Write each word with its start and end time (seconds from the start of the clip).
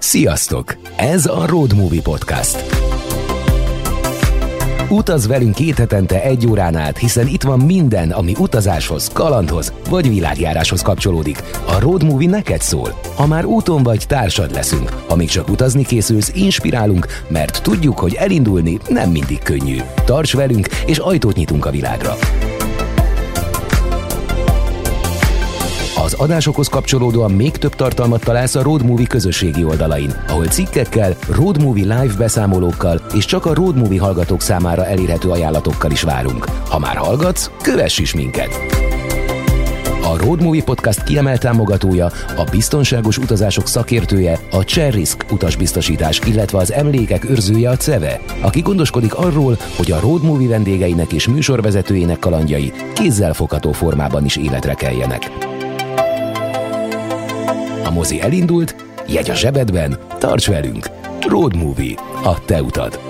Sziasztok! 0.00 0.76
Ez 0.96 1.26
a 1.26 1.46
Road 1.46 1.74
Movie 1.74 2.02
Podcast. 2.02 2.64
Utaz 4.88 5.26
velünk 5.26 5.54
két 5.54 5.78
hetente 5.78 6.22
egy 6.22 6.46
órán 6.46 6.76
át, 6.76 6.98
hiszen 6.98 7.26
itt 7.26 7.42
van 7.42 7.58
minden, 7.58 8.10
ami 8.10 8.34
utazáshoz, 8.38 9.10
kalandhoz 9.12 9.72
vagy 9.88 10.08
világjáráshoz 10.08 10.82
kapcsolódik. 10.82 11.42
A 11.66 11.78
Road 11.80 12.04
Movie 12.04 12.28
neked 12.28 12.60
szól. 12.60 13.00
Ha 13.14 13.26
már 13.26 13.44
úton 13.44 13.82
vagy, 13.82 14.04
társad 14.06 14.52
leszünk. 14.52 14.88
Ha 15.08 15.16
még 15.16 15.28
csak 15.28 15.48
utazni 15.48 15.82
készülsz, 15.84 16.32
inspirálunk, 16.34 17.06
mert 17.28 17.62
tudjuk, 17.62 17.98
hogy 17.98 18.14
elindulni 18.14 18.78
nem 18.88 19.10
mindig 19.10 19.42
könnyű. 19.42 19.78
Tarts 20.04 20.34
velünk, 20.34 20.66
és 20.86 20.98
ajtót 20.98 21.36
nyitunk 21.36 21.66
a 21.66 21.70
világra. 21.70 22.16
Az 26.04 26.12
adásokhoz 26.12 26.68
kapcsolódóan 26.68 27.30
még 27.30 27.50
több 27.50 27.74
tartalmat 27.74 28.24
találsz 28.24 28.54
a 28.54 28.62
Road 28.62 28.84
Movie 28.84 29.06
közösségi 29.06 29.64
oldalain, 29.64 30.14
ahol 30.28 30.46
cikkekkel, 30.46 31.16
Road 31.28 31.62
Movie 31.62 32.00
live 32.00 32.14
beszámolókkal 32.18 33.00
és 33.14 33.24
csak 33.24 33.46
a 33.46 33.54
Road 33.54 33.76
Movie 33.76 34.00
hallgatók 34.00 34.40
számára 34.42 34.86
elérhető 34.86 35.28
ajánlatokkal 35.28 35.90
is 35.90 36.02
várunk. 36.02 36.44
Ha 36.44 36.78
már 36.78 36.96
hallgatsz, 36.96 37.50
kövess 37.62 37.98
is 37.98 38.14
minket! 38.14 38.48
A 40.02 40.16
Road 40.16 40.42
Movie 40.42 40.62
Podcast 40.62 41.02
kiemelt 41.02 41.40
támogatója, 41.40 42.10
a 42.36 42.44
biztonságos 42.50 43.18
utazások 43.18 43.66
szakértője, 43.66 44.38
a 44.50 44.64
Cherrisk 44.64 45.24
utasbiztosítás, 45.30 46.20
illetve 46.26 46.58
az 46.58 46.72
emlékek 46.72 47.30
őrzője 47.30 47.70
a 47.70 47.76
CEVE, 47.76 48.20
aki 48.40 48.60
gondoskodik 48.60 49.14
arról, 49.14 49.56
hogy 49.76 49.90
a 49.90 50.00
Road 50.00 50.22
Movie 50.22 50.48
vendégeinek 50.48 51.12
és 51.12 51.28
műsorvezetőjének 51.28 52.18
kalandjai 52.18 52.72
kézzelfogható 52.94 53.72
formában 53.72 54.24
is 54.24 54.36
életre 54.36 54.74
keljenek. 54.74 55.49
A 57.84 57.90
mozi 57.90 58.20
elindult, 58.20 58.74
jegy 59.06 59.30
a 59.30 59.34
zsebedben, 59.34 59.98
tarts 60.18 60.46
velünk! 60.46 60.90
Road 61.28 61.56
Movie. 61.56 61.94
A 62.24 62.44
te 62.44 62.62
utad. 62.62 63.09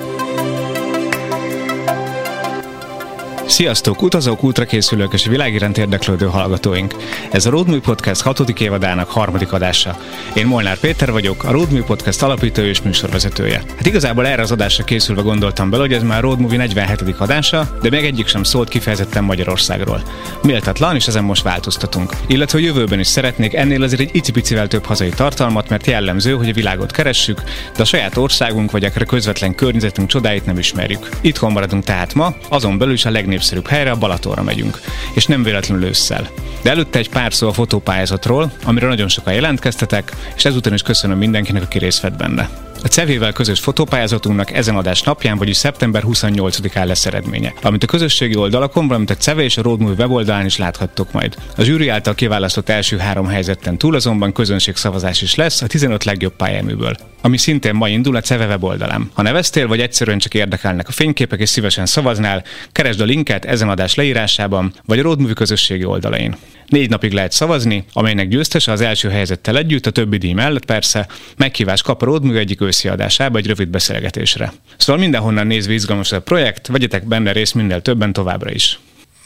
Sziasztok, 3.51 4.03
utazók, 4.03 4.45
útrakészülők 4.45 5.13
és 5.13 5.27
világiránt 5.27 5.79
érdeklődő 5.79 6.27
hallgatóink! 6.27 6.95
Ez 7.31 7.47
a 7.47 7.51
Roadmű 7.51 7.79
Podcast 7.79 8.23
hatodik 8.23 8.61
évadának 8.61 9.11
harmadik 9.11 9.53
adása. 9.53 9.99
Én 10.35 10.47
Molnár 10.47 10.79
Péter 10.79 11.13
vagyok, 11.13 11.45
a 11.45 11.51
Roadmű 11.51 11.83
Podcast 11.83 12.23
alapító 12.23 12.63
és 12.63 12.83
műsorvezetője. 12.83 13.63
Hát 13.77 13.87
igazából 13.87 14.27
erre 14.27 14.43
az 14.43 14.53
adásra 14.53 14.85
készülve 14.85 15.23
gondoltam 15.23 15.71
bele, 15.71 15.83
hogy 15.83 15.93
ez 15.93 16.03
már 16.03 16.21
Roadmovie 16.23 16.59
47. 16.59 17.15
adása, 17.19 17.79
de 17.83 17.91
még 17.91 18.05
egyik 18.05 18.27
sem 18.27 18.43
szólt 18.43 18.69
kifejezetten 18.69 19.25
Magyarországról. 19.25 20.03
Méltatlan, 20.43 20.95
és 20.95 21.07
ezen 21.07 21.25
most 21.25 21.43
változtatunk. 21.43 22.13
Illetve 22.27 22.59
a 22.59 22.63
jövőben 22.63 22.99
is 22.99 23.07
szeretnék 23.07 23.55
ennél 23.55 23.83
azért 23.83 24.01
egy 24.01 24.11
icipicivel 24.13 24.69
több 24.69 24.85
hazai 24.85 25.11
tartalmat, 25.11 25.69
mert 25.69 25.87
jellemző, 25.87 26.33
hogy 26.33 26.49
a 26.49 26.53
világot 26.53 26.93
keressük, 26.93 27.43
de 27.77 27.83
a 27.83 27.85
saját 27.85 28.17
országunk 28.17 28.71
vagy 28.71 28.85
akár 28.85 29.05
közvetlen 29.05 29.55
környezetünk 29.55 30.09
csodáit 30.09 30.47
nem 30.47 30.59
ismerjük. 30.59 31.09
Itthon 31.21 31.53
maradunk 31.53 31.85
tehát 31.85 32.15
ma, 32.15 32.35
azon 32.49 32.79
belül 32.79 32.95
is 32.95 33.05
a 33.05 33.11
legnépszerűbb 33.11 33.39
legnépszerűbb 33.41 33.67
helyre, 33.67 33.91
a 33.91 33.97
Balatonra 33.97 34.43
megyünk, 34.43 34.81
és 35.15 35.27
nem 35.27 35.43
véletlenül 35.43 35.85
ősszel. 35.85 36.29
De 36.63 36.71
előtte 36.71 36.99
egy 36.99 37.09
pár 37.09 37.35
szó 37.35 37.49
a 37.49 37.53
fotópályázatról, 37.53 38.53
amire 38.65 38.87
nagyon 38.87 39.09
sokan 39.09 39.33
jelentkeztetek, 39.33 40.13
és 40.37 40.45
ezután 40.45 40.73
is 40.73 40.83
köszönöm 40.83 41.19
mindenkinek, 41.19 41.63
aki 41.63 41.79
részt 41.79 42.01
vett 42.01 42.17
benne. 42.17 42.70
A 42.83 42.89
CEV-vel 42.89 43.33
közös 43.33 43.61
fotópályázatunknak 43.61 44.53
ezen 44.53 44.77
adás 44.77 45.03
napján, 45.03 45.39
vagyis 45.39 45.57
szeptember 45.57 46.03
28-án 46.07 46.87
lesz 46.87 47.07
eredménye, 47.07 47.55
amit 47.63 47.83
a 47.83 47.87
közösségi 47.87 48.37
oldalakon, 48.37 48.87
valamint 48.87 49.11
a 49.11 49.17
CEVE 49.17 49.43
és 49.43 49.57
a 49.57 49.63
Roadmovie 49.63 49.97
weboldalán 49.97 50.45
is 50.45 50.57
láthattok 50.57 51.13
majd. 51.13 51.37
A 51.57 51.63
zsűri 51.63 51.89
által 51.89 52.15
kiválasztott 52.15 52.69
első 52.69 52.97
három 52.97 53.27
helyzetten 53.27 53.79
túl 53.79 53.95
azonban 53.95 54.33
közönségszavazás 54.33 55.23
is 55.23 55.35
lesz 55.35 55.63
a 55.63 55.67
15 55.67 56.05
legjobb 56.05 56.37
pályáműből, 56.37 56.97
ami 57.21 57.37
szintén 57.37 57.75
ma 57.75 57.89
indul 57.89 58.17
a 58.17 58.21
CEVE 58.21 58.47
weboldalán. 58.47 59.11
Ha 59.15 59.23
neveztél, 59.23 59.67
vagy 59.67 59.81
egyszerűen 59.81 60.19
csak 60.19 60.35
érdekelnek 60.35 60.89
a 60.89 60.93
fényképek 60.93 61.41
és 61.41 61.49
szívesen 61.49 61.87
szavaznál, 61.87 62.45
keresd 62.73 63.01
a 63.01 63.05
linket 63.05 63.45
ezen 63.45 63.69
adás 63.69 63.95
leírásában, 63.95 64.73
vagy 64.87 64.99
a 64.99 65.03
Roadmovie 65.03 65.35
közösségi 65.35 65.85
oldalain. 65.85 66.37
Négy 66.71 66.89
napig 66.91 67.13
lehet 67.13 67.33
szavazni, 67.33 67.85
amelynek 67.93 68.29
győztese 68.29 68.73
az 68.73 68.81
első 68.81 69.09
helyzettel 69.09 69.57
együtt, 69.57 69.87
a 69.87 69.91
többi 69.91 70.17
díj 70.17 70.33
mellett 70.33 70.65
persze, 70.65 71.07
meghívás 71.37 71.83
kap 71.83 72.03
a 72.03 72.05
Roadmovie 72.05 72.41
egyik 72.41 72.61
őszi 72.71 72.89
adásába 72.89 73.39
egy 73.39 73.47
rövid 73.47 73.69
beszélgetésre. 73.69 74.53
Szóval 74.77 75.01
mindenhonnan 75.01 75.47
nézve 75.47 75.73
izgalmas 75.73 76.13
a 76.13 76.21
projekt, 76.21 76.67
vegyetek 76.67 77.05
benne 77.05 77.33
részt 77.33 77.55
minél 77.55 77.83
többen 77.83 78.13
továbbra 78.13 78.51
is. 78.51 78.79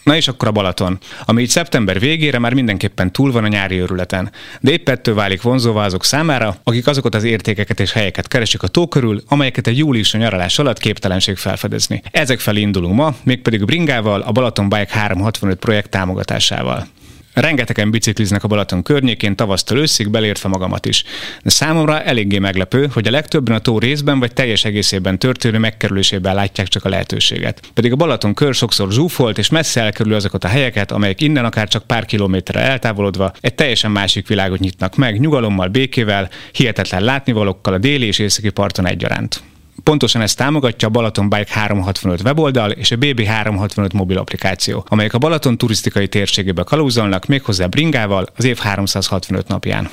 Na 0.04 0.16
és 0.16 0.28
akkor 0.28 0.48
a 0.48 0.52
Balaton, 0.52 0.98
ami 1.24 1.42
így 1.42 1.48
szeptember 1.48 1.98
végére 2.00 2.38
már 2.38 2.54
mindenképpen 2.54 3.12
túl 3.12 3.32
van 3.32 3.44
a 3.44 3.48
nyári 3.48 3.80
őrületen. 3.80 4.30
De 4.60 4.70
épp 4.70 4.88
ettől 4.88 5.14
válik 5.14 5.42
vonzóvá 5.42 5.84
azok 5.84 6.04
számára, 6.04 6.56
akik 6.62 6.86
azokat 6.86 7.14
az 7.14 7.24
értékeket 7.24 7.80
és 7.80 7.92
helyeket 7.92 8.28
keresik 8.28 8.62
a 8.62 8.68
tó 8.68 8.88
körül, 8.88 9.22
amelyeket 9.28 9.66
egy 9.66 9.78
júliusi 9.78 10.18
nyaralás 10.18 10.58
alatt 10.58 10.78
képtelenség 10.78 11.36
felfedezni. 11.36 12.02
Ezek 12.10 12.40
felé 12.40 12.60
indulunk 12.60 12.94
ma, 12.94 13.14
mégpedig 13.22 13.64
Bringával, 13.64 14.20
a 14.20 14.32
Balaton 14.32 14.68
Bike 14.68 14.98
365 14.98 15.58
projekt 15.58 15.90
támogatásával. 15.90 16.86
Rengetegen 17.34 17.90
bicikliznek 17.90 18.44
a 18.44 18.48
Balaton 18.48 18.82
környékén 18.82 19.36
tavasztól 19.36 19.78
őszig, 19.78 20.10
belértve 20.10 20.48
magamat 20.48 20.86
is. 20.86 21.04
De 21.42 21.50
számomra 21.50 22.02
eléggé 22.02 22.38
meglepő, 22.38 22.88
hogy 22.92 23.06
a 23.06 23.10
legtöbben 23.10 23.54
a 23.54 23.58
tó 23.58 23.78
részben 23.78 24.18
vagy 24.18 24.32
teljes 24.32 24.64
egészében 24.64 25.18
történő 25.18 25.58
megkerülésében 25.58 26.34
látják 26.34 26.68
csak 26.68 26.84
a 26.84 26.88
lehetőséget. 26.88 27.60
Pedig 27.74 27.92
a 27.92 27.96
Balaton 27.96 28.34
kör 28.34 28.54
sokszor 28.54 28.92
zsúfolt 28.92 29.38
és 29.38 29.48
messze 29.48 29.80
elkerül 29.80 30.14
azokat 30.14 30.44
a 30.44 30.48
helyeket, 30.48 30.92
amelyek 30.92 31.20
innen 31.20 31.44
akár 31.44 31.68
csak 31.68 31.86
pár 31.86 32.04
kilométerre 32.04 32.60
eltávolodva 32.60 33.32
egy 33.40 33.54
teljesen 33.54 33.90
másik 33.90 34.28
világot 34.28 34.58
nyitnak 34.58 34.96
meg, 34.96 35.20
nyugalommal, 35.20 35.68
békével, 35.68 36.30
hihetetlen 36.52 37.02
látnivalókkal 37.02 37.74
a 37.74 37.78
déli 37.78 38.06
és 38.06 38.18
északi 38.18 38.50
parton 38.50 38.86
egyaránt. 38.86 39.42
Pontosan 39.82 40.22
ezt 40.22 40.36
támogatja 40.36 40.88
a 40.88 40.90
Balaton 40.90 41.28
Bike 41.28 41.52
365 41.52 42.22
weboldal 42.22 42.70
és 42.70 42.90
a 42.90 42.96
BB 42.96 43.22
365 43.24 43.92
mobil 43.92 44.18
applikáció, 44.18 44.86
amelyek 44.88 45.14
a 45.14 45.18
Balaton 45.18 45.58
turisztikai 45.58 46.08
térségébe 46.08 46.62
kalózolnak 46.62 47.26
méghozzá 47.26 47.66
bringával 47.66 48.26
az 48.36 48.44
év 48.44 48.58
365 48.58 49.48
napján. 49.48 49.90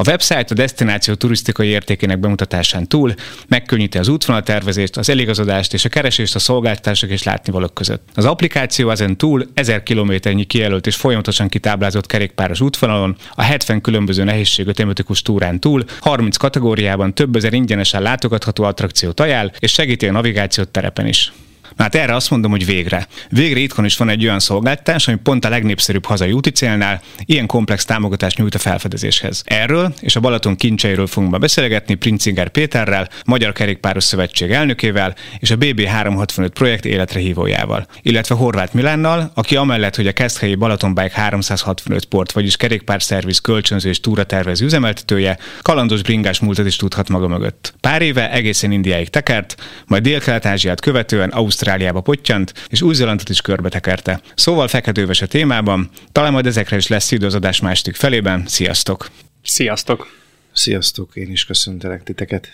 A 0.00 0.08
website 0.08 0.46
a 0.48 0.54
destináció 0.54 1.14
turisztikai 1.14 1.68
értékének 1.68 2.18
bemutatásán 2.18 2.88
túl 2.88 3.14
megkönnyíti 3.48 3.98
az 3.98 4.08
útvonaltervezést, 4.08 4.96
az 4.96 5.08
eligazodást 5.08 5.74
és 5.74 5.84
a 5.84 5.88
keresést 5.88 6.34
a 6.34 6.38
szolgáltatások 6.38 7.10
és 7.10 7.22
látnivalók 7.22 7.74
között. 7.74 8.08
Az 8.14 8.24
applikáció 8.24 8.90
ezen 8.90 9.16
túl 9.16 9.46
1000 9.54 9.82
kilométernyi 9.82 10.44
kijelölt 10.44 10.86
és 10.86 10.96
folyamatosan 10.96 11.48
kitáblázott 11.48 12.06
kerékpáros 12.06 12.60
útvonalon, 12.60 13.16
a 13.34 13.42
70 13.42 13.80
különböző 13.80 14.24
nehézségű 14.24 14.70
tematikus 14.70 15.22
túrán 15.22 15.60
túl 15.60 15.84
30 16.00 16.36
kategóriában 16.36 17.14
több 17.14 17.36
ezer 17.36 17.52
ingyenesen 17.52 18.02
látogatható 18.02 18.64
attrakciót 18.64 19.20
ajánl, 19.20 19.50
és 19.58 19.72
segíti 19.72 20.06
a 20.06 20.12
navigációt 20.12 20.68
terepen 20.68 21.06
is. 21.06 21.32
Hát 21.78 21.94
erre 21.94 22.14
azt 22.14 22.30
mondom, 22.30 22.50
hogy 22.50 22.66
végre. 22.66 23.06
Végre 23.28 23.58
itthon 23.58 23.84
is 23.84 23.96
van 23.96 24.08
egy 24.08 24.24
olyan 24.24 24.40
szolgáltatás, 24.40 25.08
ami 25.08 25.16
pont 25.16 25.44
a 25.44 25.48
legnépszerűbb 25.48 26.04
hazai 26.04 26.32
úti 26.32 26.50
célnál 26.50 27.00
ilyen 27.24 27.46
komplex 27.46 27.84
támogatást 27.84 28.38
nyújt 28.38 28.54
a 28.54 28.58
felfedezéshez. 28.58 29.42
Erről 29.44 29.94
és 30.00 30.16
a 30.16 30.20
Balaton 30.20 30.56
kincseiről 30.56 31.06
fogunk 31.06 31.38
beszélgetni 31.38 31.94
Princinger 31.94 32.48
Péterrel, 32.48 33.08
Magyar 33.24 33.52
Kerékpáros 33.52 34.04
Szövetség 34.04 34.50
elnökével 34.50 35.14
és 35.38 35.50
a 35.50 35.56
BB365 35.56 36.50
projekt 36.54 36.84
életre 36.84 37.20
hívójával, 37.20 37.86
illetve 38.02 38.34
Horváth 38.34 38.74
Milánnal, 38.74 39.30
aki 39.34 39.56
amellett, 39.56 39.96
hogy 39.96 40.06
a 40.06 40.12
Keszthelyi 40.12 40.54
Balaton 40.54 40.94
Bike 40.94 41.20
365 41.20 42.04
port, 42.04 42.32
vagyis 42.32 42.56
kerékpárszerviz 42.56 43.38
kölcsönző 43.38 43.88
és 43.88 44.00
túratervező 44.00 44.64
üzemeltetője, 44.64 45.38
kalandos 45.62 46.02
bringás 46.02 46.40
múltat 46.40 46.66
is 46.66 46.76
tudhat 46.76 47.08
maga 47.08 47.28
mögött. 47.28 47.74
Pár 47.80 48.02
éve 48.02 48.30
egészen 48.30 48.72
Indiáig 48.72 49.08
tekert, 49.08 49.54
majd 49.86 50.02
Dél-Kelet-Ázsiát 50.02 50.80
követően 50.80 51.28
Ausztrália 51.28 51.59
Ausztráliába 51.60 52.00
pottyant, 52.00 52.52
és 52.68 52.82
Új-Zélandot 52.82 53.28
is 53.28 53.40
körbetekerte. 53.40 54.20
Szóval 54.34 54.68
feketőves 54.68 55.22
a 55.22 55.26
témában, 55.26 55.88
talán 56.12 56.32
majd 56.32 56.46
ezekre 56.46 56.76
is 56.76 56.86
lesz 56.86 57.10
idő 57.10 57.26
az 57.26 57.34
adás 57.34 57.60
második 57.60 57.94
felében. 57.94 58.42
Sziasztok! 58.46 59.10
Sziasztok! 59.42 60.06
Sziasztok, 60.52 61.16
én 61.16 61.30
is 61.30 61.44
köszöntelek 61.44 62.02
titeket. 62.02 62.48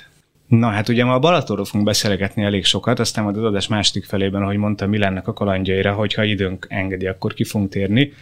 Na 0.46 0.68
hát 0.68 0.88
ugye 0.88 1.04
ma 1.04 1.14
a 1.14 1.18
Balatonról 1.18 1.64
fogunk 1.64 1.84
beszélgetni 1.84 2.42
elég 2.42 2.64
sokat, 2.64 2.98
aztán 2.98 3.24
majd 3.24 3.36
az 3.36 3.42
adás 3.42 3.66
második 3.66 4.04
felében, 4.04 4.42
ahogy 4.42 4.56
mondtam, 4.56 4.88
mi 4.88 4.98
lennek 4.98 5.28
a 5.28 5.32
kalandjaira, 5.32 5.92
hogyha 5.92 6.24
időnk 6.24 6.66
engedi, 6.68 7.06
akkor 7.06 7.34
ki 7.34 7.44
fogunk 7.44 7.70
térni. 7.70 8.12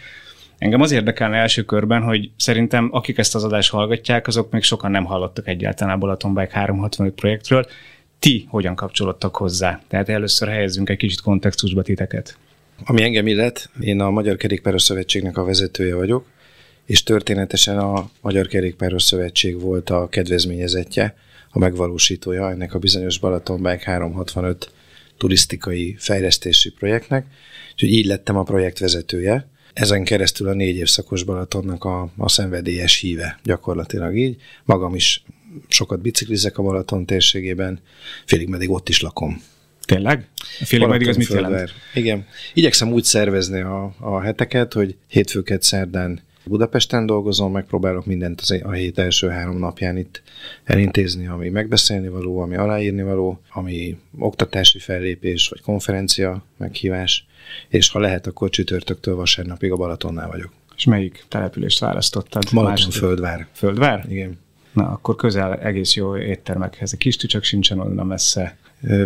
Engem 0.57 0.81
az 0.81 0.91
érdekelne 0.91 1.37
első 1.37 1.63
körben, 1.63 2.01
hogy 2.01 2.29
szerintem 2.37 2.89
akik 2.91 3.17
ezt 3.17 3.35
az 3.35 3.43
adást 3.43 3.71
hallgatják, 3.71 4.27
azok 4.27 4.51
még 4.51 4.63
sokan 4.63 4.91
nem 4.91 5.05
hallottak 5.05 5.47
egyáltalán 5.47 5.95
a 5.95 5.97
Balaton 5.97 6.33
Bike 6.33 6.57
365 6.57 7.13
projektről 7.13 7.65
ti 8.25 8.45
hogyan 8.49 8.75
kapcsolódtak 8.75 9.35
hozzá? 9.35 9.81
Tehát 9.87 10.09
először 10.09 10.47
helyezzünk 10.47 10.89
egy 10.89 10.97
kicsit 10.97 11.21
kontextusba 11.21 11.81
titeket. 11.81 12.37
Ami 12.85 13.03
engem 13.03 13.27
illet, 13.27 13.69
én 13.79 14.01
a 14.01 14.09
Magyar 14.09 14.35
Kerékpáros 14.35 14.81
Szövetségnek 14.81 15.37
a 15.37 15.43
vezetője 15.43 15.95
vagyok, 15.95 16.25
és 16.85 17.03
történetesen 17.03 17.77
a 17.77 18.09
Magyar 18.21 18.47
Kerékpáros 18.47 19.03
Szövetség 19.03 19.59
volt 19.59 19.89
a 19.89 20.07
kedvezményezetje, 20.09 21.15
a 21.49 21.59
megvalósítója 21.59 22.49
ennek 22.49 22.73
a 22.73 22.79
bizonyos 22.79 23.19
Balaton 23.19 23.57
Bike 23.57 23.83
365 23.83 24.71
turisztikai 25.17 25.95
fejlesztési 25.97 26.69
projektnek, 26.69 27.25
úgyhogy 27.73 27.91
így 27.91 28.05
lettem 28.05 28.37
a 28.37 28.43
projekt 28.43 28.79
vezetője. 28.79 29.47
Ezen 29.73 30.03
keresztül 30.03 30.47
a 30.47 30.53
négy 30.53 30.75
évszakos 30.75 31.23
Balatonnak 31.23 31.83
a, 31.83 32.09
a 32.17 32.29
szenvedélyes 32.29 32.99
híve, 32.99 33.39
gyakorlatilag 33.43 34.17
így. 34.17 34.41
Magam 34.63 34.95
is 34.95 35.23
sokat 35.67 36.01
biciklizek 36.01 36.57
a 36.57 36.63
Balaton 36.63 37.05
térségében, 37.05 37.79
félig 38.25 38.47
meddig 38.47 38.69
ott 38.69 38.89
is 38.89 39.01
lakom. 39.01 39.41
Tényleg? 39.85 40.27
Félig 40.63 40.87
meddig 40.87 41.07
az 41.07 41.17
mit 41.17 41.27
jelent? 41.27 41.71
Igen. 41.93 42.25
Igyekszem 42.53 42.91
úgy 42.91 43.03
szervezni 43.03 43.61
a, 43.61 43.95
a 43.99 44.21
heteket, 44.21 44.73
hogy 44.73 44.95
hétfőket 45.07 45.63
szerdán 45.63 46.21
Budapesten 46.47 47.05
dolgozom, 47.05 47.51
megpróbálok 47.51 48.05
mindent 48.05 48.41
az 48.41 48.61
a 48.63 48.71
hét 48.71 48.99
első 48.99 49.27
három 49.27 49.57
napján 49.57 49.97
itt 49.97 50.21
elintézni, 50.63 51.27
ami 51.27 51.49
megbeszélni 51.49 52.07
való, 52.07 52.39
ami 52.39 52.55
aláírni 52.55 53.03
való, 53.03 53.39
ami 53.53 53.97
oktatási 54.19 54.79
fellépés, 54.79 55.47
vagy 55.47 55.61
konferencia 55.61 56.43
meghívás, 56.57 57.25
és 57.67 57.89
ha 57.89 57.99
lehet, 57.99 58.27
akkor 58.27 58.49
csütörtöktől 58.49 59.15
vasárnapig 59.15 59.71
a 59.71 59.75
Balatonnál 59.75 60.27
vagyok. 60.27 60.51
És 60.75 60.83
melyik 60.83 61.25
települést 61.27 61.79
választottad? 61.79 62.43
Balaton? 62.53 62.91
Földvár. 62.91 63.47
Földvár? 63.51 64.05
Igen. 64.09 64.37
Na, 64.75 64.83
akkor 64.89 65.15
közel 65.15 65.53
egész 65.55 65.95
jó 65.95 66.17
éttermekhez. 66.17 66.93
A 66.93 66.97
kis 66.97 67.15
tücsök 67.15 67.43
sincsen 67.43 67.79
onnan 67.79 68.07
messze. 68.07 68.57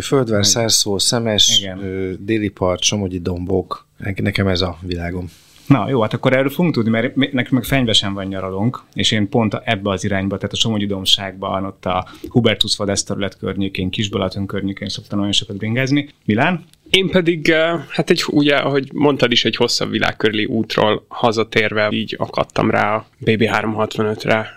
Földvár, 0.02 0.46
Szárszó, 0.46 0.98
Szemes, 0.98 1.58
Igen. 1.60 2.16
Déli 2.20 2.48
part, 2.48 2.82
Somogyi 2.82 3.20
dombok. 3.20 3.86
Ne- 3.96 4.12
Nekem 4.16 4.46
ez 4.48 4.60
a 4.60 4.78
világom. 4.80 5.30
Na 5.66 5.88
jó, 5.88 6.00
hát 6.00 6.12
akkor 6.12 6.32
erről 6.36 6.50
fogunk 6.50 6.74
tudni, 6.74 6.90
mert 6.90 7.14
nekünk 7.16 7.50
meg 7.50 7.64
fenyvesen 7.64 8.14
van 8.14 8.26
nyaralunk, 8.26 8.82
és 8.94 9.10
én 9.10 9.28
pont 9.28 9.54
a- 9.54 9.62
ebbe 9.64 9.90
az 9.90 10.04
irányba, 10.04 10.36
tehát 10.36 10.52
a 10.52 10.56
Somogyi 10.56 10.86
Domságban, 10.86 11.64
ott 11.64 11.84
a 11.86 12.06
Hubertus 12.28 12.76
vadászterület 12.76 13.38
környékén, 13.38 13.90
Kisbalaton 13.90 14.46
környékén 14.46 14.88
szoktam 14.88 15.18
nagyon 15.18 15.32
sokat 15.32 15.56
bringázni. 15.56 16.08
Milán? 16.24 16.64
Én 16.90 17.08
pedig, 17.10 17.48
eh, 17.48 17.80
hát 17.88 18.10
egy, 18.10 18.22
ugye, 18.26 18.56
ahogy 18.56 18.90
mondtad 18.92 19.32
is, 19.32 19.44
egy 19.44 19.56
hosszabb 19.56 19.90
világkörüli 19.90 20.44
útról 20.44 21.04
hazatérve 21.08 21.88
így 21.90 22.14
akadtam 22.18 22.70
rá 22.70 22.94
a 22.94 23.06
BB365-re, 23.24 24.54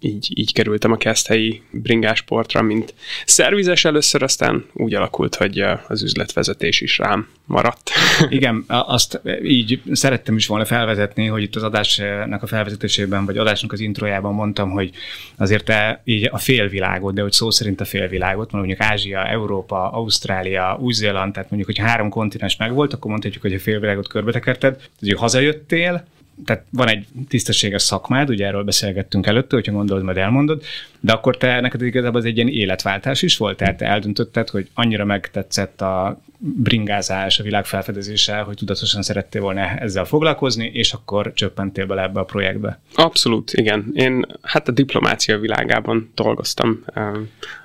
így, 0.00 0.32
így 0.34 0.52
kerültem 0.52 0.92
a 0.92 0.96
keszthelyi 0.96 1.62
bringásportra, 1.70 2.62
mint 2.62 2.94
szervizes 3.24 3.84
először, 3.84 4.22
aztán 4.22 4.64
úgy 4.72 4.94
alakult, 4.94 5.34
hogy 5.34 5.64
az 5.88 6.02
üzletvezetés 6.02 6.80
is 6.80 6.98
rám 6.98 7.28
maradt. 7.44 7.90
Igen, 8.28 8.64
azt 8.66 9.20
így 9.42 9.82
szerettem 9.92 10.36
is 10.36 10.46
volna 10.46 10.64
felvezetni, 10.64 11.26
hogy 11.26 11.42
itt 11.42 11.56
az 11.56 11.62
adásnak 11.62 12.42
a 12.42 12.46
felvezetésében, 12.46 13.24
vagy 13.24 13.36
adásnak 13.36 13.72
az 13.72 13.80
introjában 13.80 14.34
mondtam, 14.34 14.70
hogy 14.70 14.90
azért 15.36 15.64
te 15.64 16.00
így 16.04 16.28
a 16.32 16.38
félvilágot, 16.38 17.14
de 17.14 17.22
hogy 17.22 17.32
szó 17.32 17.50
szerint 17.50 17.80
a 17.80 17.84
félvilágot, 17.84 18.52
mondjuk 18.52 18.80
Ázsia, 18.80 19.26
Európa, 19.26 19.90
Ausztrália, 19.90 20.78
Új-Zéland, 20.80 21.32
tehát 21.32 21.50
mondjuk, 21.50 21.76
hogy 21.76 21.86
három 21.86 22.08
kontinens 22.08 22.56
megvolt, 22.56 22.92
akkor 22.92 23.10
mondhatjuk, 23.10 23.42
hogy 23.42 23.54
a 23.54 23.58
félvilágot 23.58 24.08
körbetekerted, 24.08 24.80
hogy 25.00 25.12
hazajöttél, 25.12 26.06
tehát 26.44 26.64
van 26.70 26.88
egy 26.88 27.06
tisztességes 27.28 27.82
szakmád, 27.82 28.28
ugye 28.28 28.46
erről 28.46 28.64
beszélgettünk 28.64 29.26
előtte, 29.26 29.56
hogyha 29.56 29.72
gondolod, 29.72 30.02
majd 30.02 30.16
elmondod, 30.16 30.62
de 31.00 31.12
akkor 31.12 31.36
te 31.36 31.60
neked 31.60 31.82
igazából 31.82 32.20
az 32.20 32.26
egy 32.26 32.36
ilyen 32.36 32.48
életváltás 32.48 33.22
is 33.22 33.36
volt, 33.36 33.56
tehát 33.56 33.76
te 33.76 33.86
eldöntötted, 33.86 34.48
hogy 34.48 34.68
annyira 34.74 35.04
megtetszett 35.04 35.80
a 35.80 36.20
bringázás, 36.38 37.38
a 37.38 37.42
világ 37.42 37.64
felfedezése, 37.66 38.36
hogy 38.38 38.56
tudatosan 38.56 39.02
szerettél 39.02 39.40
volna 39.40 39.60
ezzel 39.60 40.04
foglalkozni, 40.04 40.70
és 40.74 40.92
akkor 40.92 41.32
csöppentél 41.34 41.86
bele 41.86 42.02
ebbe 42.02 42.20
a 42.20 42.24
projektbe. 42.24 42.80
Abszolút, 42.94 43.52
igen. 43.52 43.90
Én 43.94 44.26
hát 44.42 44.68
a 44.68 44.72
diplomácia 44.72 45.38
világában 45.38 46.10
dolgoztam. 46.14 46.84
eh, 46.94 47.12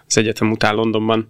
Az 0.07 0.17
egyetem 0.17 0.51
után 0.51 0.75
Londonban 0.75 1.27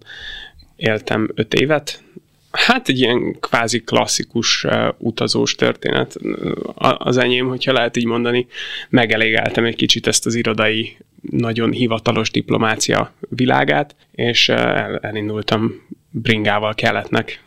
éltem 0.76 1.30
öt 1.34 1.54
évet. 1.54 2.02
Hát 2.52 2.88
egy 2.88 2.98
ilyen 2.98 3.40
kvázi 3.40 3.80
klasszikus 3.80 4.64
uh, 4.64 4.88
utazós 4.98 5.54
történet 5.54 6.16
az 6.98 7.16
enyém, 7.16 7.48
hogyha 7.48 7.72
lehet 7.72 7.96
így 7.96 8.04
mondani. 8.04 8.46
Megelégeltem 8.88 9.64
egy 9.64 9.76
kicsit 9.76 10.06
ezt 10.06 10.26
az 10.26 10.34
irodai, 10.34 10.96
nagyon 11.30 11.70
hivatalos 11.70 12.30
diplomácia 12.30 13.12
világát, 13.28 13.96
és 14.12 14.48
uh, 14.48 14.56
el, 14.56 14.98
elindultam 14.98 15.72
bringával 16.10 16.74
keletnek. 16.74 17.42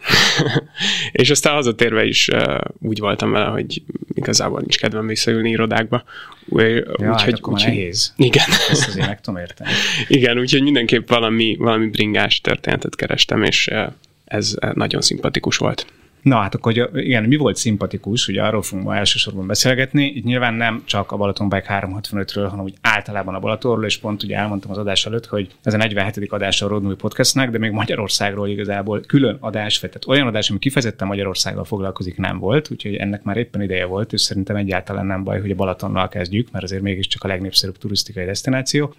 és 1.12 1.30
aztán 1.30 1.54
hazatérve 1.54 2.06
is 2.06 2.28
uh, 2.28 2.58
úgy 2.80 3.00
voltam 3.00 3.32
vele, 3.32 3.46
hogy 3.46 3.82
igazából 4.14 4.60
nincs 4.60 4.78
kedvem 4.78 5.08
visszaülni 5.08 5.50
irodákba. 5.50 6.04
Úgyhogy, 6.46 6.84
Ja, 7.00 7.20
hát 7.20 7.34
akkor 7.34 7.54
már 7.54 7.66
nehéz. 7.66 8.14
Igen. 8.18 8.46
Ezt 8.70 8.88
azért 8.88 9.08
meg 9.08 9.22
tudom 9.22 9.40
érteni. 9.40 9.70
Igen, 10.08 10.40
úgyhogy 10.40 10.62
mindenképp 10.62 11.10
valami, 11.10 11.56
valami 11.60 11.88
bringás 11.88 12.42
történetet 12.42 12.96
kerestem, 12.96 13.44
és 13.44 13.68
eh, 13.68 13.88
ez 14.26 14.56
nagyon 14.74 15.02
szimpatikus 15.02 15.58
volt. 15.58 15.86
Na 16.22 16.36
hát 16.36 16.56
akkor 16.56 16.92
igen, 16.94 17.24
mi 17.24 17.36
volt 17.36 17.56
szimpatikus, 17.56 18.28
ugye 18.28 18.44
arról 18.44 18.62
fogunk 18.62 18.88
ma 18.88 18.96
elsősorban 18.96 19.48
beszélgetni. 19.48 20.06
Itt 20.06 20.24
nyilván 20.24 20.54
nem 20.54 20.84
csak 20.86 21.12
a 21.12 21.18
Balaton 21.18 21.50
Bike 21.50 21.80
365-ről, 21.82 22.48
hanem 22.50 22.64
úgy 22.64 22.74
általában 22.82 23.36
a 23.36 23.40
Balatonról, 23.40 23.86
és 23.86 23.98
pont 23.98 24.24
ugye 24.24 24.38
elmondtam 24.38 24.72
az 24.72 24.78
adás 24.78 25.06
előtt, 25.06 25.26
hogy 25.26 25.48
ez 25.64 25.74
a 25.74 25.78
47. 25.78 26.32
adása 26.32 26.66
a 26.66 26.80
Movie 26.80 26.96
Podcastnak, 26.96 27.50
de 27.50 27.58
még 27.58 27.72
Magyarországról 27.72 28.48
igazából 28.48 29.02
külön 29.08 29.38
adás, 29.40 29.80
tehát 29.80 30.08
olyan 30.08 30.28
adás, 30.28 30.50
ami 30.50 30.60
kifejezetten 30.60 31.08
Magyarországgal 31.08 31.64
foglalkozik, 31.64 32.18
nem 32.18 32.40
volt, 32.40 32.72
úgyhogy 32.72 32.96
ennek 32.96 33.24
már 33.24 33.38
éppen 33.38 33.62
ideje 33.62 33.86
volt, 33.86 34.14
és 34.14 34.22
szerintem 34.22 34.56
egyáltalán 34.56 35.06
nem 35.06 35.24
baj, 35.24 35.42
hogy 35.42 35.52
a 35.52 35.56
Balatonnal 35.56 36.10
kezdjük, 36.10 36.52
mert 36.52 36.64
azért 36.64 36.82
mégiscsak 36.82 37.24
a 37.24 37.28
legnépszerűbb 37.28 37.78
turisztikai 37.78 38.26
destináció. 38.26 38.94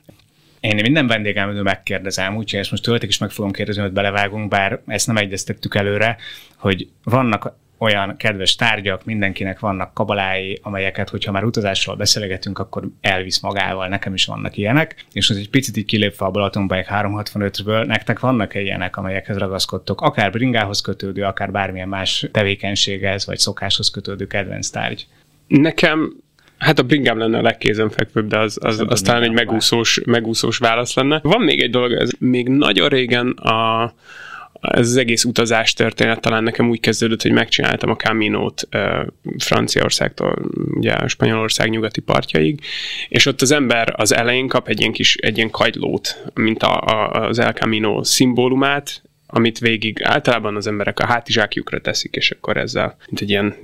Én 0.67 0.81
minden 0.83 1.07
vendégemet 1.07 1.63
megkérdezem, 1.63 2.37
úgyhogy 2.37 2.61
ezt 2.61 2.71
most 2.71 2.83
tőletek 2.83 3.09
is 3.09 3.19
meg 3.19 3.31
fogom 3.31 3.51
kérdezni, 3.51 3.83
hogy 3.83 3.93
belevágunk, 3.93 4.49
bár 4.49 4.81
ezt 4.87 5.07
nem 5.07 5.17
egyeztettük 5.17 5.75
előre, 5.75 6.17
hogy 6.57 6.89
vannak 7.05 7.57
olyan 7.79 8.17
kedves 8.17 8.55
tárgyak, 8.55 9.05
mindenkinek 9.05 9.59
vannak 9.59 9.95
kabalái, 9.95 10.59
amelyeket, 10.63 11.11
hogyha 11.11 11.33
már 11.33 11.45
utazásról 11.45 11.97
beszélgetünk, 11.97 12.59
akkor 12.59 12.89
elvisz 13.01 13.41
magával, 13.41 13.89
nekem 13.89 14.15
is 14.15 14.25
vannak 14.25 14.57
ilyenek, 14.57 15.05
és 15.13 15.29
most 15.29 15.41
egy 15.41 15.51
picit 15.51 15.77
így 15.77 15.85
kilépve 15.85 16.27
a 16.27 16.31
Balaton 16.31 16.69
Bike 16.69 17.01
365-ből, 17.03 17.87
nektek 17.87 18.21
vannak-e 18.21 18.61
ilyenek, 18.61 18.97
amelyekhez 18.97 19.37
ragaszkodtok, 19.37 20.01
akár 20.01 20.31
bringához 20.31 20.81
kötődő, 20.81 21.23
akár 21.23 21.51
bármilyen 21.51 21.89
más 21.89 22.27
tevékenységhez, 22.33 23.27
vagy 23.27 23.39
szokáshoz 23.39 23.91
kötődő 23.91 24.27
kedvenc 24.27 24.69
tárgy? 24.69 25.07
Nekem, 25.47 26.17
hát 26.59 26.79
a 26.79 26.83
bringám 26.83 27.19
lenne 27.19 27.39
a 27.39 27.43
legkézenfekvőbb, 27.43 28.27
de 28.27 28.39
az, 28.39 28.59
az, 28.61 28.85
az 28.87 29.01
talán 29.01 29.23
egy 29.23 29.33
megúszós, 29.33 30.01
megúszós 30.05 30.59
válasz 30.59 30.95
lenne. 30.95 31.21
Van 31.23 31.41
még 31.41 31.61
egy 31.61 31.71
dolog, 31.71 31.93
ez 31.93 32.11
még 32.19 32.49
nagyon 32.49 32.89
régen 32.89 33.29
a, 33.29 33.93
ez 34.61 34.89
az 34.89 34.97
egész 34.97 35.25
utazás 35.25 35.73
történet 35.73 36.21
talán 36.21 36.43
nekem 36.43 36.69
úgy 36.69 36.81
kezdődött, 36.81 37.23
hogy 37.23 37.33
megcsináltam 37.33 37.91
a 37.91 37.97
Caminót 37.97 38.69
uh, 38.73 39.07
Franciaországtól, 39.39 40.39
ugye 40.75 40.93
a 40.93 41.09
Spanyolország 41.09 41.71
nyugati 41.71 42.01
partjaig, 42.01 42.61
és 43.09 43.27
ott 43.27 43.43
az 43.43 43.51
ember 43.51 43.95
az 43.97 44.15
elején 44.15 44.49
kap 44.49 44.69
egy 44.69 44.81
ilyen 44.81 44.93
kis, 44.93 45.17
egy 45.17 45.37
ilyen 45.37 45.51
kagylót, 45.51 46.23
mint 46.35 46.63
a, 46.63 46.81
a, 46.81 47.11
az 47.11 47.39
El 47.39 47.53
Camino 47.53 48.05
szimbólumát, 48.05 49.03
amit 49.27 49.59
végig 49.59 50.03
általában 50.03 50.57
az 50.57 50.67
emberek 50.67 51.01
a 51.01 51.07
hátizsákjukra 51.07 51.81
teszik, 51.81 52.15
és 52.15 52.31
akkor 52.31 52.57
ezzel, 52.57 52.97
mint 53.07 53.21
egy 53.21 53.31
ilyen 53.31 53.55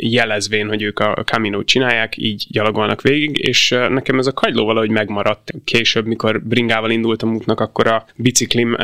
jelezvén, 0.00 0.68
hogy 0.68 0.82
ők 0.82 0.98
a 0.98 1.22
Camino 1.24 1.64
csinálják, 1.64 2.16
így 2.16 2.44
gyalogolnak 2.50 3.02
végig, 3.02 3.38
és 3.38 3.68
nekem 3.88 4.18
ez 4.18 4.26
a 4.26 4.32
kagyló 4.32 4.64
valahogy 4.64 4.90
megmaradt. 4.90 5.52
Később, 5.64 6.06
mikor 6.06 6.42
bringával 6.42 6.90
indultam 6.90 7.34
útnak, 7.34 7.60
akkor 7.60 7.86
a 7.86 8.04
biciklim 8.16 8.76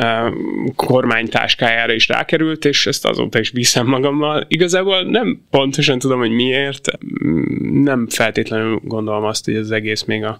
kormánytáskájára 0.75 1.93
is 1.93 2.07
rákerült, 2.07 2.65
és 2.65 2.87
ezt 2.87 3.05
azóta 3.05 3.39
is 3.39 3.49
viszem 3.49 3.87
magammal. 3.87 4.45
Igazából 4.47 5.03
nem 5.03 5.41
pontosan 5.49 5.99
tudom, 5.99 6.19
hogy 6.19 6.31
miért, 6.31 6.89
Mm, 7.25 7.83
nem 7.83 8.07
feltétlenül 8.09 8.79
gondolom 8.83 9.23
azt, 9.23 9.45
hogy 9.45 9.55
az 9.55 9.71
egész 9.71 10.03
még 10.03 10.23
a 10.23 10.37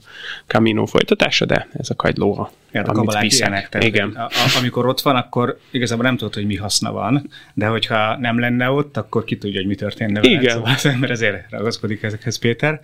Camino 0.47 0.85
folytatása, 0.85 1.45
de 1.45 1.67
ez 1.73 1.89
a 1.89 1.95
kagyló, 1.95 2.39
a- 2.39 2.51
Ja, 2.73 2.81
a 2.81 2.83
amit 2.83 2.97
kabalák 2.97 3.21
viszek. 3.21 3.47
ilyenek. 3.47 3.69
Tehát, 3.69 3.87
Igen. 3.87 4.09
A, 4.09 4.23
a, 4.23 4.57
amikor 4.59 4.85
ott 4.87 5.01
van, 5.01 5.15
akkor 5.31 5.57
igazából 5.71 6.05
nem 6.05 6.17
tudod, 6.17 6.33
hogy 6.33 6.45
mi 6.45 6.55
haszna 6.55 6.91
van, 6.91 7.29
de 7.53 7.67
hogyha 7.67 8.17
nem 8.17 8.39
lenne 8.39 8.69
ott, 8.69 8.97
akkor 8.97 9.23
ki 9.23 9.37
tudja, 9.37 9.59
hogy 9.59 9.67
mi 9.67 9.75
történne 9.75 10.21
vele. 10.21 10.33
Igen. 10.33 10.53
Szóval 10.53 10.73
az 10.75 10.85
ember 10.85 11.11
ezért 11.11 11.51
ragaszkodik 11.51 12.03
ezekhez, 12.03 12.37
Péter. 12.37 12.79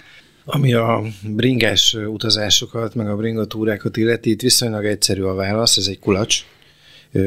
Ami 0.46 0.74
a 0.74 1.04
bringás 1.24 1.94
utazásokat, 1.94 2.96
meg 2.96 3.10
a 3.10 3.16
bringatúrákat 3.16 3.98
illeti, 3.98 4.30
itt 4.30 4.42
viszonylag 4.42 4.86
egyszerű 4.86 5.22
a 5.22 5.34
válasz, 5.34 5.78
ez 5.78 5.88
egy 5.88 6.00
kulacs. 6.00 6.46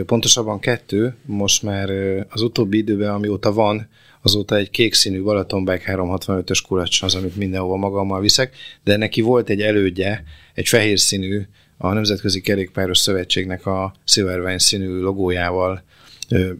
Pontosabban 0.06 0.58
kettő, 0.58 1.14
most 1.26 1.62
már 1.62 1.90
az 2.28 2.42
utóbbi 2.42 2.76
időben, 2.76 3.14
amióta 3.14 3.52
van, 3.52 3.88
azóta 4.22 4.56
egy 4.56 4.70
kék 4.70 4.94
színű 4.94 5.22
Balaton 5.22 5.64
Bike 5.64 5.92
365-ös 5.96 6.60
kulacs 6.68 7.02
az, 7.02 7.14
amit 7.14 7.36
mindenhova 7.36 7.76
magammal 7.76 8.20
viszek, 8.20 8.56
de 8.84 8.96
neki 8.96 9.20
volt 9.20 9.48
egy 9.48 9.60
elődje, 9.60 10.24
egy 10.54 10.68
fehér 10.68 10.98
színű, 10.98 11.42
a 11.82 11.92
Nemzetközi 11.92 12.40
Kerékpáros 12.40 12.98
Szövetségnek 12.98 13.66
a 13.66 13.94
Silvervine 14.04 14.58
színű 14.58 15.00
logójával 15.00 15.82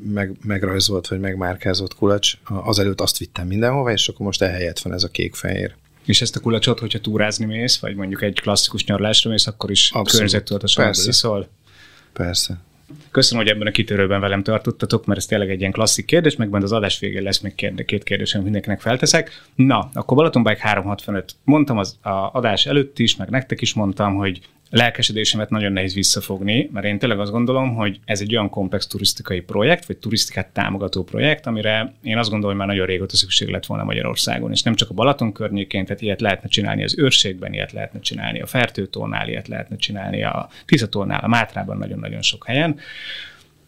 meg, 0.04 0.36
megrajzolt 0.42 1.08
vagy 1.08 1.20
megmárkázott 1.20 1.94
kulacs. 1.94 2.32
Azelőtt 2.44 3.00
azt 3.00 3.18
vittem 3.18 3.46
mindenhova, 3.46 3.92
és 3.92 4.08
akkor 4.08 4.26
most 4.26 4.42
ehelyett 4.42 4.78
van 4.78 4.92
ez 4.92 5.02
a 5.02 5.08
kék-fehér. 5.08 5.74
És 6.04 6.22
ezt 6.22 6.36
a 6.36 6.40
kulacsot, 6.40 6.78
hogyha 6.78 7.00
túrázni 7.00 7.44
mész, 7.44 7.78
vagy 7.78 7.94
mondjuk 7.94 8.22
egy 8.22 8.40
klasszikus 8.40 8.84
nyaralásra 8.84 9.30
mész, 9.30 9.46
akkor 9.46 9.70
is 9.70 9.84
Abszolút. 9.84 10.10
környezettudatosan 10.10 10.84
Persze. 10.84 11.06
viszol. 11.06 11.48
Persze. 12.12 12.60
Köszönöm, 13.10 13.44
hogy 13.44 13.52
ebben 13.52 13.66
a 13.66 13.70
kitörőben 13.70 14.20
velem 14.20 14.42
tartottatok, 14.42 15.06
mert 15.06 15.18
ez 15.18 15.26
tényleg 15.26 15.50
egy 15.50 15.60
ilyen 15.60 15.72
klasszik 15.72 16.04
kérdés, 16.04 16.36
meg 16.36 16.48
majd 16.48 16.62
az 16.62 16.72
adás 16.72 16.98
végén 16.98 17.22
lesz 17.22 17.40
még 17.40 17.54
kérde, 17.54 17.84
két 17.84 18.02
kérdés, 18.02 18.32
amit 18.32 18.44
mindenkinek 18.44 18.80
felteszek. 18.80 19.42
Na, 19.54 19.90
akkor 19.92 20.16
Balaton 20.16 20.42
Bike 20.42 20.60
365. 20.60 21.34
Mondtam 21.44 21.78
az 21.78 21.98
a 22.02 22.30
adás 22.32 22.66
előtt 22.66 22.98
is, 22.98 23.16
meg 23.16 23.28
nektek 23.28 23.60
is 23.60 23.74
mondtam, 23.74 24.14
hogy 24.14 24.40
lelkesedésemet 24.70 25.50
nagyon 25.50 25.72
nehéz 25.72 25.94
visszafogni, 25.94 26.70
mert 26.72 26.86
én 26.86 26.98
tényleg 26.98 27.20
azt 27.20 27.30
gondolom, 27.30 27.74
hogy 27.74 28.00
ez 28.04 28.20
egy 28.20 28.34
olyan 28.34 28.50
komplex 28.50 28.86
turisztikai 28.86 29.40
projekt, 29.40 29.86
vagy 29.86 29.96
turisztikát 29.96 30.48
támogató 30.52 31.04
projekt, 31.04 31.46
amire 31.46 31.94
én 32.02 32.18
azt 32.18 32.30
gondolom, 32.30 32.56
hogy 32.56 32.66
már 32.66 32.74
nagyon 32.74 32.90
régóta 32.90 33.16
szükség 33.16 33.48
lett 33.48 33.66
volna 33.66 33.84
Magyarországon, 33.84 34.50
és 34.50 34.62
nem 34.62 34.74
csak 34.74 34.90
a 34.90 34.94
Balaton 34.94 35.32
környékén, 35.32 35.84
tehát 35.84 36.02
ilyet 36.02 36.20
lehetne 36.20 36.48
csinálni 36.48 36.82
az 36.82 36.98
őrségben, 36.98 37.52
ilyet 37.52 37.72
lehetne 37.72 38.00
csinálni 38.00 38.40
a 38.40 38.46
Fertőtónál, 38.46 39.28
ilyet 39.28 39.48
lehetne 39.48 39.76
csinálni 39.76 40.22
a 40.22 40.48
Tiszatónál, 40.64 41.20
a 41.22 41.28
Mátrában 41.28 41.78
nagyon-nagyon 41.78 42.22
sok 42.22 42.46
helyen, 42.46 42.78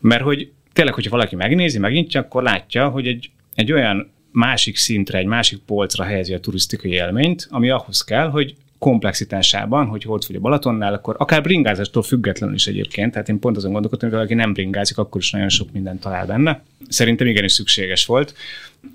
mert 0.01 0.23
hogy 0.23 0.51
tényleg, 0.73 0.95
hogyha 0.95 1.11
valaki 1.11 1.37
megnézi, 1.37 1.79
megnyitja, 1.79 2.21
akkor 2.21 2.43
látja, 2.43 2.89
hogy 2.89 3.07
egy, 3.07 3.31
egy 3.55 3.73
olyan 3.73 4.11
másik 4.33 4.77
szintre, 4.77 5.19
egy 5.19 5.27
másik 5.27 5.59
polcra 5.59 6.05
helyezi 6.05 6.35
a 6.35 6.41
turisztikai 6.41 6.91
élményt, 6.91 7.47
ami 7.51 7.71
ahhoz 7.71 8.05
kell, 8.05 8.31
hogy 8.31 8.55
komplexitásában, 8.83 9.87
hogy 9.87 10.05
hogy 10.05 10.25
vagy 10.27 10.37
a 10.37 10.41
Balatonnál, 10.41 10.95
akkor 10.95 11.15
akár 11.19 11.43
bringázástól 11.43 12.03
függetlenül 12.03 12.55
is 12.55 12.67
egyébként, 12.67 13.13
tehát 13.13 13.29
én 13.29 13.39
pont 13.39 13.57
azon 13.57 13.73
gondolkodtam, 13.73 14.09
hogy 14.09 14.19
valaki 14.19 14.35
nem 14.35 14.53
bringázik, 14.53 14.99
akkor 14.99 15.21
is 15.21 15.31
nagyon 15.31 15.49
sok 15.49 15.73
mindent 15.73 16.01
talál 16.01 16.27
benne. 16.27 16.63
Szerintem 16.89 17.27
igenis 17.27 17.53
szükséges 17.53 18.07
volt. 18.07 18.35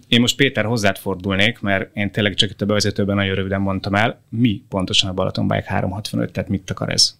Én 0.08 0.22
most 0.22 0.36
Péter 0.36 0.66
hozzád 0.66 0.98
fordulnék, 0.98 1.60
mert 1.60 1.96
én 1.96 2.12
tényleg 2.12 2.34
csak 2.34 2.50
itt 2.50 2.62
a 2.62 2.66
bevezetőben 2.66 3.16
nagyon 3.16 3.36
röviden 3.36 3.62
mondtam 3.62 3.96
el, 3.96 4.20
mi 4.30 4.62
pontosan 4.70 5.10
a 5.10 5.14
Balaton 5.14 5.48
Bike 5.48 5.66
365, 5.68 6.32
tehát 6.32 6.50
mit 6.50 6.70
akar 6.70 6.90
ez? 6.90 7.18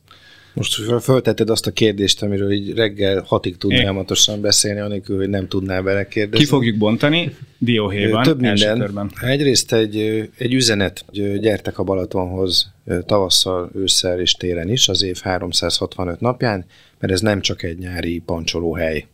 Most 0.58 1.02
föltetted 1.02 1.50
azt 1.50 1.68
a 1.68 1.72
kérdést, 1.72 2.22
amiről 2.22 2.52
így 2.52 2.74
reggel 2.74 3.24
hatig 3.28 3.58
tudnál 3.58 3.80
folyamatosan 3.80 4.42
beszélni, 4.42 4.80
anélkül, 4.80 5.18
hogy 5.18 5.30
nem 5.30 5.48
tudnál 5.48 5.82
bele 5.82 6.08
kérdezni. 6.08 6.46
Ki 6.46 6.50
fogjuk 6.50 6.78
bontani 6.78 7.36
dióhéjban. 7.58 8.24
Több 8.24 8.42
minden. 8.42 8.80
Körben. 8.80 9.12
Egyrészt 9.22 9.74
egy, 9.74 9.98
egy 10.38 10.54
üzenet, 10.54 11.06
hogy 11.08 11.40
gyertek 11.40 11.80
a 11.80 11.84
Balatonhoz 11.84 12.72
tavasszal, 13.06 13.72
ősszel 13.76 14.20
és 14.20 14.32
télen 14.32 14.70
is, 14.70 14.88
az 14.88 15.04
év 15.04 15.20
365 15.22 16.20
napján, 16.20 16.66
mert 17.00 17.14
ez 17.14 17.22
nem 17.22 17.42
csak 17.42 17.64
egy 17.64 17.78
nyári 17.78 18.22
pancsolóhely. 18.26 19.06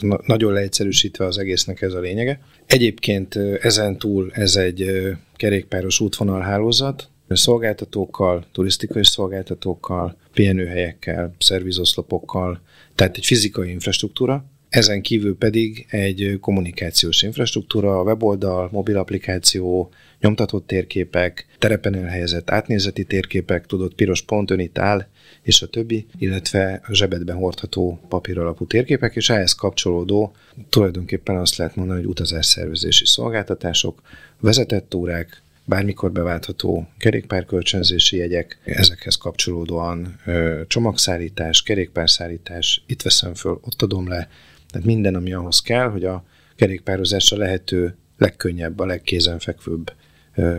Na, 0.00 0.20
nagyon 0.26 0.52
leegyszerűsítve 0.52 1.24
az 1.24 1.38
egésznek 1.38 1.82
ez 1.82 1.92
a 1.92 2.00
lényege. 2.00 2.40
Egyébként 2.66 3.36
ezen 3.60 3.98
túl 3.98 4.30
ez 4.32 4.56
egy 4.56 4.90
kerékpáros 5.36 6.00
útvonalhálózat, 6.00 7.08
szolgáltatókkal, 7.36 8.44
turisztikai 8.52 9.04
szolgáltatókkal, 9.04 10.16
pihenőhelyekkel, 10.32 11.34
szervizoszlopokkal, 11.38 12.60
tehát 12.94 13.16
egy 13.16 13.24
fizikai 13.24 13.70
infrastruktúra, 13.70 14.44
ezen 14.70 15.02
kívül 15.02 15.36
pedig 15.36 15.86
egy 15.88 16.38
kommunikációs 16.40 17.22
infrastruktúra, 17.22 17.98
a 17.98 18.02
weboldal, 18.02 18.68
mobil 18.72 18.96
applikáció, 18.96 19.90
nyomtatott 20.20 20.66
térképek, 20.66 21.46
terepen 21.58 21.94
elhelyezett 21.94 22.50
átnézeti 22.50 23.04
térképek, 23.04 23.66
tudott 23.66 23.94
piros 23.94 24.22
pont, 24.22 24.50
ön 24.50 24.58
itt 24.58 24.78
áll, 24.78 25.06
és 25.42 25.62
a 25.62 25.66
többi, 25.66 26.06
illetve 26.18 26.80
a 26.88 26.94
zsebedben 26.94 27.36
hordható 27.36 28.00
papíralapú 28.08 28.66
térképek, 28.66 29.16
és 29.16 29.30
ehhez 29.30 29.52
kapcsolódó 29.52 30.32
tulajdonképpen 30.68 31.36
azt 31.36 31.56
lehet 31.56 31.76
mondani, 31.76 32.00
hogy 32.00 32.08
utazásszervezési 32.08 33.06
szolgáltatások, 33.06 34.02
vezetett 34.40 34.88
túrák, 34.88 35.42
bármikor 35.70 36.12
beváltható 36.12 36.88
kerékpárkölcsönzési 36.98 38.16
jegyek, 38.16 38.58
ezekhez 38.64 39.16
kapcsolódóan 39.16 40.20
csomagszállítás, 40.66 41.62
kerékpárszállítás, 41.62 42.82
itt 42.86 43.02
veszem 43.02 43.34
föl, 43.34 43.58
ott 43.62 43.82
adom 43.82 44.08
le, 44.08 44.28
tehát 44.70 44.86
minden, 44.86 45.14
ami 45.14 45.32
ahhoz 45.32 45.60
kell, 45.60 45.88
hogy 45.88 46.04
a 46.04 46.24
kerékpározásra 46.56 47.36
lehető 47.36 47.96
legkönnyebb, 48.18 48.78
a 48.78 48.86
legkézenfekvőbb 48.86 49.92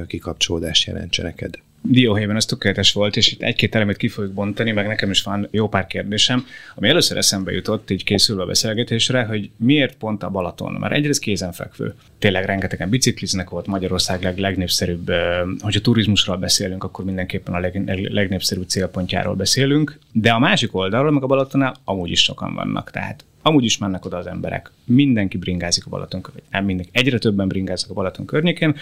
kikapcsolódást 0.08 0.88
jelentse 0.88 1.24
neked 1.24 1.56
dióhéjban 1.82 2.36
ez 2.36 2.46
tökéletes 2.46 2.94
volt, 2.94 3.16
és 3.16 3.32
itt 3.32 3.42
egy-két 3.42 3.76
elemet 3.76 3.98
ki 3.98 4.08
fogjuk 4.08 4.34
bontani, 4.34 4.72
meg 4.72 4.88
nekem 4.88 5.10
is 5.10 5.24
van 5.24 5.48
jó 5.52 5.70
pár 5.70 5.88
kérdésem, 5.88 6.46
ami 6.76 6.90
először 6.90 7.18
eszembe 7.18 7.52
jutott, 7.52 7.90
így 7.90 8.04
készülve 8.04 8.42
a 8.42 8.46
beszélgetésre, 8.46 9.24
hogy 9.24 9.50
miért 9.58 9.98
pont 9.98 10.24
a 10.24 10.30
Balaton? 10.30 10.74
Mert 10.74 10.94
egyrészt 10.94 11.20
kézenfekvő. 11.20 11.94
Tényleg 12.20 12.46
rengetegen 12.46 12.90
bicikliznek 12.90 13.50
volt 13.50 13.68
Magyarország 13.68 14.24
leg, 14.24 14.38
legnépszerűbb, 14.38 15.12
hogyha 15.60 15.82
turizmusról 15.82 16.38
beszélünk, 16.38 16.84
akkor 16.84 17.06
mindenképpen 17.06 17.54
a 17.54 17.60
leg, 17.60 17.82
legnépszerűbb 18.12 18.68
célpontjáról 18.68 19.36
beszélünk, 19.36 20.00
de 20.12 20.32
a 20.32 20.40
másik 20.40 20.76
oldalról, 20.76 21.12
meg 21.12 21.24
a 21.24 21.28
Balatonnál 21.28 21.76
amúgy 21.84 22.12
is 22.12 22.24
sokan 22.24 22.54
vannak. 22.54 22.92
Tehát 22.92 23.24
amúgy 23.41 23.63
is 23.63 23.77
mennek 23.77 24.05
oda 24.05 24.17
az 24.17 24.27
emberek. 24.27 24.71
Mindenki 24.86 25.38
bringázik 25.38 25.86
a 25.86 25.89
Balaton 25.89 26.21
környékén. 26.21 26.50
Nem 26.51 26.65
mindenki, 26.65 26.91
egyre 26.93 27.17
többen 27.17 27.48
bringáznak 27.48 27.91
a 27.91 27.93
Balaton 27.93 28.25
környékén. 28.25 28.75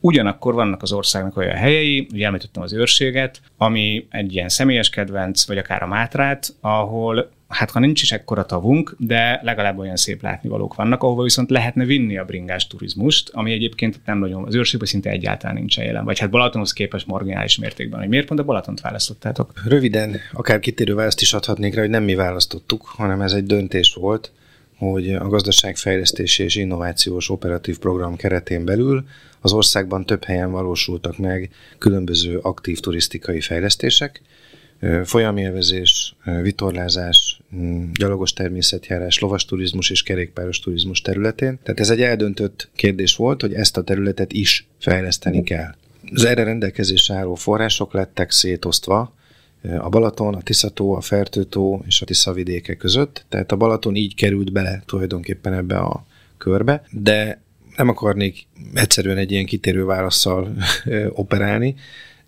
Ugyanakkor 0.00 0.54
vannak 0.54 0.82
az 0.82 0.92
országnak 0.92 1.36
olyan 1.36 1.56
helyei, 1.56 2.08
ugye 2.12 2.26
említettem 2.26 2.62
az 2.62 2.72
őrséget, 2.72 3.40
ami 3.56 4.06
egy 4.10 4.34
ilyen 4.34 4.48
személyes 4.48 4.90
kedvenc, 4.90 5.46
vagy 5.46 5.58
akár 5.58 5.82
a 5.82 5.86
Mátrát, 5.86 6.54
ahol 6.60 7.30
hát 7.50 7.70
ha 7.70 7.78
nincs 7.78 8.02
is 8.02 8.12
ekkora 8.12 8.46
tavunk, 8.46 8.94
de 8.98 9.40
legalább 9.42 9.78
olyan 9.78 9.96
szép 9.96 10.22
látnivalók 10.22 10.74
vannak, 10.74 11.02
ahova 11.02 11.22
viszont 11.22 11.50
lehetne 11.50 11.84
vinni 11.84 12.18
a 12.18 12.24
bringás 12.24 12.66
turizmust, 12.66 13.30
ami 13.32 13.52
egyébként 13.52 14.00
nem 14.04 14.18
nagyon, 14.18 14.44
az 14.44 14.54
őrségben 14.54 14.88
szinte 14.88 15.10
egyáltalán 15.10 15.56
nincs 15.56 15.76
jelen, 15.76 16.04
vagy 16.04 16.18
hát 16.18 16.30
Balatonhoz 16.30 16.72
képest 16.72 17.06
marginális 17.06 17.58
mértékben. 17.58 18.00
Hogy 18.00 18.08
miért 18.08 18.26
pont 18.26 18.40
a 18.40 18.44
Balatont 18.44 18.80
választottátok? 18.80 19.52
Röviden, 19.64 20.16
akár 20.32 20.60
kitérő 20.60 20.94
választ 20.94 21.20
is 21.20 21.32
adhatnék 21.32 21.74
rá, 21.74 21.80
hogy 21.80 21.90
nem 21.90 22.04
mi 22.04 22.14
választottuk, 22.14 22.82
hanem 22.86 23.20
ez 23.20 23.32
egy 23.32 23.44
döntés 23.44 23.94
volt, 23.94 24.32
hogy 24.76 25.14
a 25.14 25.28
gazdaságfejlesztési 25.28 26.42
és 26.42 26.56
innovációs 26.56 27.30
operatív 27.30 27.78
program 27.78 28.16
keretén 28.16 28.64
belül 28.64 29.04
az 29.40 29.52
országban 29.52 30.06
több 30.06 30.24
helyen 30.24 30.50
valósultak 30.50 31.18
meg 31.18 31.50
különböző 31.78 32.38
aktív 32.38 32.80
turisztikai 32.80 33.40
fejlesztések, 33.40 34.22
folyamélvezés, 35.04 36.16
vitorlázás, 36.42 37.40
gyalogos 37.92 38.32
természetjárás, 38.32 39.18
lovas 39.18 39.44
turizmus 39.44 39.90
és 39.90 40.02
kerékpáros 40.02 40.58
turizmus 40.58 41.00
területén. 41.00 41.58
Tehát 41.62 41.80
ez 41.80 41.90
egy 41.90 42.02
eldöntött 42.02 42.68
kérdés 42.76 43.16
volt, 43.16 43.40
hogy 43.40 43.54
ezt 43.54 43.76
a 43.76 43.82
területet 43.82 44.32
is 44.32 44.66
fejleszteni 44.78 45.42
kell. 45.42 45.74
Az 46.14 46.24
erre 46.24 46.44
rendelkezésre 46.44 47.14
álló 47.14 47.34
források 47.34 47.92
lettek 47.92 48.30
szétosztva 48.30 49.14
a 49.78 49.88
Balaton, 49.88 50.34
a 50.34 50.42
Tiszató, 50.42 50.94
a 50.94 51.00
Fertőtó 51.00 51.84
és 51.86 52.02
a 52.02 52.04
Tiszavidéke 52.04 52.74
között, 52.74 53.24
tehát 53.28 53.52
a 53.52 53.56
Balaton 53.56 53.94
így 53.94 54.14
került 54.14 54.52
bele 54.52 54.82
tulajdonképpen 54.86 55.52
ebbe 55.52 55.78
a 55.78 56.06
körbe, 56.38 56.82
de 56.90 57.40
nem 57.76 57.88
akarnék 57.88 58.46
egyszerűen 58.74 59.16
egy 59.16 59.30
ilyen 59.32 59.44
kitérő 59.44 59.84
válaszsal 59.84 60.54
operálni. 61.08 61.74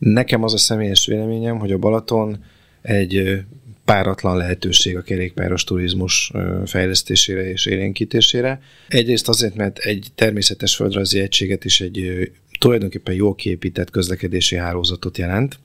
Nekem 0.03 0.43
az 0.43 0.53
a 0.53 0.59
személyes 0.59 1.07
véleményem, 1.07 1.59
hogy 1.59 1.73
a 1.73 1.79
Balaton 1.79 2.45
egy 2.81 3.43
páratlan 3.85 4.37
lehetőség 4.37 4.97
a 4.97 5.03
kerékpáros 5.03 5.65
turizmus 5.65 6.33
fejlesztésére 6.65 7.51
és 7.51 7.67
élénkítésére. 7.67 8.61
Egyrészt 8.89 9.29
azért, 9.29 9.55
mert 9.55 9.79
egy 9.79 10.09
természetes 10.15 10.77
földrajzi 10.77 11.21
egységet 11.21 11.65
is 11.65 11.81
egy 11.81 12.31
tulajdonképpen 12.59 13.15
jól 13.15 13.35
kiépített 13.35 13.91
közlekedési 13.91 14.57
hálózatot 14.57 15.19
jelent. 15.19 15.59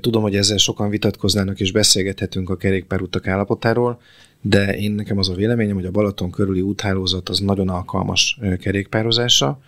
Tudom, 0.00 0.22
hogy 0.22 0.36
ezzel 0.36 0.56
sokan 0.56 0.90
vitatkoznának 0.90 1.60
és 1.60 1.72
beszélgethetünk 1.72 2.50
a 2.50 2.56
kerékpárutak 2.56 3.26
állapotáról, 3.26 4.00
de 4.40 4.76
én 4.76 4.92
nekem 4.92 5.18
az 5.18 5.28
a 5.28 5.34
véleményem, 5.34 5.74
hogy 5.74 5.86
a 5.86 5.90
Balaton 5.90 6.30
körüli 6.30 6.60
úthálózat 6.60 7.28
az 7.28 7.38
nagyon 7.38 7.68
alkalmas 7.68 8.38
kerékpározásra. 8.60 9.60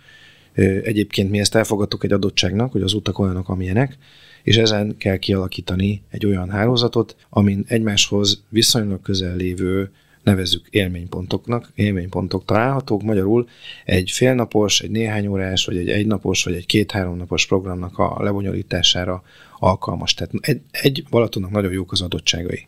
Egyébként 0.83 1.29
mi 1.29 1.39
ezt 1.39 1.55
elfogadtuk 1.55 2.03
egy 2.03 2.11
adottságnak, 2.11 2.71
hogy 2.71 2.81
az 2.81 2.93
utak 2.93 3.19
olyanok, 3.19 3.49
amilyenek, 3.49 3.97
és 4.43 4.57
ezen 4.57 4.97
kell 4.97 5.17
kialakítani 5.17 6.01
egy 6.09 6.25
olyan 6.25 6.49
hálózatot, 6.49 7.15
amin 7.29 7.65
egymáshoz 7.67 8.43
viszonylag 8.49 9.01
közel 9.01 9.35
lévő 9.35 9.91
nevezük 10.23 10.67
élménypontoknak, 10.69 11.71
élménypontok 11.75 12.45
találhatók, 12.45 13.03
magyarul 13.03 13.47
egy 13.85 14.11
félnapos, 14.11 14.81
egy 14.81 14.91
néhány 14.91 15.27
órás, 15.27 15.65
vagy 15.65 15.77
egy 15.77 15.89
egynapos, 15.89 16.43
vagy 16.43 16.53
egy 16.53 16.65
két-három 16.65 17.17
napos 17.17 17.47
programnak 17.47 17.97
a 17.97 18.23
lebonyolítására 18.23 19.23
alkalmas. 19.59 20.13
Tehát 20.13 20.31
egy, 20.41 20.61
egy 20.71 21.03
Balatonnak 21.09 21.51
nagyon 21.51 21.71
jók 21.71 21.91
az 21.91 22.01
adottságai. 22.01 22.67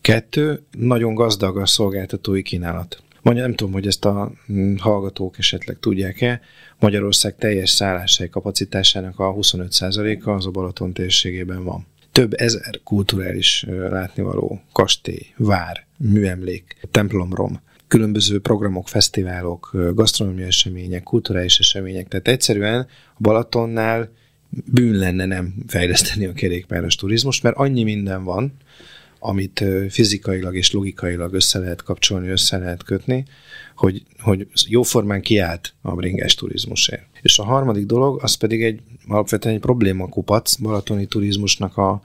Kettő, 0.00 0.62
nagyon 0.78 1.14
gazdag 1.14 1.56
a 1.56 1.66
szolgáltatói 1.66 2.42
kínálat. 2.42 3.02
Mondja, 3.22 3.42
nem 3.42 3.54
tudom, 3.54 3.72
hogy 3.72 3.86
ezt 3.86 4.04
a 4.04 4.32
mm, 4.52 4.74
hallgatók 4.76 5.38
esetleg 5.38 5.78
tudják-e, 5.80 6.40
Magyarország 6.78 7.36
teljes 7.36 7.70
szálláshely 7.70 8.28
kapacitásának 8.28 9.18
a 9.18 9.34
25%-a 9.34 10.30
az 10.30 10.46
a 10.46 10.50
Balaton 10.50 10.92
térségében 10.92 11.64
van. 11.64 11.86
Több 12.12 12.32
ezer 12.36 12.80
kulturális 12.84 13.66
látnivaló, 13.90 14.60
kastély, 14.72 15.26
vár, 15.36 15.86
műemlék, 15.96 16.76
templomrom, 16.90 17.60
különböző 17.88 18.40
programok, 18.40 18.88
fesztiválok, 18.88 19.70
gasztronómiai 19.94 20.46
események, 20.46 21.02
kulturális 21.02 21.58
események. 21.58 22.08
Tehát 22.08 22.28
egyszerűen 22.28 22.80
a 22.80 23.18
Balatonnál 23.18 24.10
bűn 24.50 24.94
lenne 24.94 25.24
nem 25.24 25.54
fejleszteni 25.66 26.26
a 26.26 26.32
kerékpáros 26.32 26.94
turizmus, 26.94 27.40
mert 27.40 27.56
annyi 27.56 27.82
minden 27.82 28.24
van, 28.24 28.52
amit 29.22 29.64
fizikailag 29.88 30.56
és 30.56 30.72
logikailag 30.72 31.32
össze 31.34 31.58
lehet 31.58 31.82
kapcsolni, 31.82 32.28
össze 32.28 32.58
lehet 32.58 32.82
kötni, 32.82 33.24
hogy, 33.76 34.02
hogy 34.20 34.46
jóformán 34.66 35.20
kiállt 35.20 35.74
a 35.82 35.94
bringás 35.94 36.34
turizmusért. 36.34 37.06
És 37.22 37.38
a 37.38 37.44
harmadik 37.44 37.86
dolog, 37.86 38.22
az 38.22 38.34
pedig 38.34 38.62
egy 38.62 38.80
alapvetően 39.08 39.54
egy 39.54 39.60
probléma 39.60 40.08
kupac 40.08 40.54
balatoni 40.54 41.06
turizmusnak 41.06 41.76
a, 41.76 42.02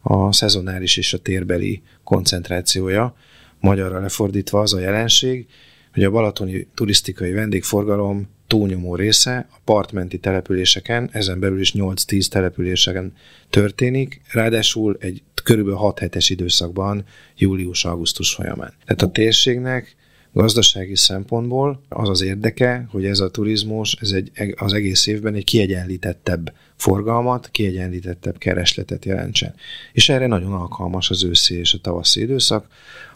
a 0.00 0.32
szezonális 0.32 0.96
és 0.96 1.12
a 1.12 1.18
térbeli 1.18 1.82
koncentrációja. 2.04 3.16
Magyarra 3.60 4.00
lefordítva 4.00 4.60
az 4.60 4.72
a 4.72 4.78
jelenség, 4.78 5.46
hogy 5.94 6.04
a 6.04 6.10
balatoni 6.10 6.66
turisztikai 6.74 7.32
vendégforgalom 7.32 8.28
túlnyomó 8.46 8.94
része 8.94 9.46
a 9.50 9.56
partmenti 9.64 10.18
településeken, 10.18 11.08
ezen 11.12 11.40
belül 11.40 11.60
is 11.60 11.72
8-10 11.72 12.26
településeken 12.28 13.12
történik, 13.50 14.20
ráadásul 14.32 14.96
egy 15.00 15.22
körülbelül 15.46 15.78
6 15.78 15.98
hetes 15.98 16.30
időszakban, 16.30 17.04
július-augusztus 17.36 18.34
folyamán. 18.34 18.72
Tehát 18.84 19.02
a 19.02 19.10
térségnek 19.10 19.96
gazdasági 20.32 20.96
szempontból 20.96 21.82
az 21.88 22.08
az 22.08 22.22
érdeke, 22.22 22.86
hogy 22.90 23.04
ez 23.04 23.18
a 23.18 23.30
turizmus 23.30 23.96
ez 24.00 24.10
egy, 24.10 24.54
az 24.56 24.72
egész 24.72 25.06
évben 25.06 25.34
egy 25.34 25.44
kiegyenlítettebb 25.44 26.52
forgalmat, 26.76 27.48
kiegyenlítettebb 27.50 28.38
keresletet 28.38 29.04
jelentsen. 29.04 29.54
És 29.92 30.08
erre 30.08 30.26
nagyon 30.26 30.52
alkalmas 30.52 31.10
az 31.10 31.24
őszi 31.24 31.54
és 31.54 31.74
a 31.74 31.78
tavaszi 31.78 32.20
időszak, 32.20 32.66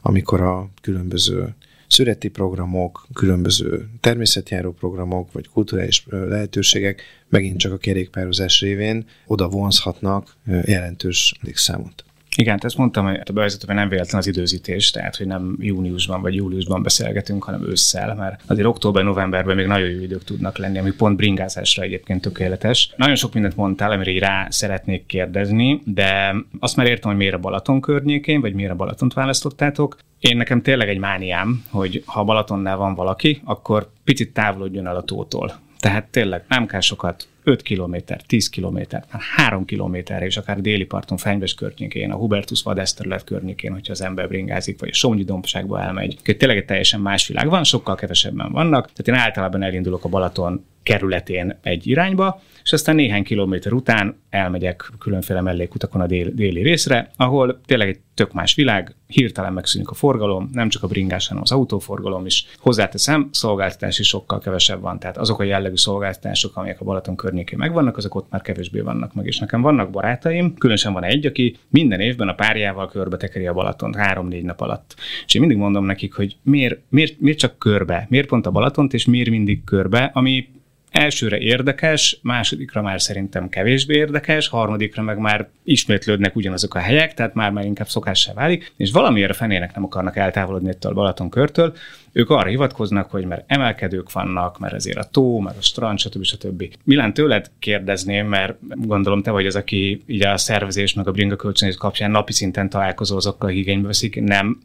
amikor 0.00 0.40
a 0.40 0.68
különböző 0.82 1.54
szüreti 1.87 2.28
programok, 2.28 3.06
különböző 3.14 3.88
természetjáró 4.00 4.72
programok, 4.72 5.32
vagy 5.32 5.49
kulturális 5.49 6.06
lehetőségek 6.10 7.02
megint 7.28 7.58
csak 7.58 7.72
a 7.72 7.78
kerékpározás 7.78 8.60
révén 8.60 9.06
oda 9.26 9.49
vonzhatnak 9.49 10.37
jelentős 10.64 11.34
számot. 11.54 12.04
Igen, 12.37 12.58
ezt 12.62 12.76
mondtam 12.76 13.06
hogy 13.06 13.20
a 13.25 13.32
bevezetőben 13.32 13.76
nem 13.76 13.88
véletlen 13.88 14.20
az 14.20 14.26
időzítés, 14.26 14.90
tehát 14.90 15.16
hogy 15.16 15.26
nem 15.26 15.56
júniusban 15.58 16.22
vagy 16.22 16.34
júliusban 16.34 16.82
beszélgetünk, 16.82 17.44
hanem 17.44 17.68
ősszel, 17.68 18.14
mert 18.14 18.42
azért 18.46 18.66
október-novemberben 18.66 19.56
még 19.56 19.66
nagyon 19.66 19.88
jó 19.88 20.02
idők 20.02 20.25
tudnak 20.25 20.58
lenni, 20.58 20.78
ami 20.78 20.90
pont 20.90 21.16
bringázásra 21.16 21.82
egyébként 21.82 22.20
tökéletes. 22.20 22.92
Nagyon 22.96 23.14
sok 23.14 23.32
mindent 23.32 23.56
mondtál, 23.56 23.90
amire 23.90 24.26
rá 24.26 24.46
szeretnék 24.50 25.06
kérdezni, 25.06 25.82
de 25.84 26.34
azt 26.58 26.76
már 26.76 26.87
értem, 26.87 27.10
hogy 27.10 27.18
miért 27.18 27.34
a 27.34 27.38
Balaton 27.38 27.80
környékén, 27.80 28.40
vagy 28.40 28.54
miért 28.54 28.72
a 28.72 28.76
Balatont 28.76 29.12
választottátok. 29.12 29.99
Én 30.20 30.37
nekem 30.37 30.62
tényleg 30.62 30.88
egy 30.88 30.99
mániám, 30.99 31.64
hogy 31.70 32.02
ha 32.06 32.25
Balatonnál 32.25 32.76
van 32.76 32.94
valaki, 32.94 33.40
akkor 33.44 33.90
picit 34.04 34.32
távolodjon 34.32 34.87
el 34.87 34.96
a 34.96 35.02
tótól. 35.02 35.58
Tehát 35.78 36.04
tényleg 36.04 36.44
nem 36.49 36.66
kell 36.66 36.80
sokat 36.80 37.28
5 37.50 37.62
km, 37.62 37.97
10 38.26 38.49
km, 38.49 38.78
már 38.90 39.23
3 39.37 39.64
kilométerre, 39.64 40.25
és 40.25 40.37
akár 40.37 40.61
déli 40.61 40.85
parton, 40.85 41.16
Fenyves 41.16 41.54
környékén, 41.54 42.11
a 42.11 42.16
Hubertus 42.16 42.62
vadászterület 42.62 43.25
környékén, 43.25 43.73
hogyha 43.73 43.92
az 43.92 44.02
ember 44.02 44.28
bringázik, 44.28 44.80
vagy 44.80 44.88
a 44.88 44.95
Somnyi 44.95 45.25
dombságba 45.25 45.80
elmegy. 45.80 46.19
Tényleg 46.38 46.57
egy 46.57 46.64
teljesen 46.64 47.00
más 47.00 47.26
világ 47.26 47.49
van, 47.49 47.64
sokkal 47.64 47.95
kevesebben 47.95 48.52
vannak. 48.52 48.92
Tehát 48.92 49.09
én 49.09 49.26
általában 49.26 49.62
elindulok 49.62 50.04
a 50.04 50.09
Balaton 50.09 50.64
kerületén 50.83 51.59
egy 51.62 51.87
irányba, 51.87 52.40
és 52.62 52.73
aztán 52.73 52.95
néhány 52.95 53.25
kilométer 53.25 53.73
után 53.73 54.21
elmegyek 54.30 54.90
különféle 54.99 55.40
mellékutakon 55.40 56.00
a 56.00 56.07
dél, 56.07 56.30
déli 56.30 56.62
részre, 56.62 57.11
ahol 57.16 57.61
tényleg 57.66 57.88
egy 57.88 57.99
tök 58.14 58.33
más 58.33 58.54
világ, 58.54 58.95
hirtelen 59.07 59.52
megszűnik 59.52 59.88
a 59.88 59.95
forgalom, 59.95 60.50
nem 60.52 60.69
csak 60.69 60.83
a 60.83 60.87
bringás, 60.87 61.28
hanem 61.28 61.42
az 61.42 61.52
autóforgalom 61.52 62.26
is. 62.26 62.47
Hozzáteszem, 62.59 63.28
szolgáltatás 63.33 63.99
is 63.99 64.09
sokkal 64.09 64.38
kevesebb 64.38 64.80
van, 64.80 64.99
tehát 64.99 65.16
azok 65.16 65.40
a 65.40 65.45
jellegű 65.45 65.76
szolgáltatások, 65.76 66.57
amelyek 66.57 66.80
a 66.80 66.85
Balaton 66.85 67.16
környékén 67.16 67.39
megvannak, 67.56 67.97
azok 67.97 68.14
ott 68.14 68.30
már 68.30 68.42
kevésbé 68.42 68.80
vannak 68.80 69.14
meg. 69.14 69.26
És 69.26 69.38
nekem 69.38 69.61
vannak 69.61 69.90
barátaim, 69.90 70.54
különösen 70.54 70.92
van 70.92 71.04
egy, 71.04 71.26
aki 71.26 71.56
minden 71.68 72.00
évben 72.00 72.28
a 72.28 72.35
párjával 72.35 72.88
körbe 72.88 73.16
tekeri 73.16 73.47
a 73.47 73.52
Balatont 73.52 73.97
három-négy 73.97 74.44
nap 74.44 74.61
alatt. 74.61 74.94
És 75.26 75.35
én 75.35 75.40
mindig 75.40 75.59
mondom 75.59 75.85
nekik, 75.85 76.14
hogy 76.14 76.37
miért, 76.42 76.80
miért, 76.88 77.20
miért 77.20 77.38
csak 77.38 77.59
körbe, 77.59 78.06
miért 78.09 78.28
pont 78.28 78.47
a 78.47 78.50
Balatont, 78.50 78.94
és 78.94 79.04
miért 79.04 79.30
mindig 79.30 79.64
körbe, 79.64 80.11
ami 80.14 80.49
elsőre 80.90 81.38
érdekes, 81.38 82.18
másodikra 82.23 82.82
már 82.82 83.00
szerintem 83.00 83.49
kevésbé 83.49 83.97
érdekes, 83.97 84.49
harmadikra 84.49 85.02
meg 85.02 85.18
már 85.18 85.49
ismétlődnek 85.64 86.37
ugyanazok 86.37 86.75
a 86.75 86.78
helyek, 86.78 87.14
tehát 87.14 87.35
már 87.35 87.50
már 87.50 87.64
inkább 87.64 87.88
szokássá 87.88 88.32
válik, 88.32 88.73
és 88.76 88.90
valamiért 88.90 89.30
a 89.30 89.35
fenének 89.35 89.75
nem 89.75 89.85
akarnak 89.85 90.16
eltávolodni 90.16 90.68
ettől 90.68 90.92
a 90.92 90.94
Balaton 90.94 91.30
körtől, 91.30 91.75
ők 92.12 92.30
arra 92.30 92.48
hivatkoznak, 92.48 93.11
hogy 93.11 93.24
mert 93.24 93.44
emelkedők 93.46 94.12
vannak, 94.12 94.59
mert 94.59 94.74
ezért 94.74 94.98
a 94.98 95.05
tó, 95.05 95.38
mert 95.40 95.57
a 95.57 95.62
strand, 95.62 95.98
stb. 95.98 96.24
stb. 96.24 96.64
Milán 96.85 97.14
tőled 97.14 97.50
kérdezném, 97.59 98.26
mert 98.26 98.55
gondolom 98.87 99.22
te 99.22 99.31
vagy 99.31 99.46
az, 99.46 99.57
aki 99.57 100.03
így 100.07 100.24
a 100.24 100.37
szervezés 100.37 100.94
meg 100.94 101.09
a 101.09 101.12
bringa 101.12 101.37
kölcsönzés 101.37 101.79
kapcsán 101.79 102.11
napi 102.11 102.33
szinten 102.33 102.68
találkozol 102.68 103.16
azokkal, 103.16 103.48
akik 103.48 103.61
igénybe 103.61 103.87
veszik, 103.87 104.20
nem 104.20 104.61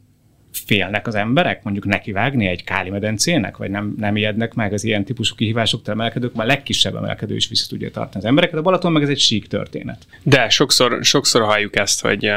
félnek 0.58 1.06
az 1.06 1.14
emberek 1.14 1.62
mondjuk 1.62 1.84
nekivágni 1.84 2.46
egy 2.46 2.64
káli 2.64 2.90
medencének, 2.90 3.56
vagy 3.56 3.70
nem, 3.70 3.94
nem 3.98 4.16
ijednek 4.16 4.54
meg 4.54 4.72
az 4.72 4.84
ilyen 4.84 5.04
típusú 5.04 5.34
kihívásoktól 5.34 5.94
emelkedők, 5.94 6.34
mert 6.34 6.48
a 6.48 6.52
legkisebb 6.52 6.94
emelkedő 6.94 7.34
is 7.34 7.48
vissza 7.48 7.66
tudja 7.68 7.90
tartani 7.90 8.16
az 8.16 8.24
embereket. 8.24 8.58
A 8.58 8.62
Balaton 8.62 8.92
meg 8.92 9.02
ez 9.02 9.08
egy 9.08 9.18
sík 9.18 9.46
történet. 9.46 10.06
De 10.22 10.48
sokszor, 10.48 10.98
sokszor 11.02 11.42
halljuk 11.42 11.76
ezt, 11.76 12.00
hogy 12.00 12.32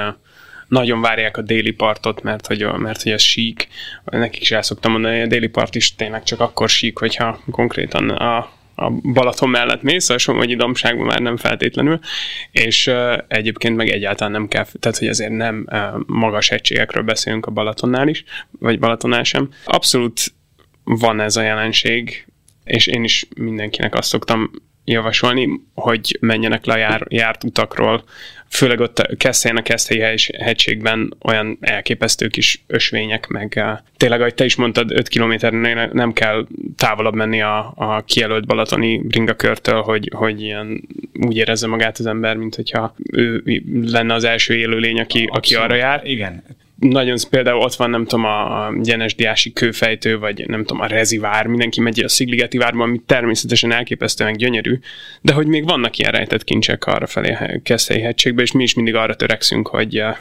nagyon 0.68 1.02
várják 1.02 1.38
a 1.38 1.42
déli 1.42 1.72
partot, 1.72 2.24
mert 2.24 2.48
hogy, 2.48 2.68
mert 2.78 3.02
hogy 3.02 3.12
ez 3.12 3.22
sík. 3.22 3.68
Nekik 4.06 4.42
is 4.42 4.52
el 4.52 4.62
szoktam 4.62 4.92
mondani, 4.92 5.16
hogy 5.16 5.26
a 5.26 5.30
déli 5.30 5.48
part 5.48 5.76
is 5.76 5.96
tényleg 5.96 6.24
csak 6.24 6.40
akkor 6.40 6.70
sík, 6.70 6.98
hogyha 6.98 7.40
konkrétan 7.52 8.10
a, 8.10 8.52
a 8.80 8.90
Balaton 8.90 9.50
mellett 9.50 9.82
mész, 9.82 10.10
a 10.10 10.18
Somogyi 10.18 10.56
Domságban 10.56 11.06
már 11.06 11.20
nem 11.20 11.38
feltétlenül, 11.38 12.00
és 12.52 12.88
uh, 12.88 13.18
egyébként 13.28 13.76
meg 13.76 13.90
egyáltalán 13.90 14.32
nem 14.32 14.48
kell, 14.48 14.66
tehát 14.80 14.98
hogy 14.98 15.08
azért 15.08 15.32
nem 15.32 15.66
uh, 15.72 15.80
magas 16.06 16.50
egységekről 16.50 17.04
beszélünk 17.04 17.46
a 17.46 17.52
Balatonnál 17.52 18.08
is, 18.08 18.24
vagy 18.60 18.80
Balatonnál 18.80 19.24
sem. 19.24 19.50
Abszolút 19.66 20.34
van 20.84 21.20
ez 21.20 21.36
a 21.36 21.42
jelenség, 21.42 22.28
és 22.64 22.88
én 22.88 23.04
is 23.04 23.28
mindenkinek 23.36 23.96
azt 23.96 24.10
szoktam 24.10 24.52
javasolni, 24.92 25.50
hogy 25.74 26.18
menjenek 26.20 26.66
le 26.66 26.74
a 26.74 26.78
jár, 26.78 27.06
járt 27.10 27.44
utakról, 27.44 28.04
főleg 28.50 28.80
ott 28.80 29.16
Keszthelyen 29.18 29.58
a 29.58 29.62
Keszthelyi 29.62 30.20
hegységben 30.40 31.14
olyan 31.22 31.58
elképesztő 31.62 32.28
kis 32.28 32.64
ösvények, 32.68 33.28
meg 33.28 33.54
uh, 33.56 33.80
tényleg, 33.98 34.20
ahogy 34.20 34.34
te 34.34 34.46
is 34.46 34.56
mondtad, 34.56 34.92
5 34.92 35.08
kilométernél 35.08 35.90
nem 35.94 36.14
kell 36.14 36.48
távolabb 36.76 37.14
menni 37.14 37.42
a, 37.42 37.74
a 37.76 38.02
kijelölt 38.02 38.46
balatoni 38.46 38.98
bringakörtől, 38.98 39.82
hogy, 39.82 40.12
hogy 40.16 40.42
ilyen 40.42 40.88
úgy 41.14 41.38
érezze 41.38 41.68
magát 41.68 41.98
az 41.98 42.06
ember, 42.06 42.36
mint 42.36 42.56
hogyha 42.56 42.96
ő 43.12 43.44
lenne 43.84 44.14
az 44.14 44.24
első 44.24 44.56
élőlény, 44.56 45.00
aki, 45.00 45.30
aki 45.32 45.56
arra 45.56 45.76
jár. 45.76 46.02
Igen, 46.04 46.44
nagyon 46.80 47.18
például 47.30 47.60
ott 47.60 47.76
van, 47.76 47.90
nem 47.90 48.06
tudom, 48.06 48.26
a 48.26 48.72
Gyenes 48.82 49.16
Diási 49.16 49.54
kőfejtő, 49.54 50.20
vagy 50.20 50.48
nem 50.48 50.60
tudom, 50.66 50.82
a 50.82 50.86
Rezivár, 50.86 51.48
mindenki 51.48 51.82
megy 51.82 52.00
a 52.00 52.10
Szigligeti 52.10 52.58
várban, 52.58 52.88
ami 52.88 53.02
természetesen 53.06 53.72
elképesztően 53.72 54.34
gyönyörű, 54.34 54.80
de 55.22 55.34
hogy 55.34 55.48
még 55.48 55.64
vannak 55.64 55.98
ilyen 55.98 56.12
rejtett 56.12 56.44
kincsek 56.44 56.86
arra 56.86 57.08
felé 57.08 57.38
Keszthelyi 57.64 58.02
hegységbe, 58.02 58.42
és 58.42 58.52
mi 58.52 58.64
is 58.64 58.74
mindig 58.74 58.96
arra 58.96 59.16
törekszünk, 59.16 59.68
hogy 59.68 59.98
eh, 59.98 60.18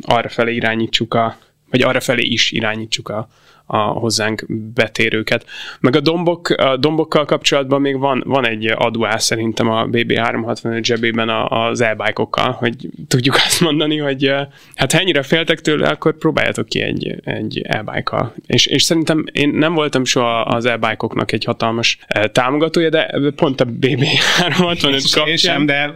arra 0.00 0.28
felé 0.28 0.54
irányítsuk 0.54 1.14
a, 1.14 1.38
vagy 1.70 1.82
arra 1.82 2.00
felé 2.00 2.22
is 2.22 2.50
irányítsuk 2.50 3.08
a, 3.08 3.28
a 3.72 3.78
hozzánk 3.78 4.44
betérőket. 4.74 5.46
Meg 5.80 5.96
a, 5.96 6.00
dombok, 6.00 6.48
a 6.48 6.76
dombokkal 6.76 7.24
kapcsolatban 7.24 7.80
még 7.80 7.98
van, 7.98 8.22
van 8.26 8.46
egy 8.46 8.74
aduás 8.76 9.22
szerintem 9.22 9.70
a 9.70 9.86
BB365 9.86 10.82
zsebében 10.82 11.28
az 11.48 11.80
e 11.80 12.12
hogy 12.58 12.88
tudjuk 13.08 13.34
azt 13.34 13.60
mondani, 13.60 13.98
hogy 13.98 14.32
hát 14.74 14.92
ha 14.92 14.98
ennyire 14.98 15.22
féltek 15.22 15.60
tőle, 15.60 15.88
akkor 15.88 16.18
próbáljatok 16.18 16.68
ki 16.68 16.80
egy, 16.80 17.20
egy 17.24 17.60
e 17.64 18.02
És, 18.46 18.66
és 18.66 18.82
szerintem 18.82 19.24
én 19.32 19.48
nem 19.48 19.74
voltam 19.74 20.04
soha 20.04 20.40
az 20.40 20.64
e 20.64 20.78
egy 21.26 21.44
hatalmas 21.44 21.98
támogatója, 22.32 22.88
de 22.88 23.14
pont 23.36 23.60
a 23.60 23.64
BB365 23.64 25.10
kapcsán... 25.12 25.28
Én 25.28 25.36
sem, 25.36 25.66
de 25.66 25.94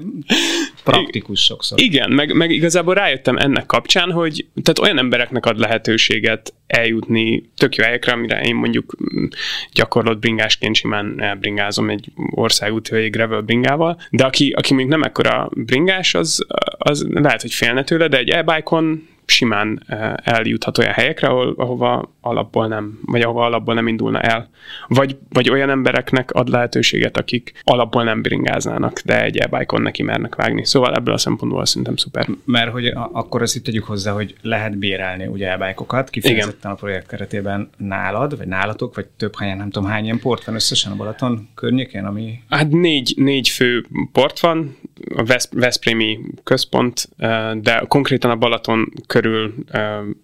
praktikus 0.93 1.45
sokszor. 1.45 1.81
Igen, 1.81 2.11
meg, 2.11 2.33
meg 2.35 2.51
igazából 2.51 2.95
rájöttem 2.95 3.37
ennek 3.37 3.67
kapcsán, 3.67 4.11
hogy 4.11 4.47
tehát 4.63 4.79
olyan 4.79 4.99
embereknek 4.99 5.47
ad 5.47 5.59
lehetőséget 5.59 6.55
eljutni 6.67 7.51
tök 7.57 7.75
jó 7.75 7.85
helyekre, 7.85 8.13
amire 8.13 8.41
én 8.41 8.55
mondjuk 8.55 8.97
mm, 9.15 9.25
gyakorlott 9.73 10.19
bringásként 10.19 10.75
simán 10.75 11.21
elbringázom 11.21 11.91
egy 11.91 12.07
országúti 12.31 12.91
vagy 12.91 13.03
egy 13.03 13.11
gravel 13.11 13.41
bringával, 13.41 14.01
de 14.11 14.25
aki, 14.25 14.53
aki 14.57 14.75
még 14.75 14.87
nem 14.87 15.03
ekkora 15.03 15.51
bringás, 15.55 16.15
az, 16.15 16.47
az 16.79 17.07
lehet, 17.11 17.43
hogy 17.43 17.53
félne 17.53 17.85
tőle, 17.85 18.09
de 18.09 18.19
egy 18.19 18.31
e 18.31 18.43
simán 19.27 19.83
eh, 19.87 20.13
eljuthat 20.23 20.79
olyan 20.79 20.93
helyekre, 20.93 21.29
ahol, 21.29 21.55
ahova 21.57 22.15
alapból 22.21 22.67
nem, 22.67 23.01
vagy 23.05 23.21
ahova 23.21 23.45
alapból 23.45 23.75
nem 23.75 23.87
indulna 23.87 24.21
el. 24.21 24.49
Vagy, 24.89 25.17
vagy 25.29 25.51
olyan 25.51 25.71
embereknek 25.71 26.31
ad 26.31 26.49
lehetőséget, 26.49 27.17
akik 27.17 27.53
alapból 27.65 28.05
nem 28.05 28.23
bringáznának, 28.23 29.01
de 29.05 29.23
egy 29.23 29.37
e 29.37 29.65
neki 29.69 30.03
mernek 30.03 30.35
vágni. 30.35 30.65
Szóval 30.65 30.95
ebből 30.95 31.15
a 31.15 31.19
szempontból 31.19 31.67
szerintem 31.67 31.97
szuper. 31.97 32.27
Mert 32.45 32.71
hogy 32.71 32.87
akkor 33.13 33.43
azt 33.43 33.57
itt 33.57 33.65
tegyük 33.65 33.85
hozzá, 33.85 34.13
hogy 34.13 34.35
lehet 34.43 34.79
bérelni 34.79 35.27
ugye 35.27 35.49
e 35.49 36.05
kifejezetten 36.11 36.59
Igen. 36.59 36.73
a 36.73 36.75
projekt 36.75 37.07
keretében 37.07 37.71
nálad, 37.77 38.37
vagy 38.37 38.47
nálatok, 38.47 38.95
vagy 38.95 39.07
több 39.07 39.39
helyen, 39.39 39.57
nem 39.57 39.71
tudom 39.71 39.89
hány 39.89 40.05
ilyen 40.05 40.19
port 40.19 40.45
van 40.45 40.55
összesen 40.55 40.93
a 40.93 40.97
Balaton 40.97 41.49
környékén, 41.55 42.05
ami... 42.05 42.43
Hát 42.49 42.71
négy, 42.71 43.15
négy 43.17 43.49
fő 43.49 43.87
port 44.13 44.41
van, 44.41 44.77
a 45.17 45.25
Vesz, 45.25 45.49
Veszprémi 45.53 46.19
központ, 46.45 47.09
de 47.55 47.85
konkrétan 47.89 48.31
a 48.31 48.37
Balaton 48.37 48.93
körül 49.07 49.55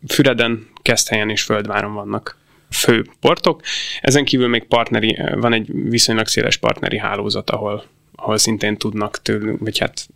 Füreden, 0.08 0.66
Keszthelyen 0.82 1.30
és 1.30 1.42
Földváron 1.42 1.94
vannak 1.94 2.36
fő 2.70 3.06
portok. 3.20 3.60
Ezen 4.00 4.24
kívül 4.24 4.48
még 4.48 4.64
partneri, 4.64 5.18
van 5.34 5.52
egy 5.52 5.70
viszonylag 5.88 6.26
széles 6.26 6.56
partneri 6.56 6.98
hálózat, 6.98 7.50
ahol, 7.50 7.84
ahol 8.14 8.38
szintén 8.38 8.76
tudnak 8.76 9.22
tőlünk, 9.22 9.60
vagy 9.60 9.78
hát 9.78 10.08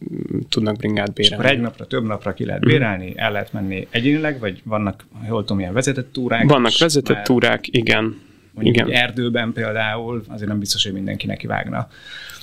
tudnak 0.49 0.77
bringát 0.77 1.12
bérelni. 1.12 1.45
És 1.45 1.51
egy 1.51 1.61
napra, 1.61 1.87
több 1.87 2.07
napra 2.07 2.35
ki 2.35 2.45
lehet 2.45 2.64
bérelni, 2.64 3.12
el 3.16 3.33
lehet 3.33 3.53
menni 3.53 3.87
egyénileg, 3.90 4.38
vagy 4.38 4.61
vannak, 4.64 5.07
jól 5.29 5.40
tudom, 5.40 5.59
ilyen 5.59 5.73
vezetett 5.73 6.12
túrák? 6.12 6.49
Vannak 6.49 6.79
vezetett 6.79 7.25
túrák, 7.25 7.66
igen. 7.66 8.21
Mondjuk 8.57 8.87
igen. 8.87 8.99
erdőben 8.99 9.53
például, 9.53 10.23
azért 10.29 10.49
nem 10.49 10.59
biztos, 10.59 10.85
hogy 10.85 10.92
mindenki 10.92 11.27
neki 11.27 11.47
vágna. 11.47 11.88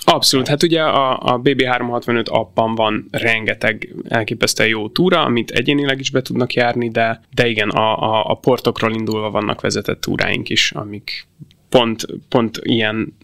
Abszolút, 0.06 0.48
hát 0.48 0.64
ugye 0.64 0.82
a, 0.82 1.20
a 1.20 1.42
BB365 1.42 2.30
appban 2.30 2.76
van 2.76 3.08
rengeteg 3.12 3.96
elképesztően 4.08 4.70
jó 4.70 4.90
túra, 4.90 5.24
amit 5.24 5.52
egyénileg 5.52 6.00
is 6.00 6.10
be 6.10 6.22
tudnak 6.22 6.54
járni, 6.54 6.90
de, 6.90 7.22
de 7.34 7.48
igen, 7.48 7.70
a, 7.70 8.02
a, 8.02 8.30
a 8.30 8.34
portokról 8.34 8.94
indulva 8.94 9.32
vannak 9.32 9.62
vezetett 9.62 10.02
túráink 10.02 10.50
is, 10.50 10.72
amik 10.72 11.28
pont, 11.70 12.06
pont 12.30 12.60
ilyen 12.62 13.18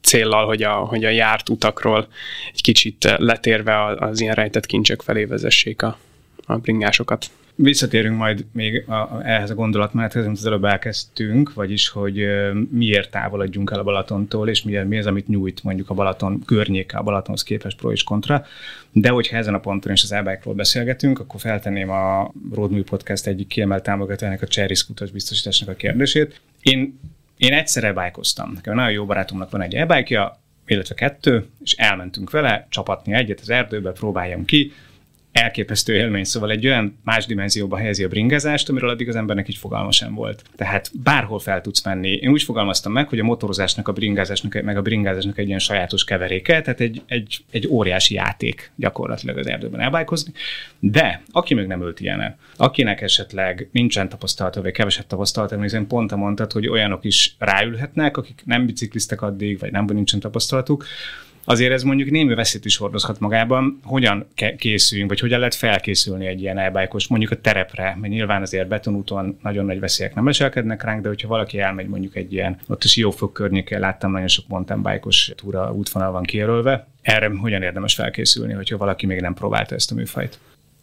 céllal, 0.00 0.46
hogy 0.46 0.62
a, 0.62 0.72
hogy 0.72 1.04
a 1.04 1.10
járt 1.10 1.48
utakról 1.48 2.08
egy 2.52 2.62
kicsit 2.62 3.14
letérve 3.16 3.84
az 3.84 4.20
ilyen 4.20 4.34
rejtett 4.34 4.66
kincsek 4.66 5.02
felé 5.02 5.24
vezessék 5.24 5.82
a, 5.82 5.98
a 6.46 6.56
bringásokat. 6.56 7.30
Visszatérünk 7.58 8.16
majd 8.16 8.44
még 8.52 8.88
a, 8.88 9.20
ehhez 9.22 9.50
a 9.50 9.54
gondolatmenethez, 9.54 10.24
amit 10.24 10.38
az 10.38 10.46
előbb 10.46 10.64
elkezdtünk, 10.64 11.54
vagyis, 11.54 11.88
hogy 11.88 12.26
miért 12.70 13.10
távolodjunk 13.10 13.70
el 13.70 13.78
a 13.78 13.82
Balatontól, 13.82 14.48
és 14.48 14.62
mi, 14.62 14.76
mi 14.76 14.98
az, 14.98 15.06
amit 15.06 15.28
nyújt 15.28 15.62
mondjuk 15.62 15.90
a 15.90 15.94
Balaton 15.94 16.42
környéke, 16.44 16.98
a 16.98 17.02
Balatonhoz 17.02 17.42
képest 17.42 17.76
pro 17.76 17.92
és 17.92 18.02
kontra. 18.02 18.44
De 18.92 19.08
hogyha 19.08 19.36
ezen 19.36 19.54
a 19.54 19.58
ponton 19.58 19.92
is 19.92 20.02
az 20.02 20.12
elbákról 20.12 20.54
beszélgetünk, 20.54 21.18
akkor 21.18 21.40
feltenném 21.40 21.90
a 21.90 22.32
Roadmű 22.52 22.82
Podcast 22.82 23.26
egyik 23.26 23.46
kiemelt 23.46 23.82
támogatójának, 23.82 24.42
a 24.42 24.46
Cherry 24.46 24.74
Scooters 24.74 25.10
biztosításnak 25.10 25.68
a 25.68 25.74
kérdését. 25.74 26.40
Én, 26.62 26.98
én 27.36 27.52
egyszer 27.52 27.84
elbájkoztam. 27.84 28.52
Nekem 28.54 28.74
nagyon 28.74 28.92
jó 28.92 29.04
barátomnak 29.04 29.50
van 29.50 29.62
egy 29.62 29.74
elbájkja, 29.74 30.40
illetve 30.66 30.94
kettő, 30.94 31.46
és 31.62 31.72
elmentünk 31.72 32.30
vele 32.30 32.66
csapatni 32.70 33.12
egyet 33.12 33.40
az 33.40 33.50
erdőbe, 33.50 33.90
próbáljam 33.90 34.44
ki, 34.44 34.72
elképesztő 35.36 35.94
élmény, 35.94 36.24
szóval 36.24 36.50
egy 36.50 36.66
olyan 36.66 36.98
más 37.04 37.26
dimenzióba 37.26 37.76
helyezi 37.76 38.04
a 38.04 38.08
bringázást, 38.08 38.68
amiről 38.68 38.88
addig 38.88 39.08
az 39.08 39.16
embernek 39.16 39.48
így 39.48 39.56
fogalma 39.56 39.92
sem 39.92 40.14
volt. 40.14 40.42
Tehát 40.56 40.90
bárhol 41.02 41.38
fel 41.38 41.60
tudsz 41.60 41.84
menni. 41.84 42.08
Én 42.08 42.30
úgy 42.30 42.42
fogalmaztam 42.42 42.92
meg, 42.92 43.08
hogy 43.08 43.18
a 43.18 43.24
motorozásnak, 43.24 43.88
a 43.88 43.92
bringázásnak, 43.92 44.62
meg 44.62 44.76
a 44.76 44.82
bringázásnak 44.82 45.38
egy 45.38 45.46
ilyen 45.46 45.58
sajátos 45.58 46.04
keveréke, 46.04 46.60
tehát 46.60 46.80
egy, 46.80 47.02
egy, 47.06 47.44
egy 47.50 47.66
óriási 47.66 48.14
játék 48.14 48.70
gyakorlatilag 48.76 49.38
az 49.38 49.46
erdőben 49.46 49.80
elbájkozni. 49.80 50.32
De 50.78 51.22
aki 51.32 51.54
még 51.54 51.66
nem 51.66 51.82
ölt 51.82 52.00
ilyen, 52.00 52.36
akinek 52.56 53.00
esetleg 53.00 53.68
nincsen 53.72 54.08
tapasztalata, 54.08 54.62
vagy 54.62 54.72
kevesebb 54.72 55.06
tapasztalata, 55.06 55.62
hiszen 55.62 55.86
pont 55.86 56.14
mondtad, 56.16 56.52
hogy 56.52 56.68
olyanok 56.68 57.04
is 57.04 57.34
ráülhetnek, 57.38 58.16
akik 58.16 58.42
nem 58.44 58.66
bicikliztek 58.66 59.22
addig, 59.22 59.58
vagy 59.58 59.72
nem 59.72 59.84
nincsen 59.84 60.20
tapasztalatuk, 60.20 60.84
azért 61.48 61.72
ez 61.72 61.82
mondjuk 61.82 62.10
némi 62.10 62.34
veszélyt 62.34 62.64
is 62.64 62.76
hordozhat 62.76 63.20
magában. 63.20 63.80
Hogyan 63.84 64.26
készüljünk, 64.56 65.10
vagy 65.10 65.20
hogyan 65.20 65.38
lehet 65.38 65.54
felkészülni 65.54 66.26
egy 66.26 66.40
ilyen 66.40 66.58
elbájkos, 66.58 67.06
mondjuk 67.06 67.30
a 67.30 67.40
terepre, 67.40 67.96
mert 68.00 68.12
nyilván 68.12 68.42
azért 68.42 68.68
betonúton 68.68 69.38
nagyon 69.42 69.64
nagy 69.64 69.80
veszélyek 69.80 70.14
nem 70.14 70.26
leselkednek 70.26 70.82
ránk, 70.82 71.02
de 71.02 71.08
hogyha 71.08 71.28
valaki 71.28 71.58
elmegy 71.58 71.88
mondjuk 71.88 72.16
egy 72.16 72.32
ilyen, 72.32 72.58
ott 72.68 72.84
is 72.84 72.96
jó 72.96 73.10
fog 73.10 73.32
környékén 73.32 73.80
láttam 73.80 74.10
nagyon 74.10 74.28
sok 74.28 74.48
mountain 74.48 74.82
bike 74.82 75.34
túra 75.34 75.72
útvonal 75.72 76.10
van 76.10 76.22
kijelölve, 76.22 76.86
erre 77.02 77.30
hogyan 77.40 77.62
érdemes 77.62 77.94
felkészülni, 77.94 78.52
hogyha 78.52 78.76
valaki 78.76 79.06
még 79.06 79.20
nem 79.20 79.34
próbálta 79.34 79.74
ezt 79.74 79.92
a 79.92 79.94
műfajt? 79.94 80.38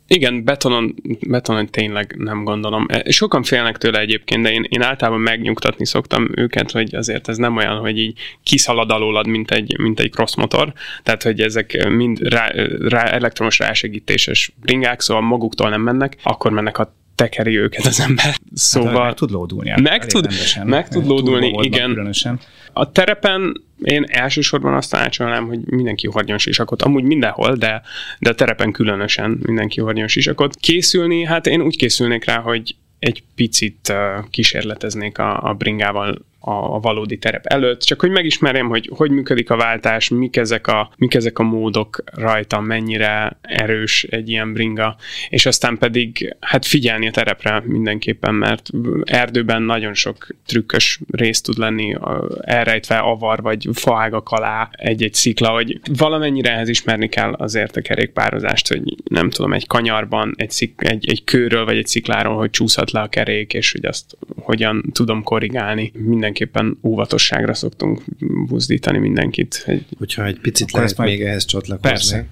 Igen, 0.08 0.44
betonon, 0.44 0.96
betonon 1.28 1.68
tényleg 1.68 2.16
nem 2.18 2.44
gondolom. 2.44 2.86
E, 2.90 3.12
sokan 3.12 3.44
félnek 3.44 3.78
tőle 3.78 4.00
egyébként, 4.00 4.44
de 4.44 4.52
én, 4.52 4.66
én 4.70 4.82
általában 4.82 5.22
megnyugtatni 5.22 5.86
szoktam 5.86 6.28
őket, 6.36 6.72
hogy 6.72 6.96
azért 6.96 7.28
ez 7.28 7.38
nem 7.38 7.58
olyan, 7.58 7.80
hogy 7.80 7.98
így 7.98 8.20
kiszalad 8.44 8.92
alólad, 8.92 9.28
mint 9.28 9.52
egy, 9.52 9.80
mint 9.80 10.00
egy 10.00 10.12
cross 10.12 10.36
motor. 10.36 10.74
Tehát, 11.04 11.24
hogy 11.24 11.42
ezek 11.42 11.90
mind 11.90 12.20
rá, 12.20 12.52
rá, 12.80 13.04
elektromos 13.04 13.60
rásegítéses 13.60 14.52
bringák, 14.62 15.02
szóval 15.02 15.24
maguktól 15.24 15.70
nem 15.70 15.82
mennek, 15.82 16.18
akkor 16.24 16.52
mennek 16.52 16.78
a 16.78 16.96
tekeri 17.16 17.58
őket 17.58 17.86
az 17.86 18.00
ember. 18.00 18.26
Hát, 18.26 18.42
szóval 18.54 18.94
hát, 18.94 19.04
meg 19.04 19.14
tud 19.14 19.32
lódulni. 19.32 19.74
Meg 19.82 20.06
tud, 20.06 20.28
meg 20.64 20.88
tud 20.88 21.06
lódulni, 21.06 21.54
igen. 21.62 21.90
Különösen. 21.90 22.40
A 22.74 22.92
terepen 22.92 23.62
én 23.84 24.06
elsősorban 24.08 24.74
azt 24.74 24.92
tanácsolnám, 24.92 25.48
hogy 25.48 25.60
mindenki 25.66 26.08
hordjon 26.08 26.38
sisakot. 26.38 26.82
Amúgy 26.82 27.04
mindenhol, 27.04 27.56
de, 27.56 27.82
de 28.20 28.30
a 28.30 28.36
terepen 28.36 28.72
különösen 28.72 29.40
mindenki 29.44 29.82
hordjon 29.82 30.08
sisakot. 30.08 30.56
Készülni, 30.56 31.24
hát 31.24 31.48
én 31.48 31.62
úgy 31.62 31.78
készülnék 31.78 32.26
rá, 32.26 32.40
hogy 32.40 32.76
egy 33.00 33.24
picit 33.36 33.94
kísérleteznék 34.30 35.18
a, 35.18 35.44
a 35.44 35.54
bringával 35.54 36.26
a 36.46 36.80
valódi 36.80 37.18
terep 37.18 37.46
előtt, 37.46 37.82
csak 37.82 38.02
hogy 38.02 38.10
megismerjem, 38.10 38.68
hogy 38.68 38.90
hogy 38.96 39.12
működik 39.12 39.50
a 39.50 39.56
váltás, 39.56 40.10
mik 40.10 40.36
ezek 40.36 40.68
a, 40.68 40.92
mik 40.98 41.14
ezek 41.14 41.40
a 41.40 41.44
módok 41.44 42.04
rajta, 42.06 42.60
mennyire 42.60 43.38
erős 43.42 44.04
egy 44.04 44.30
ilyen 44.30 44.54
bringa, 44.54 44.96
és 45.30 45.46
aztán 45.46 45.78
pedig 45.78 46.36
hát 46.40 46.66
figyelni 46.66 47.08
a 47.08 47.12
terepre 47.12 47.64
mindenképpen, 47.66 48.36
mert 48.36 48.70
erdőben 49.04 49.62
nagyon 49.62 49.94
sok 49.94 50.28
trükkös 50.46 51.00
rész 51.12 51.42
tud 51.42 51.58
lenni, 51.58 51.96
elrejtve 52.42 52.98
avar 52.98 53.42
vagy 53.42 53.68
faágak 53.74 54.30
alá 54.30 54.70
egy-egy 54.72 55.14
szikla, 55.14 55.50
hogy 55.50 55.80
valamennyire 55.98 56.52
ehhez 56.52 56.70
ismerni 56.70 57.10
kell 57.10 57.34
azért 57.34 57.78
a 57.78 57.82
kerékpározást, 57.82 58.68
hogy 58.68 58.82
nem 59.04 59.30
tudom, 59.30 59.54
egy 59.54 59.68
kanyarban, 59.68 60.34
egy, 60.36 60.52
szik, 60.52 60.74
egy, 60.78 61.10
egy 61.10 61.24
kőről 61.24 61.66
vagy 61.66 61.78
egy 61.78 61.88
szikláról, 61.88 62.38
hogy 62.38 62.50
csúszhat 62.50 62.92
le 62.92 63.00
a 63.00 63.08
kerék, 63.08 63.54
és 63.54 63.72
hogy 63.72 63.86
azt 63.86 64.18
hogyan 64.36 64.90
tudom 64.94 65.24
korrigálni. 65.24 65.92
Minden 65.96 66.33
mindenképpen 66.34 66.78
óvatosságra 66.84 67.54
szoktunk 67.54 68.02
buzdítani 68.48 68.98
mindenkit. 68.98 69.64
Egy... 69.66 69.86
Hogyha 69.98 70.26
egy 70.26 70.40
picit 70.40 70.68
Akkor 70.68 70.80
lehet 70.80 70.98
még 70.98 71.22
ehhez 71.22 71.46
csatlakozni. 71.46 71.90
Persze. 71.90 72.28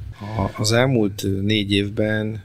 Az 0.58 0.72
elmúlt 0.72 1.26
négy 1.42 1.72
évben 1.72 2.44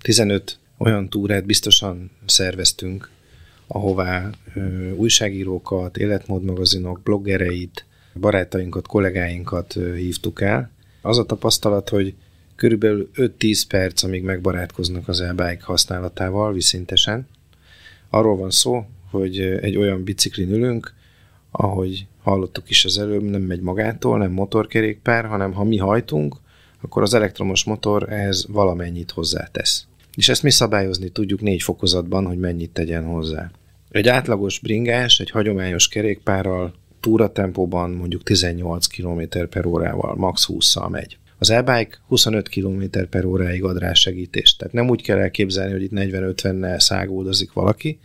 15 0.00 0.58
olyan 0.78 1.08
túrát 1.08 1.44
biztosan 1.44 2.10
szerveztünk, 2.26 3.10
ahová 3.66 4.30
ö, 4.54 4.90
újságírókat, 4.90 5.96
életmódmagazinok, 5.96 7.00
bloggereit, 7.02 7.84
barátainkat, 8.14 8.86
kollégáinkat 8.86 9.76
ö, 9.76 9.94
hívtuk 9.94 10.40
el. 10.40 10.70
Az 11.02 11.18
a 11.18 11.24
tapasztalat, 11.24 11.88
hogy 11.88 12.14
körülbelül 12.56 13.10
5-10 13.14 13.62
perc, 13.68 14.02
amíg 14.02 14.22
megbarátkoznak 14.22 15.08
az 15.08 15.20
e 15.20 15.58
használatával 15.60 16.52
viszintesen. 16.52 17.28
Arról 18.10 18.36
van 18.36 18.50
szó, 18.50 18.84
hogy 19.10 19.40
egy 19.40 19.76
olyan 19.76 20.04
biciklin 20.04 20.52
ülünk, 20.52 20.94
ahogy 21.50 22.06
hallottuk 22.22 22.70
is 22.70 22.84
az 22.84 22.98
előbb, 22.98 23.22
nem 23.22 23.42
megy 23.42 23.60
magától, 23.60 24.18
nem 24.18 24.32
motorkerékpár, 24.32 25.24
hanem 25.24 25.52
ha 25.52 25.64
mi 25.64 25.76
hajtunk, 25.76 26.36
akkor 26.80 27.02
az 27.02 27.14
elektromos 27.14 27.64
motor 27.64 28.12
ehhez 28.12 28.46
valamennyit 28.48 29.10
hozzátesz. 29.10 29.86
És 30.16 30.28
ezt 30.28 30.42
mi 30.42 30.50
szabályozni 30.50 31.08
tudjuk 31.08 31.40
négy 31.40 31.62
fokozatban, 31.62 32.26
hogy 32.26 32.38
mennyit 32.38 32.70
tegyen 32.70 33.04
hozzá. 33.04 33.50
Egy 33.90 34.08
átlagos 34.08 34.58
bringás, 34.58 35.20
egy 35.20 35.30
hagyományos 35.30 35.88
kerékpárral 35.88 36.74
túratempóban 37.00 37.90
mondjuk 37.90 38.22
18 38.22 38.86
km 38.86 39.22
per 39.50 39.66
órával, 39.66 40.14
max 40.16 40.48
20-szal 40.52 40.90
megy. 40.90 41.18
Az 41.38 41.50
e-bike 41.50 41.98
25 42.06 42.48
km 42.48 42.82
per 43.10 43.24
óráig 43.24 43.64
ad 43.64 43.78
rá 43.78 43.92
segítést. 43.92 44.58
Tehát 44.58 44.74
nem 44.74 44.88
úgy 44.88 45.02
kell 45.02 45.18
elképzelni, 45.18 45.72
hogy 45.72 45.82
itt 45.82 45.92
40-50-nel 45.94 46.78
száguldozik 46.78 47.52
valaki, 47.52 47.98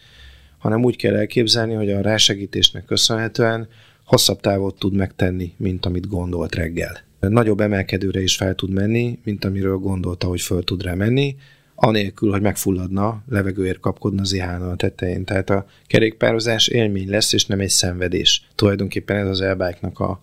hanem 0.65 0.84
úgy 0.84 0.95
kell 0.95 1.15
elképzelni, 1.15 1.73
hogy 1.73 1.91
a 1.91 2.01
rásegítésnek 2.01 2.86
köszönhetően 2.86 3.67
hosszabb 4.06 4.39
távot 4.39 4.80
tud 4.80 4.95
megtenni, 4.95 5.54
mint 5.58 5.86
amit 5.86 6.08
gondolt 6.08 6.56
reggel. 6.56 6.97
Nagyobb 7.19 7.60
emelkedőre 7.60 8.21
is 8.21 8.36
fel 8.36 8.56
tud 8.56 8.69
menni, 8.69 9.19
mint 9.23 9.45
amiről 9.45 9.78
gondolta, 9.78 10.28
hogy 10.28 10.41
föl 10.41 10.63
tud 10.63 10.84
rá 10.84 10.93
menni, 10.93 11.36
anélkül, 11.75 12.32
hogy 12.32 12.41
megfulladna, 12.41 13.23
levegőért 13.30 13.80
kapkodna 13.80 14.23
zihálna 14.23 14.69
a 14.69 14.75
tetején. 14.75 15.25
Tehát 15.25 15.49
a 15.49 15.65
kerékpározás 15.88 16.67
élmény 16.67 17.10
lesz, 17.10 17.34
és 17.34 17.45
nem 17.45 17.60
egy 17.60 17.69
szenvedés. 17.69 18.47
Tulajdonképpen 18.56 19.17
ez 19.17 19.28
az 19.28 19.41
elbájknak 19.41 19.99
a, 19.99 20.21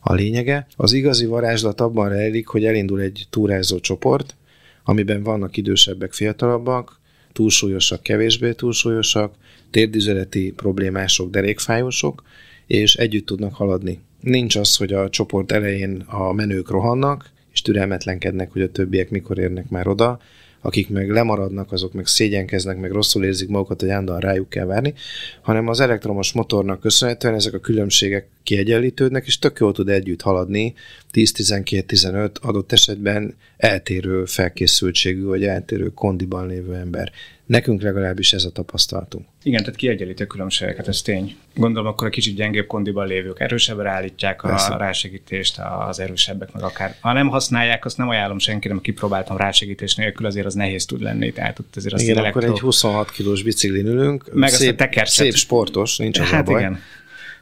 a 0.00 0.12
lényege. 0.12 0.66
Az 0.76 0.92
igazi 0.92 1.26
varázslat 1.26 1.80
abban 1.80 2.08
rejlik, 2.08 2.46
hogy 2.46 2.64
elindul 2.64 3.00
egy 3.00 3.26
túrázó 3.30 3.80
csoport, 3.80 4.36
amiben 4.84 5.22
vannak 5.22 5.56
idősebbek, 5.56 6.12
fiatalabbak, 6.12 7.00
túlsúlyosak, 7.32 8.02
kevésbé 8.02 8.52
túlsúlyosak, 8.52 9.34
térdüzeleti 9.72 10.52
problémások, 10.56 11.30
derékfájósok, 11.30 12.22
és 12.66 12.94
együtt 12.94 13.26
tudnak 13.26 13.54
haladni. 13.54 14.00
Nincs 14.20 14.56
az, 14.56 14.76
hogy 14.76 14.92
a 14.92 15.08
csoport 15.08 15.52
elején 15.52 16.04
a 16.06 16.32
menők 16.32 16.70
rohannak, 16.70 17.30
és 17.52 17.62
türelmetlenkednek, 17.62 18.52
hogy 18.52 18.62
a 18.62 18.72
többiek 18.72 19.10
mikor 19.10 19.38
érnek 19.38 19.68
már 19.68 19.86
oda, 19.88 20.20
akik 20.62 20.88
meg 20.88 21.10
lemaradnak, 21.10 21.72
azok 21.72 21.92
meg 21.92 22.06
szégyenkeznek, 22.06 22.80
meg 22.80 22.90
rosszul 22.90 23.24
érzik 23.24 23.48
magukat, 23.48 23.80
hogy 23.80 23.88
állandóan 23.88 24.20
rájuk 24.20 24.48
kell 24.48 24.64
várni, 24.64 24.94
hanem 25.40 25.68
az 25.68 25.80
elektromos 25.80 26.32
motornak 26.32 26.80
köszönhetően 26.80 27.34
ezek 27.34 27.54
a 27.54 27.58
különbségek 27.58 28.28
kiegyenlítődnek, 28.42 29.26
és 29.26 29.38
tök 29.38 29.58
jól 29.58 29.72
tud 29.72 29.88
együtt 29.88 30.22
haladni 30.22 30.74
10-12-15 31.12 32.40
adott 32.40 32.72
esetben 32.72 33.34
eltérő 33.56 34.24
felkészültségű, 34.24 35.22
vagy 35.22 35.44
eltérő 35.44 35.88
kondiban 35.94 36.46
lévő 36.46 36.74
ember. 36.74 37.12
Nekünk 37.52 37.82
legalábbis 37.82 38.32
ez 38.32 38.44
a 38.44 38.50
tapasztalatunk. 38.50 39.26
Igen, 39.42 39.60
tehát 39.60 39.76
kiegyenlítő 39.76 40.26
különbségeket, 40.26 40.88
ez 40.88 41.02
tény. 41.02 41.36
Gondolom 41.54 41.88
akkor 41.92 42.06
a 42.06 42.10
kicsit 42.10 42.34
gyengébb 42.34 42.66
kondiban 42.66 43.06
lévők 43.06 43.40
erősebbre 43.40 43.90
állítják 43.90 44.42
a 44.42 44.48
Persze. 44.48 44.76
rásegítést, 44.76 45.58
az 45.88 46.00
erősebbek 46.00 46.52
meg 46.52 46.62
akár. 46.62 46.96
Ha 47.00 47.12
nem 47.12 47.28
használják, 47.28 47.84
azt 47.84 47.96
nem 47.96 48.08
ajánlom 48.08 48.38
senkinek, 48.38 48.80
kipróbáltam 48.80 49.36
rásegítés 49.36 49.94
nélkül, 49.94 50.26
azért 50.26 50.46
az 50.46 50.54
nehéz 50.54 50.86
tud 50.86 51.02
lenni. 51.02 51.32
Tehát 51.32 51.58
ott 51.58 51.76
azért 51.76 51.94
az 51.94 52.02
igen, 52.02 52.16
elektro... 52.16 52.40
akkor 52.40 52.52
egy 52.52 52.60
26 52.60 53.10
kilós 53.10 53.42
biciklin 53.42 53.86
ülünk, 53.86 54.32
meg 54.32 54.50
szép, 54.50 54.80
azt 54.80 54.96
a 54.96 55.06
szép 55.06 55.34
sportos, 55.34 55.96
nincs 55.96 56.18
az 56.18 56.26
hát 56.28 56.48
a 56.48 56.50
baj. 56.50 56.60
igen. 56.60 56.80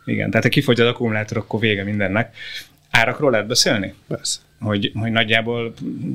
Igen, 0.04 0.28
tehát 0.28 0.44
ha 0.44 0.50
kifogy 0.50 0.80
az 0.80 0.86
akkumulátor, 0.86 1.36
akkor 1.36 1.60
vége 1.60 1.84
mindennek. 1.84 2.36
Árakról 2.90 3.30
lehet 3.30 3.46
beszélni? 3.46 3.94
Persze 4.08 4.38
hogy, 4.60 4.92
hogy 4.94 5.10
nagyjából, 5.10 5.72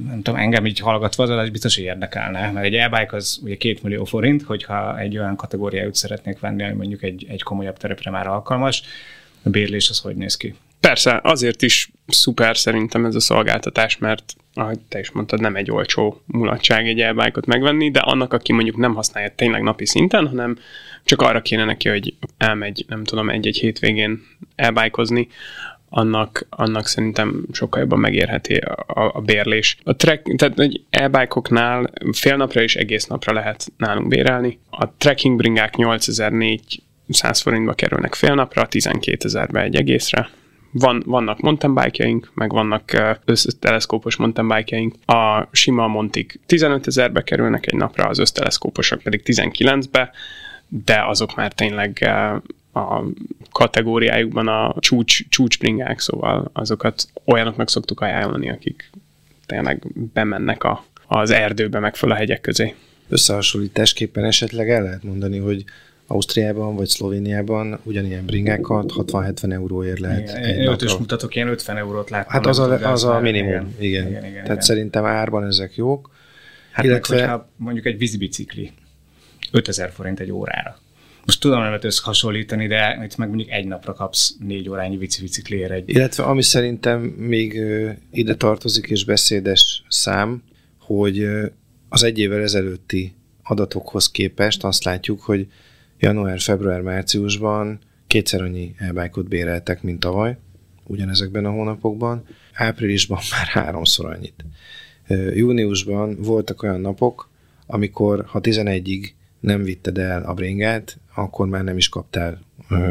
nem 0.07 0.21
tudom, 0.21 0.39
engem 0.39 0.65
így 0.65 0.79
hallgatva 0.79 1.23
az 1.23 1.29
adás 1.29 1.49
biztos, 1.49 1.75
hogy 1.75 1.83
érdekelne, 1.83 2.51
mert 2.51 2.65
egy 2.65 2.73
e 2.73 3.07
az 3.11 3.39
ugye 3.43 3.55
két 3.55 3.83
millió 3.83 4.03
forint, 4.03 4.43
hogyha 4.43 4.99
egy 4.99 5.17
olyan 5.17 5.35
kategóriájút 5.35 5.95
szeretnék 5.95 6.39
venni, 6.39 6.63
ami 6.63 6.73
mondjuk 6.73 7.03
egy, 7.03 7.25
egy 7.29 7.43
komolyabb 7.43 7.77
terepre 7.77 8.11
már 8.11 8.27
alkalmas, 8.27 8.83
a 9.43 9.49
bérlés 9.49 9.89
az 9.89 9.99
hogy 9.99 10.15
néz 10.15 10.37
ki? 10.37 10.55
Persze, 10.79 11.19
azért 11.23 11.61
is 11.61 11.91
szuper 12.07 12.57
szerintem 12.57 13.05
ez 13.05 13.15
a 13.15 13.19
szolgáltatás, 13.19 13.97
mert 13.97 14.35
ahogy 14.53 14.79
te 14.89 14.99
is 14.99 15.11
mondtad, 15.11 15.41
nem 15.41 15.55
egy 15.55 15.71
olcsó 15.71 16.21
mulatság 16.25 16.87
egy 16.87 16.99
e 16.99 17.31
megvenni, 17.45 17.91
de 17.91 17.99
annak, 17.99 18.33
aki 18.33 18.53
mondjuk 18.53 18.77
nem 18.77 18.93
használja 18.93 19.31
tényleg 19.35 19.61
napi 19.61 19.85
szinten, 19.85 20.27
hanem 20.27 20.57
csak 21.03 21.21
arra 21.21 21.41
kéne 21.41 21.63
neki, 21.63 21.89
hogy 21.89 22.13
elmegy, 22.37 22.85
nem 22.87 23.03
tudom, 23.03 23.29
egy-egy 23.29 23.57
hétvégén 23.57 24.21
elbájkozni, 24.55 25.27
annak, 25.95 26.45
annak 26.49 26.87
szerintem 26.87 27.45
sokkal 27.51 27.81
jobban 27.81 27.99
megérheti 27.99 28.55
a, 28.55 29.11
a 29.13 29.21
bérlés. 29.21 29.77
A 29.83 29.95
trek, 29.95 30.33
tehát 30.37 30.59
egy 30.59 30.83
e-bike-oknál 30.89 31.91
fél 32.11 32.35
napra 32.35 32.61
és 32.61 32.75
egész 32.75 33.05
napra 33.05 33.33
lehet 33.33 33.71
nálunk 33.77 34.07
bérelni. 34.07 34.59
A 34.69 34.91
trekking 34.97 35.37
bringák 35.37 35.75
8400 35.75 37.41
forintba 37.41 37.73
kerülnek 37.73 38.13
fél 38.13 38.33
napra, 38.33 38.67
12 38.67 39.25
ezerbe 39.25 39.61
egy 39.61 39.75
egészre. 39.75 40.29
Van, 40.71 41.03
vannak 41.05 41.39
mountain 41.39 41.73
bike 41.73 42.15
meg 42.33 42.51
vannak 42.51 43.17
összteleszkópos 43.25 44.15
mountain 44.15 44.47
bike 44.47 44.81
A 45.17 45.47
sima 45.51 45.87
montik 45.87 46.39
15 46.45 46.87
ezerbe 46.87 47.23
kerülnek 47.23 47.67
egy 47.67 47.75
napra, 47.75 48.07
az 48.07 48.19
összteleszkóposok 48.19 49.01
pedig 49.01 49.21
19-be, 49.25 50.11
de 50.67 51.03
azok 51.07 51.35
már 51.35 51.53
tényleg 51.53 52.09
a 52.75 53.03
kategóriájukban 53.51 54.47
a 54.47 54.75
csúcs, 54.79 55.29
csúcsbringák, 55.29 55.99
szóval 55.99 56.49
azokat 56.53 57.07
olyanoknak 57.25 57.69
szoktuk 57.69 58.01
ajánlani, 58.01 58.49
akik 58.49 58.89
tényleg 59.45 59.83
bemennek 60.13 60.63
a, 60.63 60.85
az 61.07 61.29
erdőbe, 61.29 61.79
meg 61.79 61.95
föl 61.95 62.11
a 62.11 62.15
hegyek 62.15 62.41
közé. 62.41 62.75
Összehasonlításképpen 63.09 64.23
esetleg 64.23 64.69
el 64.69 64.83
lehet 64.83 65.03
mondani, 65.03 65.37
hogy 65.37 65.63
Ausztriában 66.07 66.75
vagy 66.75 66.87
Szlovéniában 66.87 67.79
ugyanilyen 67.83 68.25
bringákat 68.25 68.93
60-70 68.95 69.51
euróért 69.51 69.99
lehet 69.99 70.29
igen, 70.29 70.43
egy 70.43 70.67
ötös 70.67 70.95
mutatok, 70.95 71.35
ilyen 71.35 71.47
50 71.47 71.77
eurót 71.77 72.09
láttam. 72.09 72.31
Hát 72.31 72.45
az 72.45 72.59
a, 72.59 72.91
az 72.91 73.03
a 73.03 73.19
minimum, 73.19 73.49
igen. 73.49 73.73
igen. 73.79 74.07
igen, 74.07 74.23
igen 74.23 74.31
Tehát 74.31 74.45
igen. 74.45 74.61
szerintem 74.61 75.05
árban 75.05 75.45
ezek 75.45 75.75
jók. 75.75 76.09
Hát 76.71 76.85
illetve... 76.85 77.27
meg, 77.27 77.39
mondjuk 77.55 77.85
egy 77.85 77.97
vízibicikli 77.97 78.71
5000 79.51 79.91
forint 79.91 80.19
egy 80.19 80.31
órára. 80.31 80.79
Most 81.25 81.39
tudom 81.39 81.57
nem 81.57 81.67
lehet 81.67 81.83
összehasonlítani, 81.83 82.67
de 82.67 83.01
itt 83.03 83.17
meg 83.17 83.27
mondjuk 83.27 83.49
egy 83.49 83.65
napra 83.65 83.93
kapsz 83.93 84.35
négy 84.39 84.69
órányi 84.69 84.97
bicikliért 84.97 85.71
egy. 85.71 85.89
Illetve 85.89 86.23
ami 86.23 86.41
szerintem 86.41 87.01
még 87.01 87.61
ide 88.11 88.35
tartozik 88.35 88.87
és 88.87 89.05
beszédes 89.05 89.83
szám, 89.89 90.43
hogy 90.79 91.27
az 91.89 92.03
egy 92.03 92.19
évvel 92.19 92.41
ezelőtti 92.41 93.13
adatokhoz 93.43 94.11
képest 94.11 94.63
azt 94.63 94.83
látjuk, 94.83 95.21
hogy 95.21 95.47
január, 95.99 96.39
február, 96.39 96.81
márciusban 96.81 97.79
kétszer 98.07 98.41
annyi 98.41 98.75
elbájkot 98.77 99.27
béreltek, 99.27 99.83
mint 99.83 99.99
tavaly, 99.99 100.37
ugyanezekben 100.83 101.45
a 101.45 101.51
hónapokban. 101.51 102.25
Áprilisban 102.53 103.19
már 103.31 103.45
háromszor 103.45 104.05
annyit. 104.05 104.45
Júniusban 105.35 106.15
voltak 106.21 106.63
olyan 106.63 106.81
napok, 106.81 107.29
amikor 107.65 108.25
ha 108.27 108.39
11-ig 108.43 109.09
nem 109.45 109.63
vitted 109.63 109.97
el 109.97 110.23
a 110.23 110.33
bringát, 110.33 110.97
akkor 111.15 111.47
már 111.47 111.63
nem 111.63 111.77
is 111.77 111.89
kaptál 111.89 112.41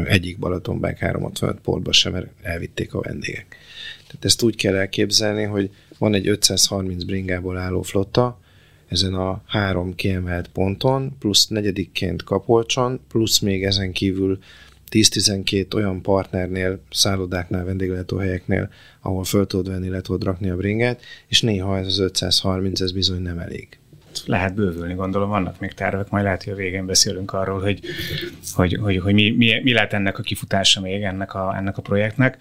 egyik 0.05 0.39
Balatonbike 0.39 1.05
365 1.05 1.59
portba 1.61 1.91
sem, 1.91 2.11
mert 2.11 2.27
elvitték 2.41 2.93
a 2.93 3.01
vendégek. 3.01 3.57
Tehát 4.07 4.25
ezt 4.25 4.43
úgy 4.43 4.55
kell 4.55 4.75
elképzelni, 4.75 5.43
hogy 5.43 5.69
van 5.97 6.13
egy 6.13 6.27
530 6.27 7.03
bringából 7.03 7.57
álló 7.57 7.81
flotta, 7.81 8.39
ezen 8.87 9.13
a 9.13 9.41
három 9.45 9.95
kiemelt 9.95 10.47
ponton, 10.47 11.15
plusz 11.19 11.47
negyedikként 11.47 12.23
Kapolcson, 12.23 12.99
plusz 13.07 13.39
még 13.39 13.63
ezen 13.63 13.91
kívül 13.91 14.39
10-12 14.91 15.73
olyan 15.75 16.01
partnernél, 16.01 16.79
szállodáknál, 16.91 17.65
vendéglátóhelyeknél, 17.65 18.69
ahol 19.01 19.23
föl 19.23 19.47
tudod 19.47 19.67
venni, 19.67 19.89
le 19.89 20.01
tudod 20.01 20.23
rakni 20.23 20.49
a 20.49 20.55
bringát, 20.55 21.01
és 21.27 21.41
néha 21.41 21.77
ez 21.77 21.87
az 21.87 21.99
530, 21.99 22.81
ez 22.81 22.91
bizony 22.91 23.21
nem 23.21 23.39
elég 23.39 23.79
lehet 24.25 24.53
bővülni, 24.53 24.93
gondolom 24.93 25.29
vannak 25.29 25.59
még 25.59 25.73
tervek, 25.73 26.09
majd 26.09 26.23
lehet, 26.23 26.43
hogy 26.43 26.53
a 26.53 26.55
végén 26.55 26.85
beszélünk 26.85 27.33
arról, 27.33 27.61
hogy, 27.61 27.79
hogy, 28.53 28.77
hogy, 28.81 28.97
hogy 28.97 29.13
mi, 29.13 29.29
mi, 29.29 29.61
mi 29.63 29.73
lehet 29.73 29.93
ennek 29.93 30.19
a 30.19 30.21
kifutása 30.21 30.81
még 30.81 31.03
ennek 31.03 31.33
a, 31.33 31.55
ennek 31.57 31.77
a 31.77 31.81
projektnek. 31.81 32.37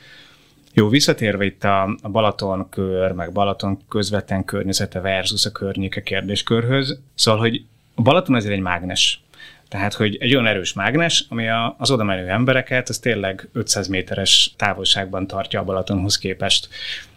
Jó, 0.72 0.88
visszatérve 0.88 1.44
itt 1.44 1.64
a, 1.64 1.96
Balaton 2.02 2.68
kör, 2.68 3.12
meg 3.12 3.32
Balaton 3.32 3.78
közvetlen 3.88 4.44
környezete 4.44 5.00
versus 5.00 5.44
a 5.46 5.50
környéke 5.50 6.02
kérdéskörhöz, 6.02 7.00
szóval, 7.14 7.40
hogy 7.40 7.64
a 7.94 8.02
Balaton 8.02 8.34
azért 8.34 8.54
egy 8.54 8.60
mágnes. 8.60 9.22
Tehát, 9.68 9.94
hogy 9.94 10.16
egy 10.20 10.34
olyan 10.34 10.46
erős 10.46 10.72
mágnes, 10.72 11.26
ami 11.28 11.48
az 11.78 11.90
oda 11.90 12.04
menő 12.04 12.28
embereket, 12.28 12.88
az 12.88 12.98
tényleg 12.98 13.48
500 13.52 13.88
méteres 13.88 14.54
távolságban 14.56 15.26
tartja 15.26 15.60
a 15.60 15.64
Balatonhoz 15.64 16.18
képest. 16.18 16.68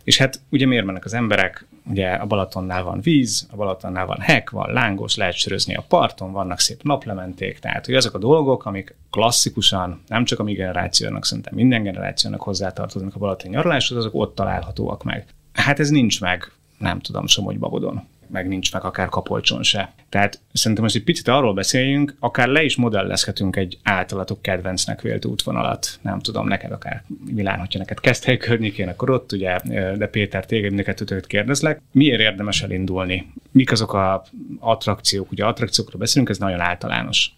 És 0.07 0.17
hát 0.17 0.41
ugye 0.49 0.65
miért 0.65 0.85
mennek 0.85 1.05
az 1.05 1.13
emberek? 1.13 1.65
Ugye 1.89 2.09
a 2.09 2.25
Balatonnál 2.25 2.83
van 2.83 3.01
víz, 3.01 3.47
a 3.51 3.55
Balatonnál 3.55 4.05
van 4.05 4.19
hek, 4.19 4.49
van 4.49 4.73
lángos, 4.73 5.15
lehet 5.15 5.35
sörözni 5.35 5.75
a 5.75 5.85
parton, 5.87 6.31
vannak 6.31 6.59
szép 6.59 6.83
naplementék, 6.83 7.59
tehát 7.59 7.85
hogy 7.85 7.95
azok 7.95 8.13
a 8.13 8.17
dolgok, 8.17 8.65
amik 8.65 8.95
klasszikusan 9.09 10.01
nem 10.07 10.25
csak 10.25 10.39
a 10.39 10.43
mi 10.43 10.53
generációnak, 10.53 11.25
szerintem 11.25 11.53
minden 11.55 11.83
generációnak 11.83 12.41
hozzátartoznak 12.41 13.15
a 13.15 13.19
Balaton 13.19 13.51
nyaraláshoz, 13.51 13.97
azok 13.97 14.13
ott 14.13 14.35
találhatóak 14.35 15.03
meg. 15.03 15.25
Hát 15.53 15.79
ez 15.79 15.89
nincs 15.89 16.21
meg, 16.21 16.51
nem 16.77 16.99
tudom, 16.99 17.27
Somogy 17.27 17.59
Babodon 17.59 18.07
meg 18.31 18.47
nincs 18.47 18.73
meg 18.73 18.83
akár 18.83 19.09
kapolcson 19.09 19.63
se. 19.63 19.93
Tehát 20.09 20.39
szerintem 20.53 20.83
most 20.83 20.95
egy 20.95 21.03
picit 21.03 21.27
arról 21.27 21.53
beszéljünk, 21.53 22.15
akár 22.19 22.47
le 22.47 22.63
is 22.63 22.75
modellezhetünk 22.75 23.55
egy 23.55 23.77
általatok 23.83 24.41
kedvencnek 24.41 25.01
vélt 25.01 25.25
útvonalat. 25.25 25.99
Nem 26.01 26.19
tudom, 26.19 26.47
neked 26.47 26.71
akár 26.71 27.03
Milán, 27.25 27.59
hogyha 27.59 27.79
neked 27.79 27.99
Keszthely 27.99 28.37
környékén, 28.37 28.87
akkor 28.87 29.09
ott 29.09 29.31
ugye, 29.31 29.59
de 29.97 30.07
Péter, 30.07 30.45
téged 30.45 30.73
neked 30.73 31.25
kérdezlek. 31.27 31.81
Miért 31.91 32.19
érdemes 32.19 32.61
elindulni? 32.61 33.31
Mik 33.51 33.71
azok 33.71 33.93
a 33.93 34.23
attrakciók? 34.59 35.31
Ugye 35.31 35.45
attrakciókról 35.45 35.99
beszélünk, 35.99 36.29
ez 36.29 36.37
nagyon 36.37 36.59
általános. 36.59 37.31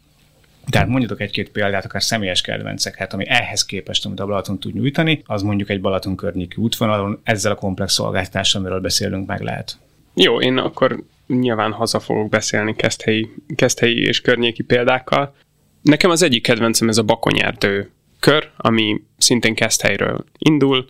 Tehát 0.70 0.88
mondjatok 0.88 1.22
egy-két 1.22 1.50
példát, 1.50 1.86
akár 1.86 2.04
személyes 2.04 2.42
kedvenceket, 2.42 3.14
ami 3.14 3.28
ehhez 3.28 3.66
képest, 3.66 4.06
amit 4.06 4.20
a 4.20 4.26
Balaton 4.26 4.60
tud 4.60 4.74
nyújtani, 4.74 5.22
az 5.26 5.42
mondjuk 5.42 5.70
egy 5.70 5.82
Balaton 5.82 6.16
környéki 6.16 6.56
útvonalon 6.58 7.20
ezzel 7.24 7.52
a 7.52 7.56
komplex 7.56 7.94
szolgáltatással, 7.94 8.62
amiről 8.62 8.80
beszélünk, 8.80 9.28
meg 9.28 9.42
lehet. 9.42 9.78
Jó, 10.22 10.42
én 10.42 10.58
akkor 10.58 11.04
nyilván 11.28 11.72
haza 11.72 12.00
fogok 12.00 12.30
beszélni 12.30 12.76
keszthelyi, 12.76 13.30
keszthelyi 13.56 14.02
és 14.02 14.22
környéki 14.22 14.64
példákkal. 14.64 15.36
Nekem 15.82 16.10
az 16.10 16.22
egyik 16.22 16.44
kedvencem 16.44 16.90
ez 16.90 16.98
a 16.98 17.04
Bakonyerdő 17.04 17.92
kör, 18.20 18.52
ami 18.58 19.02
szintén 19.20 19.56
Keszthelyről 19.56 20.26
indul, 20.38 20.86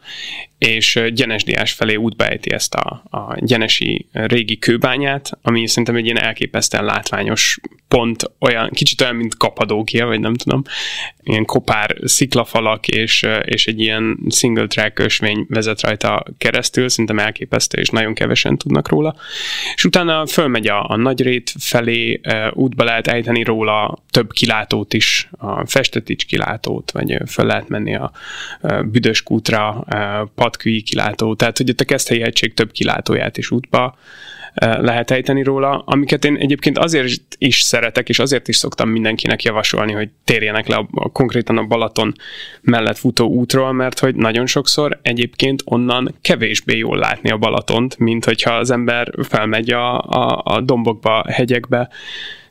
és 0.57 1.01
Gyenesdiás 1.13 1.71
felé 1.71 1.95
útba 1.95 2.25
ejti 2.25 2.51
ezt 2.51 2.73
a, 2.73 3.03
a 3.09 3.35
gyenesi 3.39 4.07
régi 4.11 4.57
kőbányát, 4.57 5.31
ami 5.41 5.67
szerintem 5.67 5.95
egy 5.95 6.05
ilyen 6.05 6.19
elképesztően 6.19 6.85
látványos 6.85 7.59
pont, 7.87 8.31
olyan, 8.39 8.69
kicsit 8.69 9.01
olyan, 9.01 9.15
mint 9.15 9.37
Kapadókia, 9.37 10.05
vagy 10.05 10.19
nem 10.19 10.33
tudom, 10.33 10.63
ilyen 11.23 11.45
kopár 11.45 11.95
sziklafalak, 12.03 12.87
és, 12.87 13.25
és 13.45 13.67
egy 13.67 13.79
ilyen 13.79 14.19
single 14.29 14.67
track 14.67 14.99
ösvény 14.99 15.45
vezet 15.49 15.81
rajta 15.81 16.23
keresztül, 16.37 16.89
szerintem 16.89 17.19
elképesztő, 17.19 17.79
és 17.79 17.89
nagyon 17.89 18.13
kevesen 18.13 18.57
tudnak 18.57 18.89
róla. 18.89 19.15
És 19.75 19.85
utána 19.85 20.27
fölmegy 20.27 20.67
a, 20.67 20.89
a 20.89 20.95
Nagyrét 20.95 21.53
felé, 21.59 22.21
útba 22.53 22.83
lehet 22.83 23.07
ejteni 23.07 23.43
róla 23.43 24.03
több 24.11 24.31
kilátót 24.31 24.93
is, 24.93 25.29
a 25.37 25.65
Festetics 25.65 26.25
kilátót, 26.25 26.91
vagy 26.91 27.17
föl 27.27 27.45
lehet 27.45 27.69
menni 27.69 27.95
a 27.95 28.11
Büdös 28.85 29.23
kútra, 29.23 29.85
Patküi 30.35 30.81
kilátó, 30.81 31.35
tehát 31.35 31.57
hogy 31.57 31.69
itt 31.69 31.81
a 31.81 31.85
Keszthelyi 31.85 32.21
egység 32.21 32.53
több 32.53 32.71
kilátóját 32.71 33.37
is 33.37 33.51
útba 33.51 33.97
lehet 34.59 35.11
ejteni 35.11 35.43
róla, 35.43 35.83
amiket 35.85 36.25
én 36.25 36.35
egyébként 36.35 36.77
azért 36.77 37.21
is 37.37 37.61
szeretek, 37.61 38.09
és 38.09 38.19
azért 38.19 38.47
is 38.47 38.55
szoktam 38.55 38.89
mindenkinek 38.89 39.43
javasolni, 39.43 39.91
hogy 39.91 40.09
térjenek 40.23 40.67
le 40.67 40.75
a, 40.75 40.87
a 40.91 41.09
konkrétan 41.09 41.57
a 41.57 41.63
Balaton 41.63 42.13
mellett 42.61 42.97
futó 42.97 43.27
útról, 43.27 43.73
mert 43.73 43.99
hogy 43.99 44.15
nagyon 44.15 44.45
sokszor 44.45 44.99
egyébként 45.01 45.61
onnan 45.65 46.15
kevésbé 46.21 46.77
jól 46.77 46.97
látni 46.97 47.29
a 47.29 47.37
Balatont, 47.37 47.97
mint 47.97 48.25
hogyha 48.25 48.53
az 48.53 48.71
ember 48.71 49.13
felmegy 49.21 49.71
a, 49.71 49.99
a, 49.99 50.41
a 50.43 50.61
dombokba, 50.61 51.25
hegyekbe, 51.27 51.89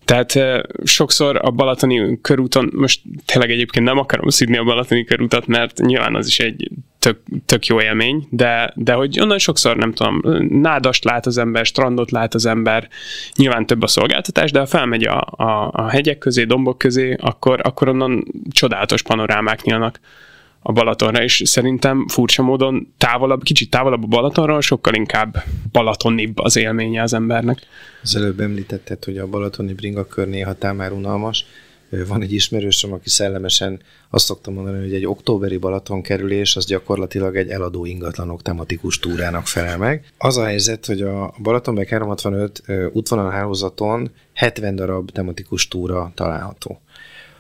Tehát 0.09 0.65
sokszor 0.85 1.39
a 1.43 1.51
Balatoni 1.51 2.21
körúton, 2.21 2.71
most 2.75 3.01
tényleg 3.25 3.51
egyébként 3.51 3.85
nem 3.85 3.99
akarom 3.99 4.29
szidni 4.29 4.57
a 4.57 4.65
Balatoni 4.65 5.05
körútat, 5.05 5.47
mert 5.47 5.79
nyilván 5.79 6.15
az 6.15 6.27
is 6.27 6.39
egy 6.39 6.71
tök, 6.99 7.19
tök 7.47 7.67
jó 7.67 7.81
élmény, 7.81 8.27
de, 8.31 8.73
de 8.75 8.93
hogy 8.93 9.21
onnan 9.21 9.39
sokszor, 9.39 9.77
nem 9.77 9.93
tudom, 9.93 10.23
nádast 10.49 11.05
lát 11.05 11.27
az 11.27 11.39
ember, 11.39 11.67
strandot 11.67 12.11
lát 12.11 12.35
az 12.35 12.47
ember, 12.47 12.89
nyilván 13.37 13.67
több 13.67 13.83
a 13.83 13.87
szolgáltatás, 13.87 14.51
de 14.51 14.59
ha 14.59 14.67
felmegy 14.67 15.05
a, 15.05 15.21
a, 15.31 15.71
a 15.73 15.89
hegyek 15.89 16.19
közé, 16.19 16.45
dombok 16.45 16.79
közé, 16.79 17.17
akkor, 17.21 17.61
akkor 17.63 17.89
onnan 17.89 18.25
csodálatos 18.51 19.03
panorámák 19.03 19.63
nyílnak 19.63 20.01
a 20.61 20.73
Balatonra, 20.73 21.23
és 21.23 21.43
szerintem 21.45 22.09
furcsa 22.09 22.43
módon 22.43 22.95
távolabb, 22.99 23.43
kicsit 23.43 23.71
távolabb 23.71 24.03
a 24.03 24.07
Balatonról, 24.07 24.61
sokkal 24.61 24.95
inkább 24.95 25.45
balatonibb 25.73 26.39
az 26.39 26.57
élménye 26.57 27.03
az 27.03 27.13
embernek. 27.13 27.59
Az 28.03 28.17
előbb 28.17 28.41
említetted, 28.41 29.05
hogy 29.05 29.19
a 29.19 29.27
balatoni 29.27 29.73
bringakör 29.73 30.29
néha 30.29 30.75
már 30.75 30.93
unalmas. 30.93 31.45
Van 32.09 32.23
egy 32.23 32.33
ismerősöm, 32.33 32.93
aki 32.93 33.09
szellemesen 33.09 33.81
azt 34.11 34.25
szoktam 34.25 34.55
mondani, 34.55 34.79
hogy 34.79 34.95
egy 34.95 35.07
októberi 35.07 35.57
Balaton 35.57 36.03
kerülés 36.03 36.57
az 36.57 36.67
gyakorlatilag 36.67 37.37
egy 37.37 37.49
eladó 37.49 37.85
ingatlanok 37.85 38.43
tematikus 38.43 38.99
túrának 38.99 39.47
felel 39.47 39.79
meg. 39.79 40.13
Az 40.19 40.37
a 40.37 40.45
helyzet, 40.45 40.87
hogy 40.87 41.01
a 41.03 41.35
Balatonbeck 41.43 41.91
365 41.91 42.63
útvonalhálózaton 42.93 44.11
70 44.35 44.75
darab 44.75 45.11
tematikus 45.11 45.69
túra 45.69 46.13
található. 46.15 46.81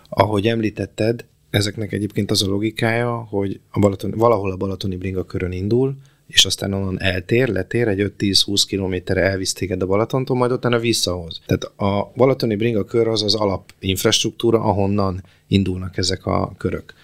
Ahogy 0.08 0.46
említetted, 0.46 1.24
ezeknek 1.50 1.92
egyébként 1.92 2.30
az 2.30 2.42
a 2.42 2.46
logikája, 2.46 3.14
hogy 3.14 3.60
a 3.70 3.78
Balaton, 3.78 4.10
valahol 4.10 4.50
a 4.50 4.56
Balatoni 4.56 4.96
bringa 4.96 5.24
körön 5.24 5.52
indul, 5.52 5.96
és 6.26 6.44
aztán 6.44 6.72
onnan 6.72 7.00
eltér, 7.00 7.48
letér, 7.48 7.88
egy 7.88 8.12
5-10-20 8.18 8.62
kilométerre 8.66 9.20
elvisz 9.20 9.52
téged 9.52 9.82
a 9.82 9.86
Balatontól, 9.86 10.36
majd 10.36 10.52
utána 10.52 10.78
visszahoz. 10.78 11.40
Tehát 11.46 11.64
a 11.64 12.12
Balatoni 12.16 12.56
bringa 12.56 12.84
kör 12.84 13.08
az 13.08 13.22
az 13.22 13.34
alapinfrastruktúra, 13.34 14.60
ahonnan 14.60 15.22
indulnak 15.46 15.96
ezek 15.96 16.26
a 16.26 16.54
körök. 16.58 16.94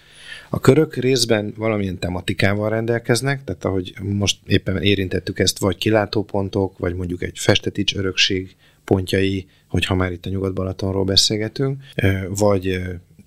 A 0.49 0.59
körök 0.59 0.95
részben 0.95 1.53
valamilyen 1.57 1.99
tematikával 1.99 2.69
rendelkeznek, 2.69 3.43
tehát 3.43 3.65
ahogy 3.65 3.93
most 4.01 4.37
éppen 4.45 4.81
érintettük 4.81 5.39
ezt, 5.39 5.59
vagy 5.59 5.77
kilátópontok, 5.77 6.77
vagy 6.77 6.95
mondjuk 6.95 7.23
egy 7.23 7.39
festetics 7.39 7.95
örökség 7.95 8.55
pontjai, 8.83 9.47
hogyha 9.67 9.95
már 9.95 10.11
itt 10.11 10.25
a 10.25 10.29
Nyugat-Balatonról 10.29 11.03
beszélgetünk, 11.03 11.83
vagy 12.29 12.81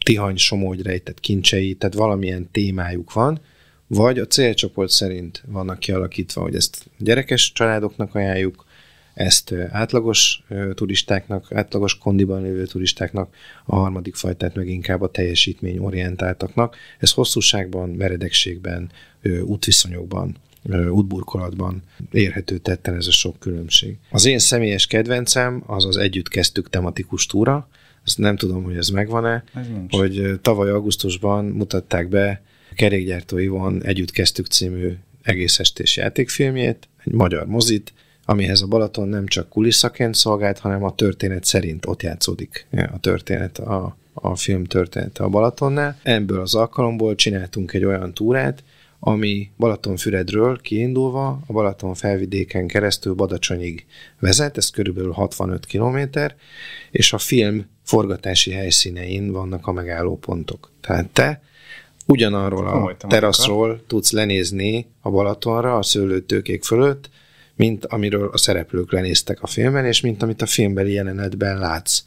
Tihany 0.08 0.36
Somogy 0.36 0.82
rejtett 0.82 1.20
kincsei, 1.20 1.74
tehát 1.74 1.94
valamilyen 1.94 2.48
témájuk 2.50 3.12
van, 3.12 3.40
vagy 3.86 4.18
a 4.18 4.26
célcsoport 4.26 4.90
szerint 4.90 5.42
vannak 5.46 5.78
kialakítva, 5.78 6.40
hogy 6.40 6.54
ezt 6.54 6.90
gyerekes 6.98 7.52
családoknak 7.52 8.14
ajánljuk, 8.14 8.64
ezt 9.14 9.54
átlagos 9.70 10.42
turistáknak, 10.74 11.52
átlagos 11.52 11.98
kondiban 11.98 12.42
lévő 12.42 12.64
turistáknak, 12.64 13.34
a 13.64 13.76
harmadik 13.76 14.14
fajtát 14.14 14.54
meg 14.54 14.68
inkább 14.68 15.00
a 15.00 15.10
teljesítmény 15.10 15.78
orientáltaknak. 15.78 16.76
Ez 16.98 17.12
hosszúságban, 17.12 17.88
meredekségben, 17.88 18.90
útviszonyokban, 19.42 20.36
útburkolatban 20.90 21.82
érhető 22.10 22.58
tetten 22.58 22.94
ez 22.94 23.06
a 23.06 23.12
sok 23.12 23.38
különbség. 23.38 23.96
Az 24.10 24.24
én 24.24 24.38
személyes 24.38 24.86
kedvencem 24.86 25.62
az 25.66 25.84
az 25.84 25.96
Együtt 25.96 26.28
kezdtük 26.28 26.70
tematikus 26.70 27.26
túra, 27.26 27.68
ezt 28.08 28.18
nem 28.18 28.36
tudom, 28.36 28.62
hogy 28.62 28.76
ez 28.76 28.88
megvan-e, 28.88 29.44
ez 29.54 29.66
hogy 29.88 30.40
tavaly 30.42 30.70
augusztusban 30.70 31.44
mutatták 31.44 32.08
be 32.08 32.42
kerékgyártó 32.74 33.38
Ivon 33.38 33.84
Együtt 33.84 34.10
kezdtük 34.10 34.46
című 34.46 34.96
egész 35.22 35.58
estés 35.58 35.96
játékfilmjét, 35.96 36.88
egy 37.04 37.12
magyar 37.12 37.46
mozit, 37.46 37.92
amihez 38.24 38.60
a 38.60 38.66
Balaton 38.66 39.08
nem 39.08 39.26
csak 39.26 39.48
kuliszaként 39.48 40.14
szolgált, 40.14 40.58
hanem 40.58 40.84
a 40.84 40.94
történet 40.94 41.44
szerint 41.44 41.86
ott 41.86 42.02
játszódik 42.02 42.66
a 42.92 43.00
történet, 43.00 43.58
a, 43.58 43.96
a 44.12 44.36
film 44.36 44.64
története 44.64 45.24
a 45.24 45.28
Balatonnál. 45.28 45.98
Ebből 46.02 46.40
az 46.40 46.54
alkalomból 46.54 47.14
csináltunk 47.14 47.72
egy 47.72 47.84
olyan 47.84 48.14
túrát, 48.14 48.62
ami 49.00 49.50
Balatonfüredről 49.56 50.60
kiindulva 50.60 51.40
a 51.46 51.52
Balaton 51.52 51.94
felvidéken 51.94 52.66
keresztül 52.66 53.14
Badacsonyig 53.14 53.86
vezet, 54.20 54.56
ez 54.56 54.70
körülbelül 54.70 55.12
65 55.12 55.66
km, 55.66 55.98
és 56.90 57.12
a 57.12 57.18
film 57.18 57.66
forgatási 57.88 58.50
helyszínein 58.50 59.32
vannak 59.32 59.66
a 59.66 59.72
megállópontok. 59.72 60.70
Tehát 60.80 61.06
te 61.06 61.42
ugyanarról 62.06 62.66
a 62.66 63.06
teraszról 63.06 63.80
tudsz 63.86 64.12
lenézni 64.12 64.86
a 65.00 65.10
Balatonra, 65.10 65.76
a 65.76 65.82
szőlőtőkék 65.82 66.64
fölött, 66.64 67.10
mint 67.56 67.84
amiről 67.84 68.30
a 68.32 68.38
szereplők 68.38 68.92
lenéztek 68.92 69.42
a 69.42 69.46
filmben, 69.46 69.84
és 69.84 70.00
mint 70.00 70.22
amit 70.22 70.42
a 70.42 70.46
filmbeli 70.46 70.92
jelenetben 70.92 71.58
látsz. 71.58 72.02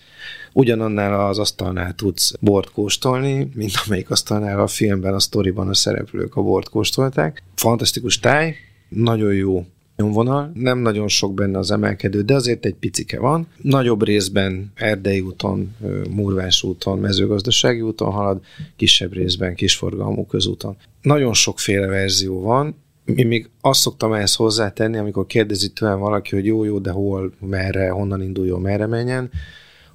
Ugyanannál 0.53 1.27
az 1.27 1.39
asztalnál 1.39 1.93
tudsz 1.95 2.33
bort 2.39 2.71
kóstolni, 2.71 3.51
mint 3.53 3.73
amelyik 3.85 4.09
asztalnál 4.09 4.59
a 4.59 4.67
filmben, 4.67 5.13
a 5.13 5.19
sztoriban 5.19 5.69
a 5.69 5.73
szereplők 5.73 6.35
a 6.35 6.41
bort 6.41 6.69
kóstolták. 6.69 7.43
Fantasztikus 7.55 8.19
táj, 8.19 8.55
nagyon 8.89 9.33
jó 9.33 9.65
nyomvonal, 10.01 10.51
nem 10.53 10.79
nagyon 10.79 11.07
sok 11.07 11.33
benne 11.33 11.57
az 11.57 11.71
emelkedő, 11.71 12.21
de 12.21 12.35
azért 12.35 12.65
egy 12.65 12.75
picike 12.75 13.19
van. 13.19 13.47
Nagyobb 13.61 14.03
részben 14.03 14.71
Erdei 14.75 15.19
úton, 15.19 15.75
Murvás 16.09 16.63
úton, 16.63 16.99
mezőgazdasági 16.99 17.81
úton 17.81 18.11
halad, 18.11 18.41
kisebb 18.75 19.13
részben 19.13 19.55
kisforgalmú 19.55 20.25
közúton. 20.25 20.75
Nagyon 21.01 21.33
sokféle 21.33 21.87
verzió 21.87 22.41
van, 22.41 22.75
én 23.15 23.27
még 23.27 23.49
azt 23.61 23.79
szoktam 23.79 24.13
ehhez 24.13 24.35
hozzátenni, 24.35 24.97
amikor 24.97 25.25
kérdezi 25.25 25.69
tőlem 25.69 25.99
valaki, 25.99 26.35
hogy 26.35 26.45
jó, 26.45 26.63
jó, 26.63 26.79
de 26.79 26.91
hol, 26.91 27.31
merre, 27.39 27.89
honnan 27.89 28.21
induljon, 28.21 28.61
merre 28.61 28.87
menjen, 28.87 29.29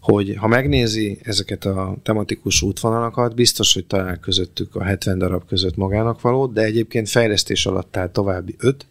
hogy 0.01 0.35
ha 0.37 0.47
megnézi 0.47 1.19
ezeket 1.23 1.65
a 1.65 1.97
tematikus 2.03 2.63
útvonalakat, 2.63 3.35
biztos, 3.35 3.75
hogy 3.75 3.87
talál 3.87 4.19
közöttük 4.19 4.75
a 4.75 4.85
70 4.85 5.19
darab 5.19 5.47
között 5.47 5.77
magának 5.77 6.21
való, 6.21 6.47
de 6.47 6.63
egyébként 6.63 7.09
fejlesztés 7.09 7.67
alatt 7.67 7.97
áll 7.97 8.11
további 8.11 8.55
5, 8.59 8.87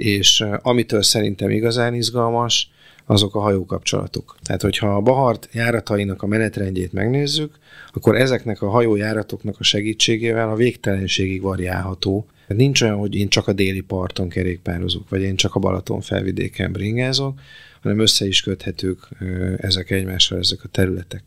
és 0.00 0.44
amitől 0.62 1.02
szerintem 1.02 1.50
igazán 1.50 1.94
izgalmas, 1.94 2.70
azok 3.06 3.34
a 3.34 3.40
hajókapcsolatok. 3.40 4.36
Tehát, 4.42 4.62
hogyha 4.62 4.94
a 4.94 5.00
Bahart 5.00 5.48
járatainak 5.52 6.22
a 6.22 6.26
menetrendjét 6.26 6.92
megnézzük, 6.92 7.58
akkor 7.92 8.16
ezeknek 8.16 8.62
a 8.62 8.68
hajójáratoknak 8.68 9.56
a 9.58 9.62
segítségével 9.62 10.48
a 10.48 10.54
végtelenségig 10.54 11.42
variálható. 11.42 12.26
Nincs 12.46 12.82
olyan, 12.82 12.96
hogy 12.96 13.14
én 13.14 13.28
csak 13.28 13.48
a 13.48 13.52
déli 13.52 13.80
parton 13.80 14.28
kerékpározok, 14.28 15.08
vagy 15.08 15.22
én 15.22 15.36
csak 15.36 15.54
a 15.54 15.58
Balaton 15.58 16.00
felvidéken 16.00 16.72
bringázok, 16.72 17.40
hanem 17.82 17.98
össze 17.98 18.26
is 18.26 18.42
köthetők 18.42 19.08
ezek 19.56 19.90
egymással, 19.90 20.38
ezek 20.38 20.58
a 20.62 20.68
területek. 20.68 21.22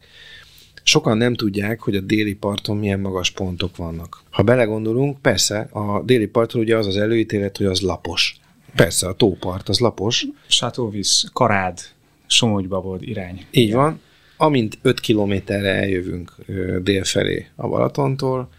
Sokan 0.83 1.17
nem 1.17 1.33
tudják, 1.33 1.81
hogy 1.81 1.95
a 1.95 2.01
déli 2.01 2.33
parton 2.33 2.77
milyen 2.77 2.99
magas 2.99 3.31
pontok 3.31 3.75
vannak. 3.75 4.21
Ha 4.29 4.43
belegondolunk, 4.43 5.21
persze 5.21 5.59
a 5.59 6.01
déli 6.05 6.27
parton 6.27 6.61
ugye 6.61 6.77
az 6.77 6.87
az 6.87 6.97
előítélet, 6.97 7.57
hogy 7.57 7.65
az 7.65 7.81
lapos. 7.81 8.41
Persze, 8.75 9.07
a 9.07 9.13
tópart 9.13 9.69
az 9.69 9.79
lapos. 9.79 10.25
Sátóvíz, 10.47 11.29
Karád, 11.33 11.79
Somogybabod 12.27 13.01
irány. 13.01 13.45
Így 13.51 13.73
van. 13.73 14.01
Amint 14.37 14.77
5 14.81 14.99
kilométerre 14.99 15.73
eljövünk 15.73 16.35
délfelé 16.81 17.47
a 17.55 17.67
Balatontól, 17.67 18.49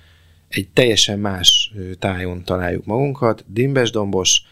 egy 0.49 0.69
teljesen 0.69 1.19
más 1.19 1.73
tájon 1.99 2.45
találjuk 2.45 2.85
magunkat, 2.85 3.45
dimbes-dombos, 3.47 4.43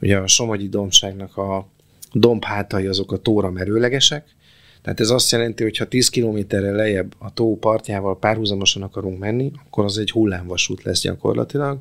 ugye 0.00 0.16
a 0.16 0.26
Somogyi 0.26 0.68
dombságnak 0.68 1.36
a 1.36 1.68
dombhátai 2.12 2.86
azok 2.86 3.12
a 3.12 3.16
tóra 3.16 3.50
merőlegesek, 3.50 4.34
tehát 4.82 5.00
ez 5.00 5.10
azt 5.10 5.32
jelenti, 5.32 5.62
hogy 5.62 5.76
ha 5.76 5.84
10 5.84 6.08
kilométerre 6.08 6.70
lejjebb 6.70 7.14
a 7.18 7.32
tó 7.32 7.56
partjával 7.58 8.18
párhuzamosan 8.18 8.82
akarunk 8.82 9.18
menni, 9.18 9.52
akkor 9.66 9.84
az 9.84 9.98
egy 9.98 10.10
hullámvasút 10.10 10.82
lesz 10.82 11.00
gyakorlatilag. 11.00 11.78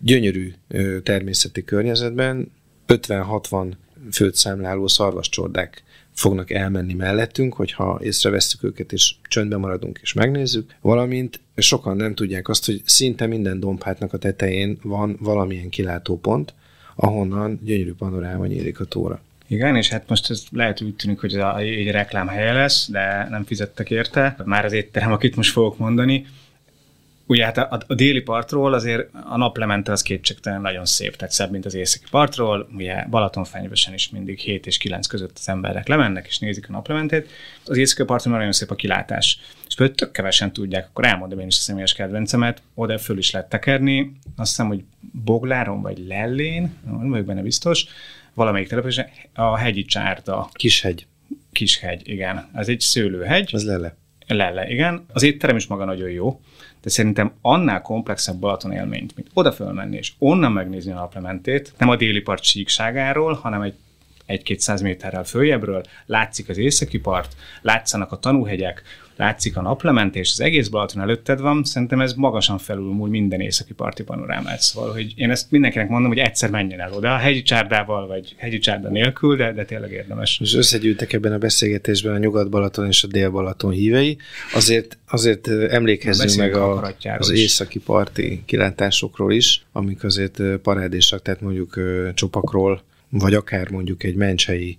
Gyönyörű 0.00 0.52
természeti 1.02 1.64
környezetben, 1.64 2.52
50-60 2.88 3.72
főt 4.12 4.34
számláló 4.34 4.86
szarvascsordák 4.86 5.82
fognak 6.12 6.50
elmenni 6.50 6.94
mellettünk, 6.94 7.54
hogyha 7.54 8.00
észreveszünk 8.02 8.62
őket, 8.62 8.92
és 8.92 9.14
csöndben 9.28 9.60
maradunk 9.60 9.98
és 10.02 10.12
megnézzük, 10.12 10.74
valamint 10.80 11.40
sokan 11.56 11.96
nem 11.96 12.14
tudják 12.14 12.48
azt, 12.48 12.66
hogy 12.66 12.82
szinte 12.84 13.26
minden 13.26 13.60
dombhátnak 13.60 14.12
a 14.12 14.18
tetején 14.18 14.78
van 14.82 15.16
valamilyen 15.20 15.68
kilátópont, 15.68 16.54
ahonnan 16.94 17.60
gyönyörű 17.64 17.92
panoráma 17.94 18.46
nyílik 18.46 18.80
a 18.80 18.84
tóra. 18.84 19.20
Igen, 19.46 19.76
és 19.76 19.88
hát 19.88 20.08
most 20.08 20.30
ez 20.30 20.42
lehet 20.50 20.82
úgy 20.82 20.94
tűnik, 20.94 21.20
hogy 21.20 21.34
ez 21.34 21.54
egy 21.56 21.90
reklám 21.90 22.28
helye 22.28 22.52
lesz, 22.52 22.88
de 22.90 23.26
nem 23.30 23.44
fizettek 23.44 23.90
érte. 23.90 24.36
Már 24.44 24.64
az 24.64 24.72
étterem, 24.72 25.12
akit 25.12 25.36
most 25.36 25.52
fogok 25.52 25.78
mondani, 25.78 26.26
Ugye 27.28 27.44
hát 27.44 27.58
a, 27.58 27.80
a 27.86 27.94
déli 27.94 28.20
partról 28.20 28.74
azért 28.74 29.08
a 29.24 29.36
naplemente 29.36 29.92
az 29.92 30.02
kétségtelen 30.02 30.60
nagyon 30.60 30.84
szép, 30.84 31.16
tehát 31.16 31.34
szebb, 31.34 31.50
mint 31.50 31.64
az 31.64 31.74
északi 31.74 32.04
partról. 32.10 32.68
Ugye 32.74 33.04
Balatonfenyvesen 33.10 33.94
is 33.94 34.10
mindig 34.10 34.38
7 34.38 34.66
és 34.66 34.78
9 34.78 35.06
között 35.06 35.36
az 35.38 35.48
emberek 35.48 35.88
lemennek 35.88 36.26
és 36.26 36.38
nézik 36.38 36.68
a 36.68 36.72
naplementét. 36.72 37.30
Az 37.64 37.76
északi 37.76 38.04
partról 38.04 38.34
nagyon 38.36 38.52
szép 38.52 38.70
a 38.70 38.74
kilátás. 38.74 39.40
És 39.68 39.74
például 39.74 39.98
tök 39.98 40.12
kevesen 40.12 40.52
tudják, 40.52 40.86
akkor 40.88 41.04
elmondom 41.04 41.38
én 41.38 41.46
is 41.46 41.58
a 41.58 41.60
személyes 41.60 41.94
kedvencemet, 41.94 42.62
oda 42.74 42.98
föl 42.98 43.18
is 43.18 43.30
lehet 43.30 43.48
tekerni, 43.48 44.12
azt 44.36 44.48
hiszem, 44.48 44.66
hogy 44.66 44.84
Bogláron 45.24 45.82
vagy 45.82 45.98
Lellén, 46.06 46.76
nem 46.84 47.10
vagyok 47.10 47.26
benne 47.26 47.42
biztos, 47.42 47.86
valamelyik 48.34 48.68
településen, 48.68 49.08
a 49.34 49.56
hegyi 49.56 49.84
csárda. 49.84 50.48
Kishegy 50.52 51.06
Kis 51.52 51.78
hegy, 51.78 52.08
igen. 52.08 52.48
Ez 52.54 52.68
egy 52.68 52.80
szőlőhegy. 52.80 53.50
Ez 53.52 53.64
lele. 53.64 53.96
Lelle, 54.26 54.68
igen. 54.68 55.04
Az 55.12 55.22
étterem 55.22 55.56
is 55.56 55.66
maga 55.66 55.84
nagyon 55.84 56.10
jó, 56.10 56.40
de 56.82 56.90
szerintem 56.90 57.32
annál 57.40 57.82
komplexebb 57.82 58.36
Balaton 58.36 58.72
élményt, 58.72 59.16
mint 59.16 59.30
oda 59.34 59.52
fölmenni 59.52 59.96
és 59.96 60.12
onnan 60.18 60.52
megnézni 60.52 60.92
a 60.92 60.94
naplementét, 60.94 61.72
nem 61.78 61.88
a 61.88 61.96
déli 61.96 62.20
part 62.20 62.42
síkságáról, 62.42 63.32
hanem 63.32 63.62
egy 63.62 63.74
egy-kétszáz 64.28 64.80
méterrel 64.80 65.24
följebbről, 65.24 65.82
látszik 66.06 66.48
az 66.48 66.58
északi 66.58 66.98
part, 66.98 67.36
látszanak 67.62 68.12
a 68.12 68.18
tanúhegyek, 68.18 68.82
látszik 69.16 69.56
a 69.56 69.62
naplement, 69.62 70.16
és 70.16 70.30
az 70.32 70.40
egész 70.40 70.68
Balaton 70.68 71.02
előtted 71.02 71.40
van, 71.40 71.64
szerintem 71.64 72.00
ez 72.00 72.12
magasan 72.12 72.58
felülmúl 72.58 73.08
minden 73.08 73.40
északi 73.40 73.72
parti 73.72 74.02
panorámát. 74.02 74.60
Szóval, 74.60 74.92
hogy 74.92 75.12
én 75.16 75.30
ezt 75.30 75.50
mindenkinek 75.50 75.88
mondom, 75.88 76.08
hogy 76.08 76.18
egyszer 76.18 76.50
menjen 76.50 76.80
el 76.80 76.92
oda, 76.92 77.14
a 77.14 77.16
hegyi 77.16 77.42
csárdával, 77.42 78.06
vagy 78.06 78.34
hegyi 78.36 78.58
csárda 78.58 78.88
nélkül, 78.88 79.36
de, 79.36 79.52
de 79.52 79.64
tényleg 79.64 79.92
érdemes. 79.92 80.40
És 80.42 80.54
összegyűltek 80.54 81.12
ebben 81.12 81.32
a 81.32 81.38
beszélgetésben 81.38 82.14
a 82.14 82.18
Nyugat-Balaton 82.18 82.86
és 82.86 83.04
a 83.04 83.06
Dél-Balaton 83.06 83.70
hívei. 83.70 84.16
Azért, 84.54 84.98
azért 85.08 85.48
emlékezzünk 85.48 86.34
meg 86.34 86.54
a, 86.54 86.94
az 87.18 87.30
északi 87.30 87.78
parti 87.78 88.42
kilátásokról 88.44 89.32
is, 89.32 89.64
amik 89.72 90.04
azért 90.04 90.42
parádésak, 90.62 91.22
tehát 91.22 91.40
mondjuk 91.40 91.80
Csopakról, 92.14 92.82
vagy 93.08 93.34
akár 93.34 93.70
mondjuk 93.70 94.02
egy 94.02 94.14
mencsei 94.14 94.78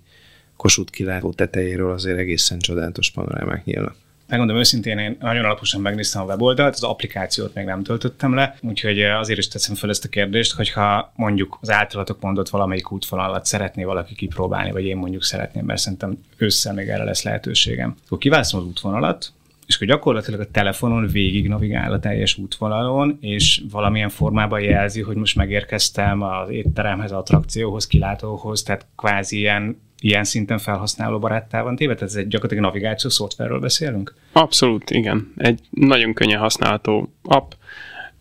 Kossuth 0.56 0.92
kilátó 0.92 1.32
tetejéről 1.32 1.92
azért 1.92 2.18
egészen 2.18 2.58
csodálatos 2.58 3.10
panorámák 3.10 3.64
nyílnak. 3.64 3.94
Megmondom 4.30 4.56
őszintén, 4.56 4.98
én 4.98 5.16
nagyon 5.20 5.44
alaposan 5.44 5.80
megnéztem 5.80 6.22
a 6.22 6.24
weboldalt, 6.24 6.74
az 6.74 6.82
applikációt 6.82 7.54
még 7.54 7.64
nem 7.64 7.82
töltöttem 7.82 8.34
le, 8.34 8.56
úgyhogy 8.60 9.02
azért 9.02 9.38
is 9.38 9.48
teszem 9.48 9.74
fel 9.74 9.90
ezt 9.90 10.04
a 10.04 10.08
kérdést, 10.08 10.52
hogyha 10.52 11.12
mondjuk 11.16 11.58
az 11.60 11.70
általatok 11.70 12.20
mondott 12.20 12.48
valamelyik 12.48 12.92
útvonalat 12.92 13.46
szeretné 13.46 13.84
valaki 13.84 14.14
kipróbálni, 14.14 14.70
vagy 14.70 14.84
én 14.84 14.96
mondjuk 14.96 15.22
szeretném, 15.22 15.64
mert 15.64 15.80
szerintem 15.80 16.18
ősszel 16.36 16.74
még 16.74 16.88
erre 16.88 17.04
lesz 17.04 17.22
lehetőségem. 17.22 17.96
Akkor 18.06 18.18
kiválasztom 18.18 18.60
az 18.60 18.66
útvonalat, 18.66 19.32
és 19.70 19.76
akkor 19.76 19.88
gyakorlatilag 19.88 20.40
a 20.40 20.50
telefonon 20.50 21.06
végig 21.06 21.48
navigál 21.48 21.92
a 21.92 21.98
teljes 21.98 22.36
útvonalon, 22.36 23.18
és 23.20 23.62
valamilyen 23.70 24.08
formában 24.08 24.60
jelzi, 24.60 25.00
hogy 25.00 25.16
most 25.16 25.36
megérkeztem 25.36 26.22
az 26.22 26.50
étteremhez, 26.50 27.12
attrakcióhoz, 27.12 27.86
kilátóhoz, 27.86 28.62
tehát 28.62 28.86
kvázi 28.96 29.38
ilyen 29.38 29.80
ilyen 30.00 30.24
szinten 30.24 30.58
felhasználó 30.58 31.18
baráttá 31.18 31.62
van 31.62 31.76
téve? 31.76 31.94
Tehát 31.94 32.08
ez 32.08 32.14
egy 32.14 32.28
gyakorlatilag 32.28 32.64
navigációs 32.64 33.12
szoftverről 33.12 33.60
beszélünk? 33.60 34.14
Abszolút, 34.32 34.90
igen. 34.90 35.32
Egy 35.36 35.60
nagyon 35.70 36.14
könnyen 36.14 36.40
használható 36.40 37.12
app, 37.22 37.52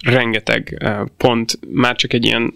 rengeteg 0.06 0.90
pont, 1.18 1.60
már 1.72 1.96
csak 1.96 2.14
egy 2.14 2.26
ilyen, 2.26 2.54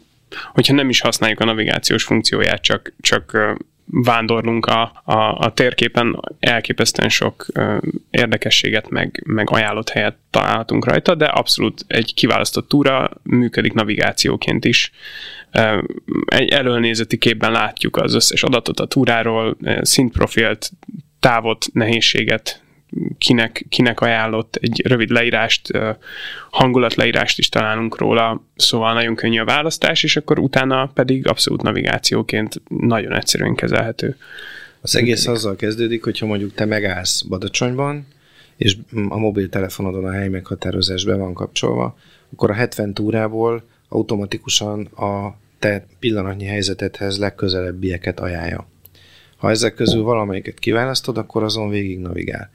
hogyha 0.53 0.73
nem 0.73 0.89
is 0.89 1.01
használjuk 1.01 1.39
a 1.39 1.45
navigációs 1.45 2.03
funkcióját, 2.03 2.61
csak, 2.61 2.93
csak 3.01 3.55
vándorlunk 3.93 4.65
a, 4.65 5.01
a, 5.03 5.37
a 5.37 5.53
térképen, 5.53 6.19
elképesztően 6.39 7.09
sok 7.09 7.45
ö, 7.53 7.77
érdekességet, 8.09 8.89
meg, 8.89 9.23
meg 9.25 9.49
ajánlott 9.49 9.89
helyet 9.89 10.15
találhatunk 10.29 10.85
rajta, 10.85 11.15
de 11.15 11.25
abszolút 11.25 11.85
egy 11.87 12.13
kiválasztott 12.13 12.67
túra 12.67 13.11
működik 13.23 13.73
navigációként 13.73 14.65
is. 14.65 14.91
Egy 16.25 16.49
előnézeti 16.49 17.17
képben 17.17 17.51
látjuk 17.51 17.97
az 17.97 18.13
összes 18.13 18.43
adatot 18.43 18.79
a 18.79 18.85
túráról, 18.85 19.57
szintprofilt, 19.81 20.71
távot, 21.19 21.65
nehézséget, 21.73 22.62
kinek, 23.17 23.65
kinek 23.69 23.99
ajánlott, 23.99 24.55
egy 24.55 24.81
rövid 24.85 25.09
leírást, 25.09 25.71
hangulatleírást 26.49 27.39
is 27.39 27.49
találunk 27.49 27.97
róla, 27.97 28.43
szóval 28.55 28.93
nagyon 28.93 29.15
könnyű 29.15 29.39
a 29.39 29.45
választás, 29.45 30.03
és 30.03 30.15
akkor 30.15 30.39
utána 30.39 30.91
pedig 30.93 31.27
abszolút 31.27 31.61
navigációként 31.61 32.61
nagyon 32.67 33.13
egyszerűen 33.13 33.55
kezelhető. 33.55 34.17
Az 34.81 34.95
egész 34.95 35.27
azzal 35.27 35.55
kezdődik, 35.55 36.03
hogyha 36.03 36.25
mondjuk 36.25 36.53
te 36.53 36.65
megállsz 36.65 37.21
Badacsonyban, 37.21 38.07
és 38.57 38.77
a 39.09 39.17
mobiltelefonodon 39.17 40.05
a 40.05 40.11
hely 40.11 40.27
meghatározás 40.27 41.05
be 41.05 41.15
van 41.15 41.33
kapcsolva, 41.33 41.97
akkor 42.33 42.49
a 42.49 42.53
70 42.53 42.93
túrából 42.93 43.63
automatikusan 43.89 44.85
a 44.85 45.37
te 45.59 45.85
pillanatnyi 45.99 46.45
helyzetedhez 46.45 47.19
legközelebbieket 47.19 48.19
ajánlja. 48.19 48.67
Ha 49.37 49.49
ezek 49.49 49.75
közül 49.75 50.03
valamelyiket 50.03 50.59
kiválasztod, 50.59 51.17
akkor 51.17 51.43
azon 51.43 51.69
végig 51.69 51.99
navigál. 51.99 52.51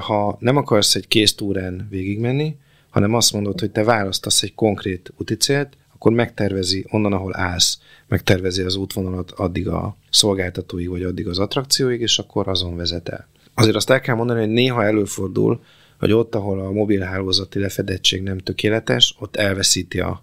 Ha 0.00 0.36
nem 0.40 0.56
akarsz 0.56 0.94
egy 0.94 1.08
kész 1.08 1.34
túrán 1.34 1.86
végigmenni, 1.90 2.56
hanem 2.90 3.14
azt 3.14 3.32
mondod, 3.32 3.60
hogy 3.60 3.70
te 3.70 3.84
választasz 3.84 4.42
egy 4.42 4.54
konkrét 4.54 5.12
úticélt, 5.16 5.76
akkor 5.94 6.12
megtervezi 6.12 6.84
onnan, 6.90 7.12
ahol 7.12 7.36
állsz, 7.36 7.78
megtervezi 8.08 8.62
az 8.62 8.76
útvonalat 8.76 9.30
addig 9.30 9.68
a 9.68 9.96
szolgáltatóig, 10.10 10.88
vagy 10.88 11.02
addig 11.02 11.28
az 11.28 11.38
attrakcióig, 11.38 12.00
és 12.00 12.18
akkor 12.18 12.48
azon 12.48 12.76
vezet 12.76 13.08
el. 13.08 13.28
Azért 13.54 13.76
azt 13.76 13.90
el 13.90 14.00
kell 14.00 14.14
mondani, 14.14 14.40
hogy 14.40 14.48
néha 14.48 14.84
előfordul, 14.84 15.60
hogy 15.98 16.12
ott, 16.12 16.34
ahol 16.34 16.60
a 16.60 16.70
mobilhálózati 16.70 17.58
lefedettség 17.58 18.22
nem 18.22 18.38
tökéletes, 18.38 19.14
ott 19.18 19.36
elveszíti 19.36 20.00
a 20.00 20.22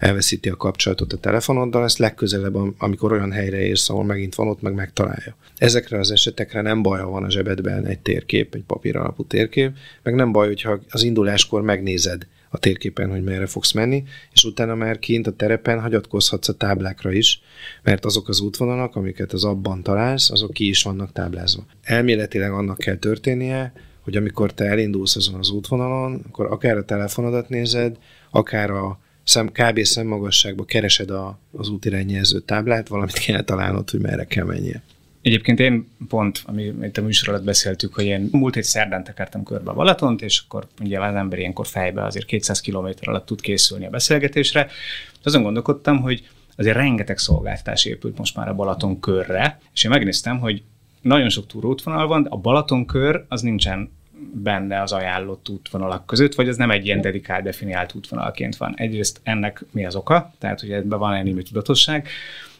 elveszíti 0.00 0.48
a 0.48 0.56
kapcsolatot 0.56 1.12
a 1.12 1.16
telefonoddal, 1.16 1.84
ezt 1.84 1.98
legközelebb, 1.98 2.56
amikor 2.78 3.12
olyan 3.12 3.32
helyre 3.32 3.58
érsz, 3.58 3.90
ahol 3.90 4.04
megint 4.04 4.34
van, 4.34 4.48
ott 4.48 4.62
meg 4.62 4.74
megtalálja. 4.74 5.36
Ezekre 5.56 5.98
az 5.98 6.10
esetekre 6.10 6.60
nem 6.60 6.82
baj, 6.82 7.00
ha 7.00 7.10
van 7.10 7.24
a 7.24 7.30
zsebedben 7.30 7.86
egy 7.86 7.98
térkép, 7.98 8.54
egy 8.54 8.64
papír 8.66 8.96
alapú 8.96 9.24
térkép, 9.24 9.76
meg 10.02 10.14
nem 10.14 10.32
baj, 10.32 10.46
hogyha 10.46 10.78
az 10.90 11.02
induláskor 11.02 11.62
megnézed 11.62 12.26
a 12.50 12.58
térképen, 12.58 13.10
hogy 13.10 13.22
merre 13.22 13.46
fogsz 13.46 13.72
menni, 13.72 14.04
és 14.32 14.44
utána 14.44 14.74
már 14.74 14.98
kint 14.98 15.26
a 15.26 15.32
terepen 15.32 15.80
hagyatkozhatsz 15.80 16.48
a 16.48 16.54
táblákra 16.54 17.12
is, 17.12 17.40
mert 17.82 18.04
azok 18.04 18.28
az 18.28 18.40
útvonalak, 18.40 18.96
amiket 18.96 19.32
az 19.32 19.44
abban 19.44 19.82
találsz, 19.82 20.30
azok 20.30 20.52
ki 20.52 20.68
is 20.68 20.82
vannak 20.82 21.12
táblázva. 21.12 21.66
Elméletileg 21.82 22.52
annak 22.52 22.78
kell 22.78 22.96
történnie, 22.96 23.72
hogy 24.00 24.16
amikor 24.16 24.52
te 24.52 24.64
elindulsz 24.64 25.16
azon 25.16 25.38
az 25.38 25.50
útvonalon, 25.50 26.24
akkor 26.28 26.46
akár 26.46 26.76
a 26.76 26.84
telefonodat 26.84 27.48
nézed, 27.48 27.96
akár 28.30 28.70
a 28.70 28.98
szem, 29.30 29.48
kb. 29.52 29.82
szemmagasságban 29.82 30.66
keresed 30.66 31.10
a, 31.10 31.38
az 31.52 31.68
útirányjelző 31.68 32.40
táblát, 32.40 32.88
valamit 32.88 33.18
kell 33.18 33.42
találnod, 33.42 33.90
hogy 33.90 34.00
merre 34.00 34.24
kell 34.24 34.44
mennie. 34.44 34.82
Egyébként 35.22 35.60
én 35.60 35.88
pont, 36.08 36.42
ami 36.44 36.72
itt 36.82 36.96
a 36.96 37.02
műsor 37.02 37.28
alatt 37.28 37.44
beszéltük, 37.44 37.94
hogy 37.94 38.04
én 38.04 38.28
múlt 38.32 38.56
egy 38.56 38.64
szerdán 38.64 39.04
tekertem 39.04 39.42
körbe 39.42 39.70
a 39.70 39.74
Balatont, 39.74 40.22
és 40.22 40.42
akkor 40.46 40.66
ugye 40.80 41.00
az 41.00 41.14
ember 41.14 41.38
ilyenkor 41.38 41.66
fejbe 41.66 42.04
azért 42.04 42.26
200 42.26 42.60
km 42.60 42.86
alatt 43.00 43.26
tud 43.26 43.40
készülni 43.40 43.86
a 43.86 43.90
beszélgetésre. 43.90 44.68
Azon 45.22 45.42
gondolkodtam, 45.42 46.00
hogy 46.00 46.28
azért 46.56 46.76
rengeteg 46.76 47.18
szolgáltatás 47.18 47.84
épült 47.84 48.18
most 48.18 48.36
már 48.36 48.48
a 48.48 48.54
Balaton 48.54 49.00
körre, 49.00 49.58
és 49.74 49.84
én 49.84 49.90
megnéztem, 49.90 50.38
hogy 50.38 50.62
nagyon 51.00 51.28
sok 51.28 51.46
túróútvonal 51.46 52.06
van, 52.06 52.22
de 52.22 52.28
a 52.28 52.36
Balaton 52.36 52.86
kör 52.86 53.24
az 53.28 53.40
nincsen 53.40 53.90
benne 54.32 54.82
az 54.82 54.92
ajánlott 54.92 55.48
útvonalak 55.48 56.06
között, 56.06 56.34
vagy 56.34 56.48
az 56.48 56.56
nem 56.56 56.70
egy 56.70 56.84
ilyen 56.84 57.00
dedikált, 57.00 57.42
definiált 57.42 57.94
útvonalként 57.94 58.56
van. 58.56 58.74
Egyrészt 58.76 59.20
ennek 59.22 59.64
mi 59.70 59.84
az 59.84 59.94
oka, 59.94 60.32
tehát 60.38 60.60
hogy 60.60 60.70
ebben 60.70 60.98
van 60.98 61.14
egy 61.14 61.44
tudatosság, 61.48 62.08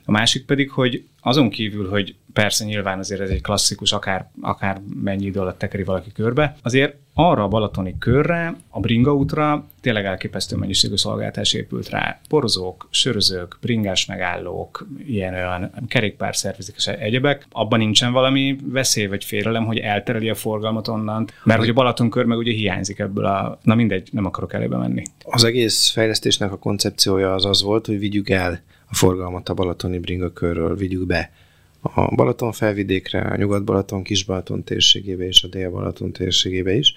a 0.04 0.10
másik 0.10 0.44
pedig, 0.44 0.70
hogy 0.70 1.04
azon 1.20 1.50
kívül, 1.50 1.88
hogy 1.88 2.14
persze 2.32 2.64
nyilván 2.64 2.98
azért 2.98 3.20
ez 3.20 3.30
egy 3.30 3.42
klasszikus, 3.42 3.92
akár, 3.92 4.30
akár 4.40 4.80
mennyi 5.02 5.24
idő 5.24 5.40
alatt 5.40 5.58
tekeri 5.58 5.82
valaki 5.82 6.12
körbe, 6.12 6.56
azért 6.62 6.96
arra 7.28 7.42
a 7.42 7.48
balatoni 7.48 7.94
körre, 7.98 8.56
a 8.68 8.80
bringa 8.80 9.14
útra 9.14 9.66
tényleg 9.80 10.04
elképesztő 10.04 10.56
mennyiségű 10.56 10.96
szolgáltás 10.96 11.52
épült 11.52 11.88
rá. 11.88 12.20
Porzók, 12.28 12.88
sörözők, 12.90 13.58
bringás 13.60 14.06
megállók, 14.06 14.86
ilyen 15.06 15.34
olyan 15.34 15.70
kerékpárszervizik 15.88 16.74
és 16.76 16.86
egyebek. 16.86 17.46
Abban 17.50 17.78
nincsen 17.78 18.12
valami 18.12 18.58
veszély 18.64 19.06
vagy 19.06 19.24
félelem, 19.24 19.64
hogy 19.64 19.78
eltereli 19.78 20.28
a 20.28 20.34
forgalmat 20.34 20.88
onnan, 20.88 21.28
mert 21.44 21.58
hogy 21.58 21.68
a 21.68 21.72
Balaton 21.72 22.10
kör 22.10 22.24
meg 22.24 22.38
ugye 22.38 22.52
hiányzik 22.52 22.98
ebből 22.98 23.24
a... 23.24 23.58
Na 23.62 23.74
mindegy, 23.74 24.08
nem 24.12 24.24
akarok 24.24 24.52
elébe 24.52 24.76
menni. 24.76 25.02
Az 25.24 25.44
egész 25.44 25.90
fejlesztésnek 25.90 26.52
a 26.52 26.58
koncepciója 26.58 27.34
az 27.34 27.44
az 27.44 27.62
volt, 27.62 27.86
hogy 27.86 27.98
vigyük 27.98 28.28
el 28.28 28.60
a 28.90 28.94
forgalmat 28.94 29.48
a 29.48 29.54
balatoni 29.54 29.98
bringakörről 29.98 30.76
vigyük 30.76 31.06
be 31.06 31.30
a 31.80 32.14
Balaton 32.14 32.52
felvidékre, 32.52 33.20
a 33.20 33.36
Nyugat-Balaton, 33.36 34.02
Kis-Balaton 34.02 34.64
térségébe 34.64 35.26
és 35.26 35.42
a 35.42 35.48
Dél-Balaton 35.48 36.12
térségébe 36.12 36.72
is. 36.72 36.94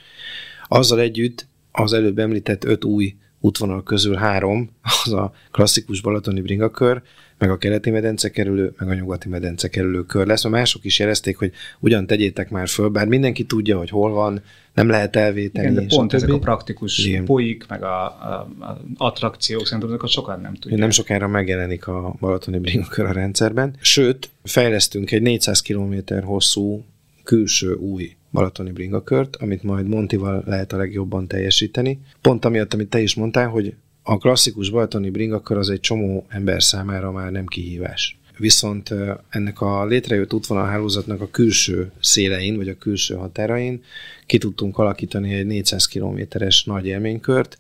Azzal 0.68 1.00
együtt 1.00 1.48
az 1.72 1.94
előbb 1.94 2.20
említett 2.20 2.64
öt 2.64 2.84
új 2.84 3.16
útvonal 3.40 3.84
közül 3.84 4.16
három, 4.16 4.70
az 5.06 5.14
a 5.14 5.34
klasszikus 5.52 6.02
balatoni 6.02 6.42
bringakör, 6.42 7.02
meg 7.38 7.50
a 7.50 7.58
keleti 7.58 7.90
medence 7.90 8.30
kerülő, 8.30 8.74
meg 8.78 8.90
a 8.90 8.94
nyugati 8.94 9.30
medence 9.30 9.68
kerülő 9.68 10.04
kör 10.04 10.28
lesz. 10.28 10.46
A 10.46 10.50
mások 10.50 10.86
is 10.86 11.00
jelezték, 11.00 11.38
hogy 11.38 11.52
ugyan 11.80 12.08
tegyétek 12.08 12.50
már 12.50 12.68
föl, 12.68 12.90
bár 12.90 13.08
mindenki 13.08 13.44
tudja, 13.44 13.78
hogy 13.78 13.90
hol 13.90 14.12
van, 14.12 14.42
nem 14.74 14.90
lehet 14.90 15.16
elvéteni. 15.16 15.72
Igen, 15.72 15.88
de 15.88 15.96
pont 15.96 16.14
ezek 16.14 16.30
a 16.30 16.40
praktikus 16.40 17.06
Igen. 17.06 17.26
poik, 17.26 17.66
meg 17.68 17.84
a, 17.84 18.06
a, 18.06 18.48
a 18.60 18.82
attrakciók, 18.98 19.66
szerintem 19.66 19.90
azokat 19.90 20.10
sokan 20.10 20.42
nem 20.42 20.54
tudják. 20.54 20.80
Nem 20.80 20.90
sokára 20.90 21.28
megjelenik 21.28 21.88
a 21.88 22.16
balatoni 22.20 22.60
bringakör 22.60 23.06
a 23.06 23.12
rendszerben. 23.12 23.76
Sőt, 23.80 24.30
fejlesztünk 24.44 25.12
egy 25.12 25.22
400 25.22 25.62
km 25.62 25.96
hosszú 26.24 26.84
külső 27.24 27.74
új 27.74 28.16
balatoni 28.32 28.72
bringakört, 28.72 29.36
amit 29.36 29.64
majd 29.64 29.88
Montival 29.88 30.44
lehet 30.46 30.74
a 30.74 30.78
legjobban 30.78 31.28
teljesíteni. 31.28 32.00
Pont 32.22 32.46
amiatt, 32.46 32.74
amit 32.74 32.90
te 32.90 33.00
is 33.00 33.16
mondtál, 33.16 33.48
hogy 33.48 33.74
a 34.04 34.18
klasszikus 34.18 34.70
balatoni 34.70 35.10
bringakör 35.10 35.58
az 35.58 35.70
egy 35.70 35.80
csomó 35.80 36.26
ember 36.30 36.64
számára 36.64 37.12
már 37.12 37.32
nem 37.32 37.46
kihívás. 37.46 38.18
viszont 38.38 38.94
ennek 39.30 39.62
a 39.62 39.86
létrejött 39.86 40.34
útvonalhálózatnak 40.34 41.22
a 41.22 41.30
külső 41.30 41.92
szélein, 42.00 42.56
vagy 42.56 42.68
a 42.68 42.78
külső 42.78 43.16
határain 43.16 43.84
ki 44.26 44.38
tudtunk 44.38 44.78
alakítani 44.78 45.34
egy 45.34 45.46
400 45.46 45.86
kilométeres 45.86 46.64
nagy 46.64 46.86
élménykört, 46.86 47.60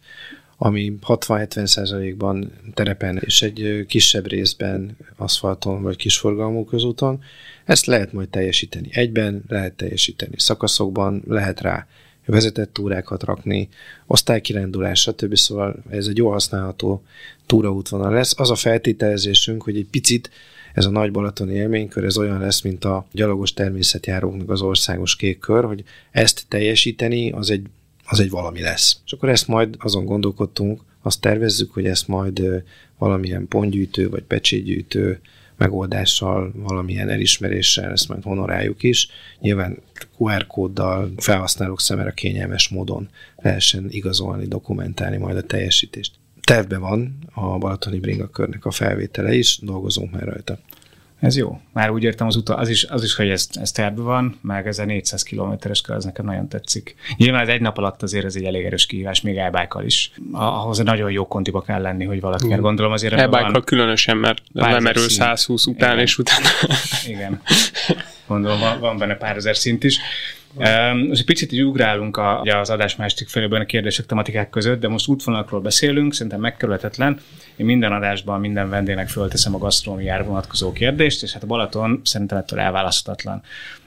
ami 0.58 0.98
60-70%-ban 1.08 2.52
terepen 2.74 3.22
és 3.26 3.41
egy 3.41 3.86
kisebb 3.88 4.28
részben 4.28 4.98
aszfalton 5.16 5.82
vagy 5.82 5.96
kisforgalmú 5.96 6.66
közúton. 6.66 7.22
Ezt 7.66 7.86
lehet 7.86 8.14
majd 8.14 8.30
teljesíteni 8.30 8.89
egyben, 8.91 9.44
lehet 9.48 9.74
teljesíteni 9.74 10.36
szakaszokban, 10.39 11.24
lehet 11.28 11.62
rá 11.62 11.88
vezetett 12.26 12.74
túrákat 12.74 13.24
rakni, 13.24 13.69
osztálykirándulás, 14.07 15.01
stb. 15.01 15.36
Szóval 15.36 15.76
ez 15.89 16.07
egy 16.07 16.17
jól 16.17 16.32
használható 16.32 17.03
túraútvonal 17.45 18.13
lesz. 18.13 18.39
Az 18.39 18.49
a 18.49 18.55
feltételezésünk, 18.55 19.63
hogy 19.63 19.78
egy 19.78 19.88
picit 19.91 20.30
ez 20.74 20.86
a 20.86 20.89
nagy 20.89 21.11
balatoni 21.11 21.53
élménykör, 21.53 22.03
ez 22.03 22.17
olyan 22.17 22.39
lesz, 22.39 22.61
mint 22.61 22.86
a 22.86 23.05
gyalogos 23.11 23.53
természetjáróknak 23.53 24.49
az 24.49 24.61
országos 24.61 25.15
kék 25.15 25.39
kör, 25.39 25.63
hogy 25.63 25.84
ezt 26.11 26.45
teljesíteni, 26.47 27.32
az 27.32 27.49
egy, 27.49 27.65
az 28.05 28.19
egy 28.19 28.30
valami 28.30 28.61
lesz. 28.61 28.97
És 29.05 29.11
akkor 29.11 29.30
ezt 29.30 29.47
majd 29.47 29.76
azon 29.80 30.05
gondolkodtunk, 30.05 30.82
azt 31.01 31.21
tervezzük, 31.21 31.74
hogy 31.74 31.86
ezt 31.86 32.07
majd 32.07 32.63
valamilyen 32.97 33.47
pontgyűjtő 33.47 34.09
vagy 34.09 34.24
pecsétgyűjtő 34.24 35.19
megoldással, 35.64 36.51
valamilyen 36.55 37.09
elismeréssel, 37.09 37.91
ezt 37.91 38.07
majd 38.07 38.24
honoráljuk 38.24 38.84
is. 38.84 39.07
Nyilván 39.39 39.78
QR 40.18 40.47
kóddal 40.47 41.11
felhasználók 41.18 41.82
szemére 41.82 42.11
kényelmes 42.11 42.70
módon 42.70 43.09
lehessen 43.36 43.86
igazolni, 43.89 44.45
dokumentálni 44.47 45.18
majd 45.18 45.38
a 45.38 45.41
teljesítést. 45.41 46.11
Tervben 46.41 46.80
van 46.80 47.18
a 47.34 47.57
Balatoni 47.57 47.99
Bringa 47.99 48.28
körnek 48.28 48.66
a 48.66 48.72
felvétele 48.72 49.34
is, 49.34 49.59
dolgozunk 49.61 50.11
már 50.11 50.24
rajta. 50.24 50.59
Ez 51.24 51.38
jó. 51.38 51.59
Már 51.74 51.89
úgy 51.89 52.03
értem 52.03 52.28
az 52.28 52.36
utal, 52.36 52.57
az 52.57 52.69
is, 52.69 52.84
az 52.84 53.03
is 53.03 53.15
hogy 53.15 53.30
ez, 53.30 53.47
ez 53.53 53.71
tervben 53.71 54.05
van, 54.05 54.39
meg 54.41 54.67
ez 54.67 54.80
a 54.80 54.86
400 54.86 55.24
kilométeres 55.24 55.82
kör, 55.82 55.95
az 55.95 56.05
nekem 56.05 56.26
nagyon 56.26 56.47
tetszik. 56.47 56.95
Nyilván 57.17 57.41
ez 57.41 57.47
egy 57.47 57.61
nap 57.61 57.78
alatt 57.78 58.01
azért 58.01 58.26
ez 58.26 58.36
egy 58.36 58.43
elég 58.43 58.65
erős 58.65 58.86
kihívás, 58.86 59.21
még 59.21 59.38
elbájkal 59.38 59.84
is. 59.84 60.11
Ahhoz 60.32 60.78
nagyon 60.78 61.11
jó 61.11 61.28
kontiba 61.28 61.61
kell 61.61 61.82
lenni, 61.82 62.05
hogy 62.05 62.21
valaki, 62.21 62.47
mert 62.47 62.61
gondolom 62.61 62.91
azért 62.91 63.13
elbájkal 63.13 63.63
különösen, 63.63 64.17
mert 64.17 64.41
lemerül 64.53 65.09
120 65.09 65.65
után, 65.65 65.91
Igen. 65.91 66.03
és 66.03 66.17
utána. 66.17 66.47
Igen. 67.07 67.41
Gondolom 68.28 68.59
van, 68.59 68.80
van 68.80 68.97
benne 68.97 69.15
pár 69.15 69.36
ezer 69.36 69.55
szint 69.55 69.84
is. 69.84 69.99
Most 71.07 71.19
egy 71.19 71.26
picit 71.26 71.51
így 71.51 71.63
ugrálunk 71.63 72.17
a, 72.17 72.41
az 72.41 72.69
adás 72.69 72.95
másik 72.95 73.28
felében 73.28 73.61
a 73.61 73.65
kérdések 73.65 74.05
tematikák 74.05 74.49
között, 74.49 74.80
de 74.80 74.88
most 74.88 75.07
útvonalakról 75.07 75.61
beszélünk, 75.61 76.13
szerintem 76.13 76.39
megkerülhetetlen. 76.39 77.19
Én 77.56 77.66
minden 77.66 77.91
adásban 77.91 78.39
minden 78.39 78.70
vendégnek 78.70 79.10
fölteszem 79.10 79.56
a 79.56 79.58
gasztronómiára 79.58 80.24
vonatkozó 80.24 80.72
kérdést, 80.72 81.24
és 81.24 81.34
hát 81.34 81.43
a 81.43 81.47
Balaton 81.47 82.01
szerintem 82.04 82.38
ettől 82.38 82.60
elválaszthatatlan. 82.60 83.41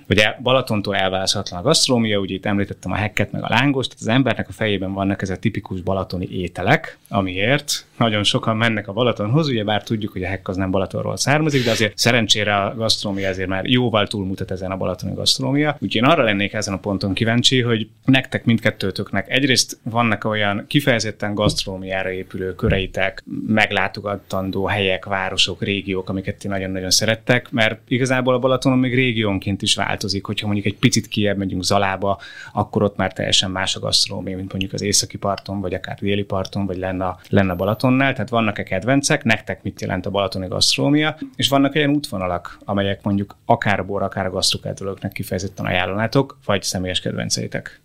Ugye 0.08 0.34
Balatontól 0.42 0.96
elválaszthatatlan 0.96 1.60
a 1.60 1.62
gasztronómia, 1.62 2.18
ugye 2.18 2.34
itt 2.34 2.46
említettem 2.46 2.92
a 2.92 2.94
hekket, 2.94 3.32
meg 3.32 3.42
a 3.42 3.48
lángost, 3.48 3.88
tehát 3.88 4.02
az 4.02 4.14
embernek 4.14 4.48
a 4.48 4.52
fejében 4.52 4.92
vannak 4.92 5.22
ezek 5.22 5.36
a 5.36 5.38
tipikus 5.40 5.80
balatoni 5.80 6.28
ételek, 6.30 6.98
amiért 7.08 7.86
nagyon 7.96 8.24
sokan 8.24 8.56
mennek 8.56 8.88
a 8.88 8.92
Balatonhoz, 8.92 9.48
ugye 9.48 9.64
bár 9.64 9.82
tudjuk, 9.82 10.12
hogy 10.12 10.22
a 10.22 10.26
hekk 10.26 10.48
az 10.48 10.56
nem 10.56 10.70
Balatonról 10.70 11.16
származik, 11.16 11.64
de 11.64 11.70
azért 11.70 11.98
szerencsére 11.98 12.56
a 12.56 12.74
gasztronómia 12.74 13.28
azért 13.28 13.48
már 13.48 13.64
jóval 13.64 14.06
túlmutat 14.06 14.50
ezen 14.50 14.70
a 14.70 14.76
balatoni 14.76 15.14
gasztronómia. 15.14 15.72
Úgyhogy 15.72 15.94
én 15.94 16.04
arra 16.04 16.22
lennék 16.22 16.52
ezen 16.52 16.74
a 16.74 16.78
ponton 16.78 17.14
kíváncsi, 17.14 17.60
hogy 17.60 17.88
nektek 18.04 18.44
mindkettőtöknek 18.44 19.30
egyrészt 19.30 19.78
vannak 19.82 20.24
olyan 20.24 20.64
kifejezetten 20.66 21.34
gasztronómiára 21.34 22.10
épülő 22.10 22.54
köreitek, 22.54 23.24
meglátogatandó 23.46 24.66
helyek, 24.66 25.04
városok, 25.04 25.62
régiók, 25.62 26.08
amiket 26.08 26.38
ti 26.38 26.48
nagyon-nagyon 26.48 26.90
szerettek, 26.90 27.50
mert 27.50 27.80
igazából 27.88 28.34
a 28.34 28.38
Balatonon 28.38 28.78
még 28.78 28.94
régiónként 28.94 29.62
is 29.62 29.74
változik, 29.96 30.26
hogyha 30.26 30.46
mondjuk 30.46 30.66
egy 30.66 30.76
picit 30.78 31.08
kiebb 31.08 31.36
megyünk 31.36 31.64
Zalába, 31.64 32.18
akkor 32.52 32.82
ott 32.82 32.96
már 32.96 33.12
teljesen 33.12 33.50
más 33.50 33.76
a 33.76 33.80
gasztronómia, 33.80 34.36
mint 34.36 34.50
mondjuk 34.50 34.72
az 34.72 34.82
északi 34.82 35.16
parton, 35.16 35.60
vagy 35.60 35.74
akár 35.74 35.98
déli 36.00 36.22
parton, 36.22 36.66
vagy 36.66 36.76
lenne, 36.76 37.16
lenne 37.28 37.54
Balatonnál, 37.54 38.12
tehát 38.12 38.28
vannak-e 38.28 38.62
kedvencek, 38.62 39.24
nektek 39.24 39.62
mit 39.62 39.80
jelent 39.80 40.06
a 40.06 40.10
balatoni 40.10 40.46
gasztronómia, 40.48 41.18
és 41.36 41.48
vannak 41.48 41.74
olyan 41.74 41.90
útvonalak, 41.90 42.58
amelyek 42.64 43.02
mondjuk 43.02 43.36
akár 43.44 43.80
a 43.80 43.84
bor, 43.84 44.02
akár 44.02 44.26
a 44.26 44.30
gasztrokedvelőknek 44.30 45.12
kifejezetten 45.12 45.66
ajánlanátok, 45.66 46.38
vagy 46.44 46.62
személyes 46.62 47.00
kedvenceitek? 47.00 47.80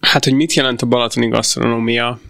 Hát, 0.00 0.24
hogy 0.24 0.34
mit 0.34 0.54
jelent 0.54 0.82
a 0.82 0.86
balatoni 0.86 1.28
gasztronómia? 1.28 2.20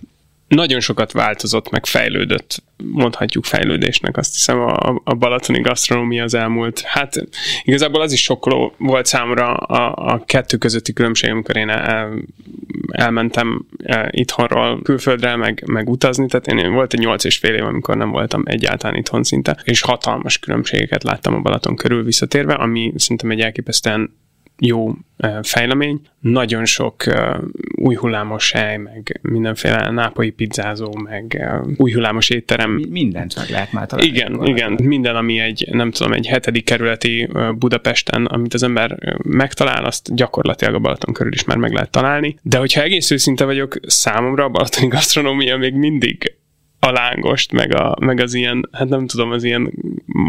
Nagyon 0.55 0.81
sokat 0.81 1.13
változott, 1.13 1.71
meg 1.71 1.87
fejlődött, 1.87 2.63
mondhatjuk 2.85 3.45
fejlődésnek, 3.45 4.17
azt 4.17 4.33
hiszem 4.33 4.61
a, 4.61 5.01
a 5.05 5.15
balatoni 5.15 5.61
gasztronómia 5.61 6.23
az 6.23 6.35
elmúlt. 6.35 6.81
Hát 6.81 7.27
igazából 7.63 8.01
az 8.01 8.13
is 8.13 8.23
sokkoló 8.23 8.75
volt 8.79 9.07
számomra 9.07 9.53
a, 9.55 10.13
a 10.13 10.25
kettő 10.25 10.57
közötti 10.57 10.93
különbség, 10.93 11.31
amikor 11.31 11.57
én 11.57 11.69
el, 11.69 12.13
elmentem 12.93 13.67
e, 13.85 14.09
itthonról 14.11 14.83
külföldre, 14.83 15.37
meg, 15.37 15.63
meg 15.67 15.89
utazni, 15.89 16.27
tehát 16.27 16.47
én 16.47 16.73
volt 16.73 16.93
egy 16.93 17.01
nyolc 17.01 17.25
és 17.25 17.39
fél 17.39 17.55
év, 17.55 17.65
amikor 17.65 17.97
nem 17.97 18.11
voltam 18.11 18.43
egyáltalán 18.45 18.97
itthon 18.97 19.23
szinte, 19.23 19.57
és 19.65 19.81
hatalmas 19.81 20.39
különbségeket 20.39 21.03
láttam 21.03 21.35
a 21.35 21.41
Balaton 21.41 21.77
körül 21.77 22.05
visszatérve, 22.05 22.55
ami 22.55 22.93
szerintem 22.97 23.31
egy 23.31 23.41
elképesztően 23.41 24.21
jó 24.59 24.93
fejlemény. 25.43 26.01
Nagyon 26.21 26.65
sok 26.65 27.05
új 27.75 27.95
hullámos 27.95 28.53
hely, 28.53 28.77
meg 28.77 29.21
mindenféle 29.23 29.91
nápolyi 29.91 30.31
pizzázó, 30.31 30.95
meg 30.95 31.47
új 31.77 31.93
hullámos 31.93 32.31
étterem. 32.31 32.87
Mindent 32.91 33.37
meg 33.37 33.49
lehet 33.49 33.73
már 33.73 33.87
találni. 33.87 34.11
Igen, 34.11 34.47
igen. 34.47 34.79
Minden, 34.83 35.17
ami 35.17 35.39
egy, 35.39 35.69
nem 35.71 35.91
tudom, 35.91 36.13
egy 36.13 36.27
hetedik 36.27 36.65
kerületi 36.65 37.29
Budapesten, 37.59 38.25
amit 38.25 38.55
az 38.55 38.63
ember 38.63 39.17
megtalál, 39.25 39.85
azt 39.85 40.15
gyakorlatilag 40.15 40.75
a 40.75 40.79
Balaton 40.79 41.15
körül 41.15 41.33
is 41.33 41.45
már 41.45 41.57
meg 41.57 41.73
lehet 41.73 41.91
találni. 41.91 42.37
De 42.43 42.59
hogyha 42.59 42.83
egész 42.83 43.11
őszinte 43.11 43.45
vagyok, 43.45 43.77
számomra 43.87 44.45
a 44.45 44.49
balatoni 44.49 44.89
gasztronómia 44.89 45.57
még 45.57 45.75
mindig 45.75 46.35
a 46.87 46.91
lángost, 46.91 47.53
meg, 47.53 47.75
a, 47.75 47.97
meg 48.01 48.21
az 48.21 48.35
ilyen, 48.35 48.69
hát 48.73 48.89
nem 48.89 49.07
tudom, 49.07 49.31
az 49.31 49.45
ilyen 49.45 49.73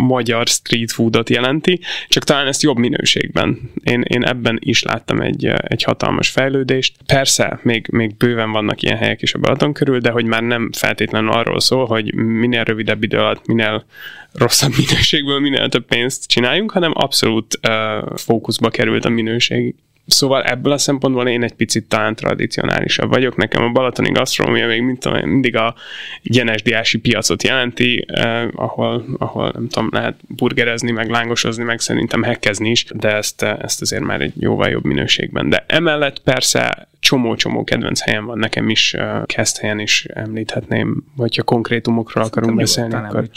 magyar 0.07 0.47
street 0.47 0.91
foodot 0.91 1.29
jelenti, 1.29 1.79
csak 2.07 2.23
talán 2.23 2.47
ezt 2.47 2.61
jobb 2.61 2.77
minőségben. 2.77 3.71
Én, 3.83 4.01
én 4.07 4.23
ebben 4.23 4.57
is 4.59 4.83
láttam 4.83 5.21
egy, 5.21 5.45
egy 5.45 5.83
hatalmas 5.83 6.29
fejlődést. 6.29 6.95
Persze, 7.05 7.59
még, 7.63 7.87
még 7.91 8.17
bőven 8.17 8.51
vannak 8.51 8.81
ilyen 8.81 8.97
helyek 8.97 9.21
is 9.21 9.33
a 9.33 9.39
Balaton 9.39 9.73
körül, 9.73 9.99
de 9.99 10.11
hogy 10.11 10.25
már 10.25 10.41
nem 10.41 10.69
feltétlenül 10.71 11.31
arról 11.31 11.59
szól, 11.59 11.85
hogy 11.85 12.13
minél 12.15 12.63
rövidebb 12.63 13.03
idő 13.03 13.17
alatt, 13.17 13.47
minél 13.47 13.85
rosszabb 14.33 14.73
minőségből 14.87 15.39
minél 15.39 15.69
több 15.69 15.85
pénzt 15.85 16.27
csináljunk, 16.27 16.71
hanem 16.71 16.91
abszolút 16.95 17.59
uh, 17.67 18.17
fókuszba 18.17 18.69
került 18.69 19.05
a 19.05 19.09
minőség 19.09 19.75
Szóval 20.05 20.43
ebből 20.43 20.71
a 20.71 20.77
szempontból 20.77 21.27
én 21.27 21.43
egy 21.43 21.53
picit 21.53 21.87
talán 21.87 22.15
tradicionálisabb 22.15 23.09
vagyok. 23.09 23.35
Nekem 23.35 23.63
a 23.63 23.69
balatoni 23.69 24.11
gasztronómia 24.11 24.67
még 24.67 24.81
mint 24.81 24.99
tudom, 24.99 25.29
mindig 25.29 25.55
a 25.55 25.75
gyenesdiási 26.23 26.97
piacot 26.99 27.43
jelenti, 27.43 28.05
eh, 28.07 28.47
ahol, 28.55 29.05
ahol 29.17 29.51
nem 29.53 29.67
tudom, 29.67 29.89
lehet 29.91 30.15
burgerezni, 30.27 30.91
meg 30.91 31.09
lángosozni, 31.09 31.63
meg 31.63 31.79
szerintem 31.79 32.23
hekkezni 32.23 32.69
is, 32.69 32.85
de 32.93 33.15
ezt, 33.15 33.41
eh, 33.41 33.57
ezt 33.61 33.81
azért 33.81 34.03
már 34.03 34.21
egy 34.21 34.33
jóval 34.39 34.69
jobb 34.69 34.83
minőségben. 34.83 35.49
De 35.49 35.65
emellett 35.67 36.19
persze 36.19 36.87
csomó-csomó 37.03 37.63
kedvenc 37.63 38.01
helyen 38.01 38.25
van 38.25 38.37
nekem 38.37 38.69
is, 38.69 38.93
uh, 38.93 39.43
helyen 39.59 39.79
is 39.79 40.05
említhetném, 40.05 41.03
vagy 41.15 41.35
ha 41.35 41.43
konkrétumokról 41.43 42.23
akarunk 42.23 42.55
beszélni, 42.55 42.93
akkor... 42.93 43.29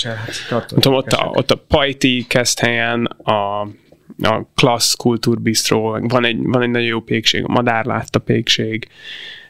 Hát, 0.48 0.66
tudom, 0.66 0.94
ott, 0.94 1.12
a, 1.12 1.30
ott 1.34 1.50
a 1.50 1.64
Pajti 1.68 2.26
helyen, 2.60 3.04
a 3.04 3.68
a 4.22 4.42
klassz 4.54 4.94
kultúrbistró, 4.94 5.98
van 6.00 6.24
egy, 6.24 6.38
van 6.42 6.62
egy 6.62 6.70
nagyon 6.70 6.86
jó 6.86 7.00
pékség, 7.00 7.44
a 7.44 7.52
Madárlátta 7.52 8.18
pékség, 8.18 8.88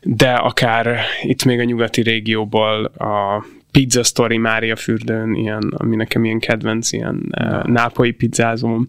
de 0.03 0.33
akár 0.33 1.01
itt 1.23 1.45
még 1.45 1.59
a 1.59 1.65
nyugati 1.65 2.03
régióból 2.03 2.85
a 2.85 3.45
Pizza 3.71 4.03
Story 4.03 4.37
Mária 4.37 4.77
fürdőn, 4.77 5.35
ilyen, 5.35 5.75
ami 5.77 5.97
nekem 5.97 6.25
ilyen 6.25 6.39
kedvenc, 6.39 6.93
ilyen 6.93 7.33
uh, 7.39 7.65
nápolyi 7.65 8.11
pizzázóm. 8.11 8.87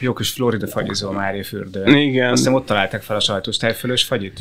Jó 0.00 0.12
kis 0.12 0.30
Florida 0.30 0.66
fagyizó 0.66 1.10
Mária 1.10 1.44
fürdőn. 1.44 1.96
Igen. 1.96 2.30
Azt 2.30 2.38
hiszem 2.38 2.54
ott 2.54 2.66
találták 2.66 3.02
fel 3.02 3.16
a 3.16 3.20
sajtos 3.20 3.56
tejfölös 3.56 4.04
fagyit? 4.04 4.40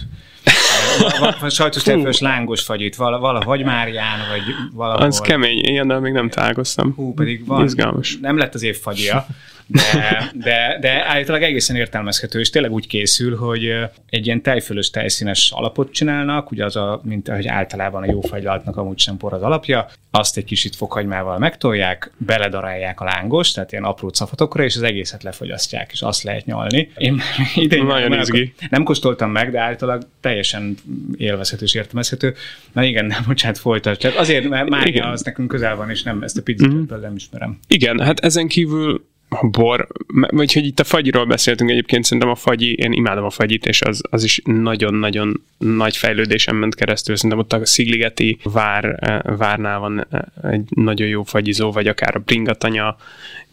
a 1.41 1.49
sajtos 1.49 1.83
tejfölös 1.83 2.19
lángos 2.19 2.61
fagyit, 2.61 2.95
valahogy 2.95 3.63
Márián, 3.63 4.19
vagy 4.29 4.41
valahol. 4.73 5.05
Az 5.05 5.19
kemény, 5.19 5.59
ilyennel 5.59 5.99
még 5.99 6.13
nem 6.13 6.29
találkoztam. 6.29 6.93
Hú, 6.95 7.13
pedig 7.13 7.45
van. 7.45 7.63
Izgalmas. 7.63 8.17
Nem 8.21 8.37
lett 8.37 8.53
az 8.53 8.63
év 8.63 8.77
fagyja, 8.77 9.25
de, 9.73 10.31
de, 10.33 10.77
de 10.79 11.05
állítólag 11.07 11.41
egészen 11.41 11.75
értelmezhető, 11.75 12.39
és 12.39 12.49
tényleg 12.49 12.71
úgy 12.71 12.87
készül, 12.87 13.37
hogy 13.37 13.73
egy 14.09 14.25
ilyen 14.25 14.41
tejfölös 14.41 14.89
tejszínes 14.89 15.51
alapot 15.55 15.91
csinálnak, 15.91 16.51
ugye 16.51 16.65
az 16.65 16.75
a, 16.75 17.01
mint 17.03 17.29
ahogy 17.29 17.47
általában 17.47 18.03
a 18.03 18.11
jó 18.11 18.21
fagylaltnak 18.21 18.77
amúgy 18.77 18.99
sem 18.99 19.17
por 19.17 19.33
az 19.33 19.41
alapja, 19.41 19.87
azt 20.11 20.37
egy 20.37 20.43
kicsit 20.43 20.75
fokhagymával 20.75 21.37
megtolják, 21.37 22.11
beledarálják 22.17 23.01
a 23.01 23.03
lángos, 23.03 23.51
tehát 23.51 23.71
ilyen 23.71 23.83
apró 23.83 24.07
cafatokra, 24.09 24.63
és 24.63 24.75
az 24.75 24.81
egészet 24.81 25.23
lefogyasztják, 25.23 25.91
és 25.91 26.01
azt 26.01 26.23
lehet 26.23 26.45
nyalni. 26.45 26.91
Én 26.97 27.21
idén 27.55 27.85
Nagyon 27.85 28.09
nem, 28.09 28.19
izgi. 28.19 28.53
nem 28.69 28.83
kóstoltam 28.83 29.31
meg, 29.31 29.51
de 29.51 29.59
általában 29.59 30.07
teljesen 30.19 30.77
élvezhető 31.17 31.65
és 31.65 31.73
értelmezhető. 31.73 32.33
Na 32.71 32.83
igen, 32.83 33.05
nem, 33.05 33.23
bocsánat, 33.27 33.57
folytasd. 33.57 34.13
Azért, 34.17 34.49
mert 34.49 34.69
már 34.69 35.01
az 35.01 35.21
nekünk 35.21 35.47
közel 35.47 35.75
van, 35.75 35.89
és 35.89 36.03
nem 36.03 36.23
ezt 36.23 36.37
a 36.37 36.41
pizzát 36.41 36.69
mm-hmm. 36.69 37.01
nem 37.01 37.15
ismerem. 37.15 37.59
Igen, 37.67 37.99
hát 37.99 38.19
ezen 38.19 38.47
kívül 38.47 39.11
bor, 39.41 39.87
vagy 40.29 40.53
hogy 40.53 40.65
itt 40.65 40.79
a 40.79 40.83
fagyiról 40.83 41.25
beszéltünk 41.25 41.69
egyébként, 41.69 42.03
szerintem 42.03 42.31
a 42.31 42.35
fagyi, 42.35 42.73
én 42.73 42.91
imádom 42.91 43.23
a 43.23 43.29
fagyit, 43.29 43.65
és 43.65 43.81
az, 43.81 44.01
az 44.09 44.23
is 44.23 44.41
nagyon-nagyon 44.43 45.43
nagy 45.57 45.97
fejlődésen 45.97 46.55
ment 46.55 46.75
keresztül. 46.75 47.15
Szerintem 47.15 47.39
ott 47.39 47.53
a 47.53 47.65
Szigligeti 47.65 48.37
vár, 48.43 48.99
várnál 49.37 49.79
van 49.79 50.07
egy 50.51 50.65
nagyon 50.69 51.07
jó 51.07 51.23
fagyizó, 51.23 51.71
vagy 51.71 51.87
akár 51.87 52.15
a 52.15 52.19
Bringatanya 52.19 52.97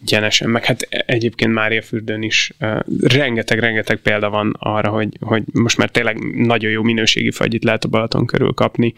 gyenesen, 0.05 0.49
meg 0.49 0.65
hát 0.65 0.81
egyébként 1.05 1.53
Mária 1.53 1.81
fürdőn 1.81 2.21
is 2.21 2.53
rengeteg-rengeteg 3.01 3.97
példa 3.97 4.29
van 4.29 4.55
arra, 4.59 4.89
hogy, 4.89 5.17
hogy 5.19 5.43
most 5.51 5.77
már 5.77 5.89
tényleg 5.89 6.35
nagyon 6.35 6.71
jó 6.71 6.81
minőségi 6.81 7.31
fagyit 7.31 7.63
lehet 7.63 7.83
a 7.83 7.87
Balaton 7.87 8.25
körül 8.25 8.53
kapni 8.53 8.93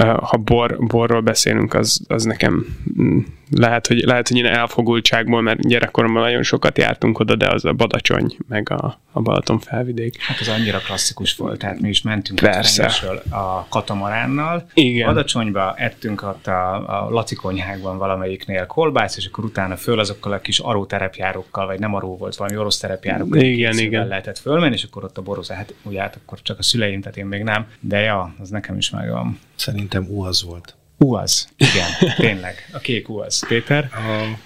ha 0.00 0.36
bor, 0.36 0.78
borról 0.78 1.20
beszélünk, 1.20 1.74
az, 1.74 2.00
az 2.08 2.24
nekem 2.24 2.66
mm, 3.00 3.18
lehet, 3.56 3.86
hogy, 3.86 3.98
lehet, 3.98 4.28
hogy 4.28 4.36
én 4.36 4.46
elfogultságból, 4.46 5.42
mert 5.42 5.68
gyerekkoromban 5.68 6.22
nagyon 6.22 6.42
sokat 6.42 6.78
jártunk 6.78 7.18
oda, 7.18 7.36
de 7.36 7.50
az 7.50 7.64
a 7.64 7.72
Badacsony, 7.72 8.36
meg 8.48 8.70
a, 8.70 8.98
a 9.12 9.20
Balaton 9.20 9.58
felvidék. 9.58 10.20
Hát 10.20 10.40
az 10.40 10.48
annyira 10.48 10.78
klasszikus 10.78 11.36
volt, 11.36 11.58
tehát 11.58 11.80
mi 11.80 11.88
is 11.88 12.02
mentünk 12.02 12.40
Persze. 12.40 12.90
a 13.30 13.66
katamaránnal. 13.68 14.66
Igen. 14.74 15.06
Badacsonyba 15.06 15.74
ettünk 15.76 16.22
ott 16.22 16.46
a, 16.46 16.74
a 17.04 17.10
Laci 17.10 17.34
konyhákban 17.34 17.98
valamelyiknél 17.98 18.66
kolbász, 18.66 19.16
és 19.16 19.26
akkor 19.26 19.44
utána 19.44 19.76
föl 19.76 19.98
azokkal 19.98 20.32
a 20.32 20.40
kis 20.40 20.58
aró 20.58 20.86
terepjárókkal, 20.86 21.66
vagy 21.66 21.78
nem 21.78 21.94
aró 21.94 22.16
volt, 22.16 22.36
valami 22.36 22.56
orosz 22.56 22.78
terepjárókkal. 22.78 23.40
Igen, 23.40 23.78
igen. 23.78 24.06
lehetett 24.06 24.38
fölmenni, 24.38 24.74
és 24.74 24.84
akkor 24.84 25.04
ott 25.04 25.18
a 25.18 25.22
borozás, 25.22 25.56
hát 25.56 25.74
ugye 25.82 26.00
hát 26.00 26.18
akkor 26.24 26.42
csak 26.42 26.58
a 26.58 26.62
szüleim, 26.62 27.00
tehát 27.00 27.16
én 27.16 27.26
még 27.26 27.42
nem, 27.42 27.66
de 27.80 27.98
ja, 27.98 28.34
az 28.38 28.48
nekem 28.48 28.76
is 28.76 28.90
megvan. 28.90 29.38
Szerintem 29.54 30.06
UAZ 30.08 30.44
volt. 30.44 30.76
UAZ, 31.02 31.48
igen, 31.56 32.14
tényleg. 32.16 32.54
A 32.72 32.78
kék 32.78 33.08
UAZ. 33.08 33.46
Péter? 33.48 33.90
A, 33.92 34.38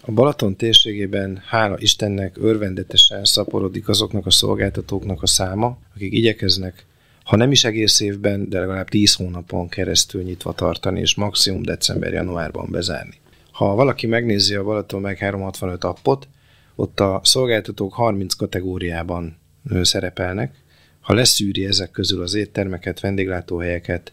a 0.00 0.12
Balaton 0.12 0.56
térségében, 0.56 1.42
hála 1.46 1.76
Istennek, 1.78 2.36
örvendetesen 2.40 3.24
szaporodik 3.24 3.88
azoknak 3.88 4.26
a 4.26 4.30
szolgáltatóknak 4.30 5.22
a 5.22 5.26
száma, 5.26 5.78
akik 5.94 6.12
igyekeznek, 6.12 6.84
ha 7.24 7.36
nem 7.36 7.50
is 7.50 7.64
egész 7.64 8.00
évben, 8.00 8.48
de 8.48 8.58
legalább 8.58 8.88
10 8.88 9.14
hónapon 9.14 9.68
keresztül 9.68 10.22
nyitva 10.22 10.52
tartani, 10.52 11.00
és 11.00 11.14
maximum 11.14 11.62
december-januárban 11.62 12.68
bezárni. 12.70 13.14
Ha 13.52 13.74
valaki 13.74 14.06
megnézi 14.06 14.54
a 14.54 14.64
Balaton 14.64 15.00
meg 15.00 15.18
365 15.18 15.84
appot, 15.84 16.28
ott 16.74 17.00
a 17.00 17.20
szolgáltatók 17.24 17.92
30 17.92 18.34
kategóriában 18.34 19.38
szerepelnek. 19.82 20.54
Ha 21.00 21.14
leszűri 21.14 21.66
ezek 21.66 21.90
közül 21.90 22.22
az 22.22 22.34
éttermeket, 22.34 23.00
vendéglátóhelyeket, 23.00 24.12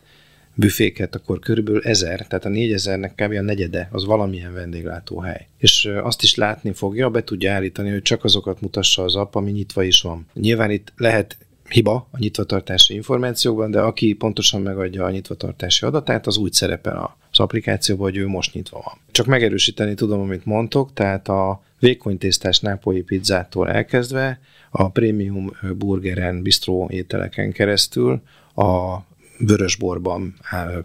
büféket, 0.57 1.15
akkor 1.15 1.39
körülbelül 1.39 1.81
ezer, 1.83 2.27
tehát 2.27 2.45
a 2.45 2.49
négyezernek 2.49 3.15
kb. 3.15 3.31
a 3.31 3.41
negyede 3.41 3.89
az 3.91 4.05
valamilyen 4.05 4.53
vendéglátóhely. 4.53 5.47
És 5.57 5.89
azt 6.03 6.23
is 6.23 6.35
látni 6.35 6.73
fogja, 6.73 7.09
be 7.09 7.23
tudja 7.23 7.53
állítani, 7.53 7.89
hogy 7.89 8.01
csak 8.01 8.23
azokat 8.23 8.61
mutassa 8.61 9.03
az 9.03 9.15
app, 9.15 9.35
ami 9.35 9.51
nyitva 9.51 9.83
is 9.83 10.01
van. 10.01 10.27
Nyilván 10.33 10.71
itt 10.71 10.93
lehet 10.97 11.37
hiba 11.69 12.07
a 12.11 12.17
nyitvatartási 12.17 12.93
információkban, 12.93 13.71
de 13.71 13.79
aki 13.79 14.13
pontosan 14.13 14.61
megadja 14.61 15.03
a 15.03 15.09
nyitvatartási 15.09 15.85
adatát, 15.85 16.27
az 16.27 16.37
úgy 16.37 16.53
szerepel 16.53 17.17
az 17.31 17.39
applikációban, 17.39 18.09
hogy 18.09 18.17
ő 18.17 18.27
most 18.27 18.53
nyitva 18.53 18.81
van. 18.83 18.97
Csak 19.11 19.25
megerősíteni 19.25 19.93
tudom, 19.93 20.19
amit 20.19 20.45
mondtok, 20.45 20.93
tehát 20.93 21.27
a 21.27 21.61
vékony 21.79 22.17
tésztás 22.17 22.59
nápolyi 22.59 23.01
pizzától 23.01 23.69
elkezdve 23.69 24.39
a 24.69 24.89
prémium 24.89 25.51
burgeren, 25.77 26.41
bistró 26.41 26.89
ételeken 26.91 27.51
keresztül 27.51 28.21
a 28.55 28.97
vörösborban 29.39 30.35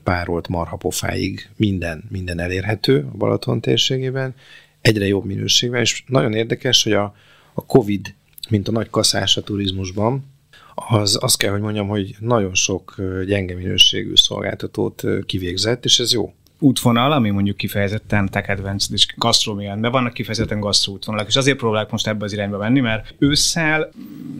párolt 0.02 0.48
marhapofáig 0.48 1.48
minden, 1.56 2.04
minden 2.10 2.38
elérhető 2.38 3.08
a 3.12 3.16
Balaton 3.16 3.60
térségében, 3.60 4.34
egyre 4.80 5.06
jobb 5.06 5.24
minőségben, 5.24 5.80
és 5.80 6.04
nagyon 6.06 6.34
érdekes, 6.34 6.82
hogy 6.82 6.92
a, 6.92 7.14
a 7.54 7.66
Covid, 7.66 8.14
mint 8.48 8.68
a 8.68 8.72
nagy 8.72 8.90
kaszás 8.90 9.36
a 9.36 9.42
turizmusban, 9.42 10.30
az 10.74 11.18
azt 11.20 11.36
kell, 11.36 11.50
hogy 11.50 11.60
mondjam, 11.60 11.88
hogy 11.88 12.16
nagyon 12.18 12.54
sok 12.54 12.94
gyenge 13.26 13.54
minőségű 13.54 14.12
szolgáltatót 14.14 15.02
kivégzett, 15.26 15.84
és 15.84 15.98
ez 15.98 16.12
jó 16.12 16.34
útvonal, 16.62 17.12
ami 17.12 17.30
mondjuk 17.30 17.56
kifejezetten 17.56 18.28
tech 18.28 18.50
advanced 18.50 18.92
és 18.92 19.06
gasztró 19.16 19.60
de 19.76 19.88
vannak 19.88 20.12
kifejezetten 20.12 20.60
gasztró 20.60 20.92
útvonalak, 20.92 21.28
és 21.28 21.36
azért 21.36 21.58
próbálok 21.58 21.90
most 21.90 22.06
ebbe 22.06 22.24
az 22.24 22.32
irányba 22.32 22.58
menni, 22.58 22.80
mert 22.80 23.14
ősszel 23.18 23.90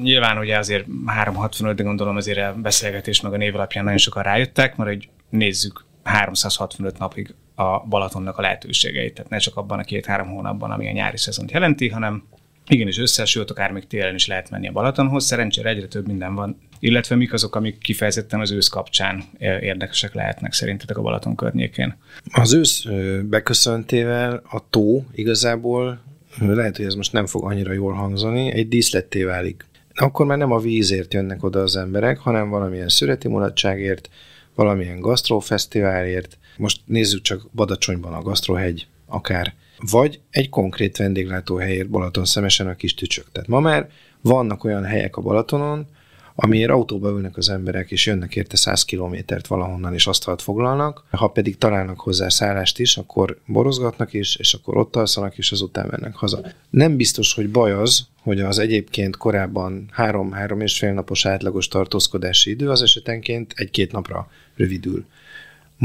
nyilván 0.00 0.38
ugye 0.38 0.58
azért 0.58 0.86
365, 1.06 1.76
de 1.76 1.82
gondolom 1.82 2.16
azért 2.16 2.38
a 2.38 2.54
beszélgetés 2.54 3.20
meg 3.20 3.32
a 3.32 3.36
név 3.36 3.54
alapján 3.54 3.84
nagyon 3.84 3.98
sokan 3.98 4.22
rájöttek, 4.22 4.76
mert 4.76 4.90
hogy 4.90 5.08
nézzük 5.30 5.84
365 6.02 6.98
napig 6.98 7.34
a 7.54 7.86
Balatonnak 7.86 8.38
a 8.38 8.42
lehetőségeit, 8.42 9.14
tehát 9.14 9.30
ne 9.30 9.38
csak 9.38 9.56
abban 9.56 9.78
a 9.78 9.82
két-három 9.82 10.28
hónapban, 10.28 10.70
ami 10.70 10.88
a 10.88 10.92
nyári 10.92 11.16
szezont 11.16 11.50
jelenti, 11.50 11.88
hanem 11.88 12.24
igenis 12.72 12.98
össze, 12.98 13.24
sőt, 13.24 13.50
akár 13.50 13.70
még 13.70 13.86
télen 13.86 14.14
is 14.14 14.26
lehet 14.26 14.50
menni 14.50 14.68
a 14.68 14.72
Balatonhoz. 14.72 15.24
Szerencsére 15.24 15.68
egyre 15.68 15.86
több 15.86 16.06
minden 16.06 16.34
van, 16.34 16.58
illetve 16.78 17.16
mik 17.16 17.32
azok, 17.32 17.56
amik 17.56 17.78
kifejezetten 17.78 18.40
az 18.40 18.50
ősz 18.50 18.68
kapcsán 18.68 19.22
érdekesek 19.38 20.14
lehetnek 20.14 20.52
szerintetek 20.52 20.98
a 20.98 21.02
Balaton 21.02 21.36
környékén? 21.36 21.96
Az 22.32 22.52
ősz 22.52 22.84
beköszöntével 23.22 24.42
a 24.50 24.68
tó 24.70 25.04
igazából, 25.14 26.00
lehet, 26.40 26.76
hogy 26.76 26.86
ez 26.86 26.94
most 26.94 27.12
nem 27.12 27.26
fog 27.26 27.44
annyira 27.44 27.72
jól 27.72 27.92
hangzani, 27.92 28.52
egy 28.52 28.68
díszletté 28.68 29.22
válik. 29.22 29.64
Akkor 29.94 30.26
már 30.26 30.38
nem 30.38 30.52
a 30.52 30.58
vízért 30.58 31.14
jönnek 31.14 31.44
oda 31.44 31.60
az 31.60 31.76
emberek, 31.76 32.18
hanem 32.18 32.48
valamilyen 32.48 32.88
szüreti 32.88 33.28
mulatságért, 33.28 34.10
valamilyen 34.54 35.00
gasztrófesztiválért. 35.00 36.38
Most 36.56 36.80
nézzük 36.84 37.22
csak 37.22 37.46
Badacsonyban 37.54 38.12
a 38.12 38.22
gasztrohegy, 38.22 38.86
akár 39.06 39.54
vagy 39.90 40.20
egy 40.30 40.48
konkrét 40.48 40.96
vendéglátóhelyért 40.96 41.88
Balaton 41.88 42.24
szemesen 42.24 42.66
a 42.66 42.74
kis 42.74 42.94
tücsök. 42.94 43.26
Tehát 43.32 43.48
ma 43.48 43.60
már 43.60 43.88
vannak 44.20 44.64
olyan 44.64 44.84
helyek 44.84 45.16
a 45.16 45.20
Balatonon, 45.20 45.86
amiért 46.34 46.70
autóba 46.70 47.10
ülnek 47.10 47.36
az 47.36 47.48
emberek, 47.48 47.90
és 47.90 48.06
jönnek 48.06 48.36
érte 48.36 48.56
100 48.56 48.84
kilométert 48.84 49.46
valahonnan, 49.46 49.94
és 49.94 50.06
asztalt 50.06 50.42
foglalnak. 50.42 51.04
Ha 51.10 51.28
pedig 51.28 51.58
találnak 51.58 52.00
hozzá 52.00 52.28
szállást 52.28 52.78
is, 52.78 52.96
akkor 52.96 53.38
borozgatnak 53.46 54.12
is, 54.12 54.36
és 54.36 54.54
akkor 54.54 54.76
ott 54.76 54.96
alszanak, 54.96 55.38
és 55.38 55.52
azután 55.52 55.86
mennek 55.90 56.14
haza. 56.14 56.40
Nem 56.70 56.96
biztos, 56.96 57.34
hogy 57.34 57.50
baj 57.50 57.72
az, 57.72 58.06
hogy 58.22 58.40
az 58.40 58.58
egyébként 58.58 59.16
korábban 59.16 59.88
három-három 59.90 60.60
és 60.60 60.78
fél 60.78 60.92
napos 60.92 61.26
átlagos 61.26 61.68
tartózkodási 61.68 62.50
idő 62.50 62.70
az 62.70 62.82
esetenként 62.82 63.52
egy-két 63.56 63.92
napra 63.92 64.30
rövidül. 64.56 65.04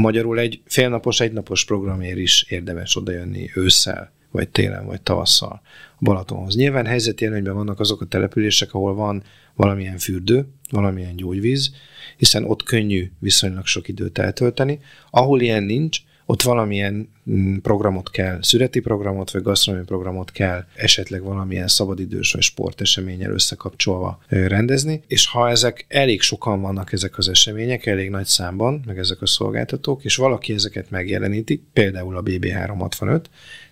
Magyarul 0.00 0.38
egy 0.38 0.60
félnapos, 0.64 1.20
egynapos 1.20 1.64
programért 1.64 2.18
is 2.18 2.42
érdemes 2.48 2.96
odajönni 2.96 3.50
ősszel, 3.54 4.12
vagy 4.30 4.48
télen, 4.48 4.86
vagy 4.86 5.00
tavasszal 5.00 5.60
Balatonhoz. 6.00 6.56
Nyilván 6.56 6.86
helyzeti 6.86 7.24
előnyben 7.24 7.54
vannak 7.54 7.80
azok 7.80 8.00
a 8.00 8.06
települések, 8.06 8.74
ahol 8.74 8.94
van 8.94 9.22
valamilyen 9.54 9.98
fürdő, 9.98 10.46
valamilyen 10.70 11.16
gyógyvíz, 11.16 11.74
hiszen 12.16 12.44
ott 12.44 12.62
könnyű 12.62 13.10
viszonylag 13.18 13.66
sok 13.66 13.88
időt 13.88 14.18
eltölteni. 14.18 14.80
Ahol 15.10 15.40
ilyen 15.40 15.62
nincs, 15.62 16.00
ott 16.30 16.42
valamilyen 16.42 17.08
mm, 17.30 17.56
programot 17.56 18.10
kell, 18.10 18.38
szüreti 18.42 18.80
programot 18.80 19.30
vagy 19.30 19.42
gasztronómiai 19.42 19.88
programot 19.88 20.30
kell 20.30 20.64
esetleg 20.74 21.22
valamilyen 21.22 21.68
szabadidős 21.68 22.32
vagy 22.32 22.42
sporteseménnyel 22.42 23.32
összekapcsolva 23.32 24.18
rendezni, 24.28 25.02
és 25.06 25.26
ha 25.26 25.48
ezek 25.48 25.84
elég 25.88 26.20
sokan 26.20 26.60
vannak 26.60 26.92
ezek 26.92 27.18
az 27.18 27.28
események, 27.28 27.86
elég 27.86 28.10
nagy 28.10 28.24
számban, 28.26 28.82
meg 28.86 28.98
ezek 28.98 29.22
a 29.22 29.26
szolgáltatók, 29.26 30.04
és 30.04 30.16
valaki 30.16 30.52
ezeket 30.52 30.90
megjeleníti, 30.90 31.62
például 31.72 32.16
a 32.16 32.22
BB365, 32.22 33.22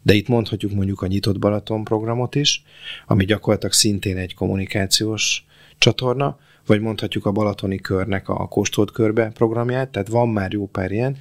de 0.02 0.14
itt 0.14 0.28
mondhatjuk 0.28 0.72
mondjuk 0.72 1.02
a 1.02 1.06
Nyitott 1.06 1.38
Balaton 1.38 1.84
programot 1.84 2.34
is, 2.34 2.62
ami 3.06 3.24
gyakorlatilag 3.24 3.74
szintén 3.74 4.16
egy 4.16 4.34
kommunikációs 4.34 5.44
csatorna, 5.78 6.38
vagy 6.66 6.80
mondhatjuk 6.80 7.26
a 7.26 7.32
Balatoni 7.32 7.76
körnek 7.76 8.28
a 8.28 8.48
kóstolt 8.48 8.90
körbe 8.90 9.30
programját, 9.34 9.88
tehát 9.88 10.08
van 10.08 10.28
már 10.28 10.52
jó 10.52 10.66
pár 10.66 10.92
ilyen, 10.92 11.16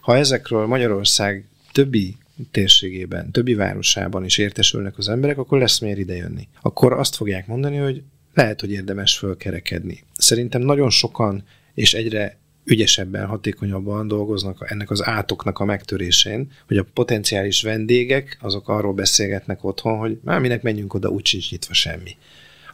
ha 0.00 0.16
ezekről 0.16 0.66
Magyarország 0.66 1.44
többi 1.72 2.16
térségében, 2.50 3.30
többi 3.30 3.54
városában 3.54 4.24
is 4.24 4.38
értesülnek 4.38 4.98
az 4.98 5.08
emberek, 5.08 5.38
akkor 5.38 5.58
lesz 5.58 5.78
miért 5.78 5.98
idejönni. 5.98 6.48
Akkor 6.60 6.92
azt 6.92 7.16
fogják 7.16 7.46
mondani, 7.46 7.76
hogy 7.76 8.02
lehet, 8.34 8.60
hogy 8.60 8.70
érdemes 8.70 9.18
fölkerekedni. 9.18 10.04
Szerintem 10.18 10.62
nagyon 10.62 10.90
sokan 10.90 11.44
és 11.74 11.94
egyre 11.94 12.38
ügyesebben, 12.64 13.26
hatékonyabban 13.26 14.08
dolgoznak 14.08 14.70
ennek 14.70 14.90
az 14.90 15.04
átoknak 15.04 15.58
a 15.58 15.64
megtörésén, 15.64 16.50
hogy 16.66 16.76
a 16.76 16.86
potenciális 16.94 17.62
vendégek 17.62 18.38
azok 18.40 18.68
arról 18.68 18.92
beszélgetnek 18.92 19.64
otthon, 19.64 19.98
hogy 19.98 20.18
már 20.24 20.40
minek 20.40 20.62
menjünk 20.62 20.94
oda, 20.94 21.08
úgy 21.08 21.26
sincs 21.26 21.50
nyitva 21.50 21.74
semmi. 21.74 22.16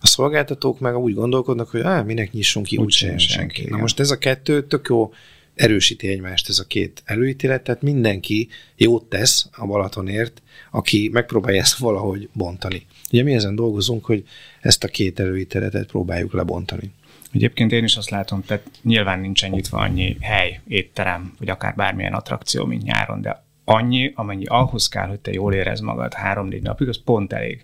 A 0.01 0.07
szolgáltatók 0.07 0.81
meg 0.81 0.97
úgy 0.97 1.14
gondolkodnak, 1.14 1.68
hogy 1.70 1.81
á, 1.81 2.03
minek 2.03 2.33
nyissunk 2.33 2.66
ki, 2.66 2.77
úgy, 2.77 2.85
úgy 2.85 2.93
senki. 2.93 3.27
senki. 3.27 3.66
Na 3.68 3.77
most 3.77 4.01
ez 4.01 4.11
a 4.11 4.18
kettő 4.18 4.66
tök 4.66 4.87
jó 4.89 5.12
erősíti 5.57 6.09
egymást 6.09 6.48
ez 6.48 6.59
a 6.59 6.66
két 6.66 7.02
előítélet, 7.04 7.62
tehát 7.62 7.82
mindenki 7.82 8.48
jót 8.76 9.04
tesz 9.04 9.48
a 9.52 9.66
Balatonért, 9.66 10.42
aki 10.70 11.11
megpróbálja 11.12 11.61
ezt 11.61 11.78
valahogy 11.78 12.28
bontani. 12.32 12.86
Ugye 13.12 13.22
mi 13.22 13.34
ezen 13.34 13.54
dolgozunk, 13.54 14.04
hogy 14.04 14.24
ezt 14.61 14.84
a 14.84 14.88
két 14.88 15.20
előítéletet 15.20 15.86
próbáljuk 15.86 16.32
lebontani. 16.32 16.90
Egyébként 17.32 17.72
én 17.72 17.84
is 17.84 17.96
azt 17.96 18.11
látom, 18.11 18.42
tehát 18.42 18.70
nyilván 18.82 19.20
nincsen 19.20 19.50
nyitva 19.50 19.78
annyi 19.78 20.16
hely, 20.20 20.61
étterem, 20.68 21.34
vagy 21.38 21.48
akár 21.48 21.74
bármilyen 21.74 22.12
attrakció, 22.12 22.64
mint 22.64 22.82
nyáron, 22.82 23.20
de 23.20 23.44
annyi, 23.64 24.12
amennyi 24.14 24.44
ahhoz 24.44 24.88
kell, 24.88 25.07
hogy 25.07 25.20
te 25.20 25.32
jól 25.32 25.54
érez 25.54 25.80
magad 25.80 26.14
három-négy 26.14 26.62
napig, 26.62 26.88
az 26.88 27.02
pont 27.04 27.32
elég. 27.32 27.62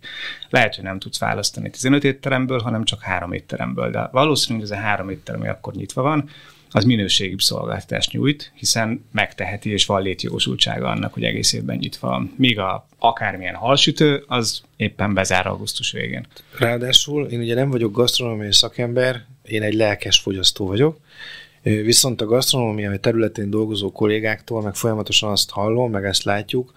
Lehet, 0.51 0.75
hogy 0.75 0.85
nem 0.85 0.99
tudsz 0.99 1.19
választani 1.19 1.71
15 1.71 2.05
étteremből, 2.05 2.61
hanem 2.61 2.85
csak 2.85 3.03
három 3.03 3.33
étteremből, 3.33 3.91
de 3.91 4.09
valószínűleg 4.13 4.71
ez 4.71 4.79
a 4.79 4.81
három 4.81 5.11
étterem, 5.11 5.41
ami 5.41 5.51
akkor 5.51 5.75
nyitva 5.75 6.03
van, 6.03 6.29
az 6.73 6.85
minőségi 6.85 7.35
szolgáltatást 7.39 8.13
nyújt, 8.13 8.53
hiszen 8.55 9.05
megteheti 9.13 9.71
és 9.71 9.87
van 9.87 10.03
létjogosultsága 10.03 10.89
annak, 10.89 11.13
hogy 11.13 11.25
egész 11.25 11.53
évben 11.53 11.77
nyitva 11.77 12.09
van. 12.09 12.35
Míg 12.37 12.59
a 12.59 12.87
akármilyen 12.99 13.55
halsütő, 13.55 14.25
az 14.27 14.63
éppen 14.77 15.15
bezár 15.15 15.47
augusztus 15.47 15.93
végén. 15.93 16.27
Ráadásul 16.59 17.27
én 17.27 17.41
ugye 17.41 17.55
nem 17.55 17.71
vagyok 17.71 17.93
gasztronómiai 17.93 18.53
szakember, 18.53 19.25
én 19.43 19.63
egy 19.63 19.75
lelkes 19.75 20.19
fogyasztó 20.19 20.67
vagyok, 20.67 20.99
Viszont 21.63 22.21
a 22.21 22.27
gasztronómia 22.27 22.97
területén 22.97 23.51
dolgozó 23.51 23.93
kollégáktól 23.93 24.63
meg 24.63 24.75
folyamatosan 24.75 25.31
azt 25.31 25.51
hallom, 25.51 25.91
meg 25.91 26.05
ezt 26.05 26.25
látjuk, 26.25 26.73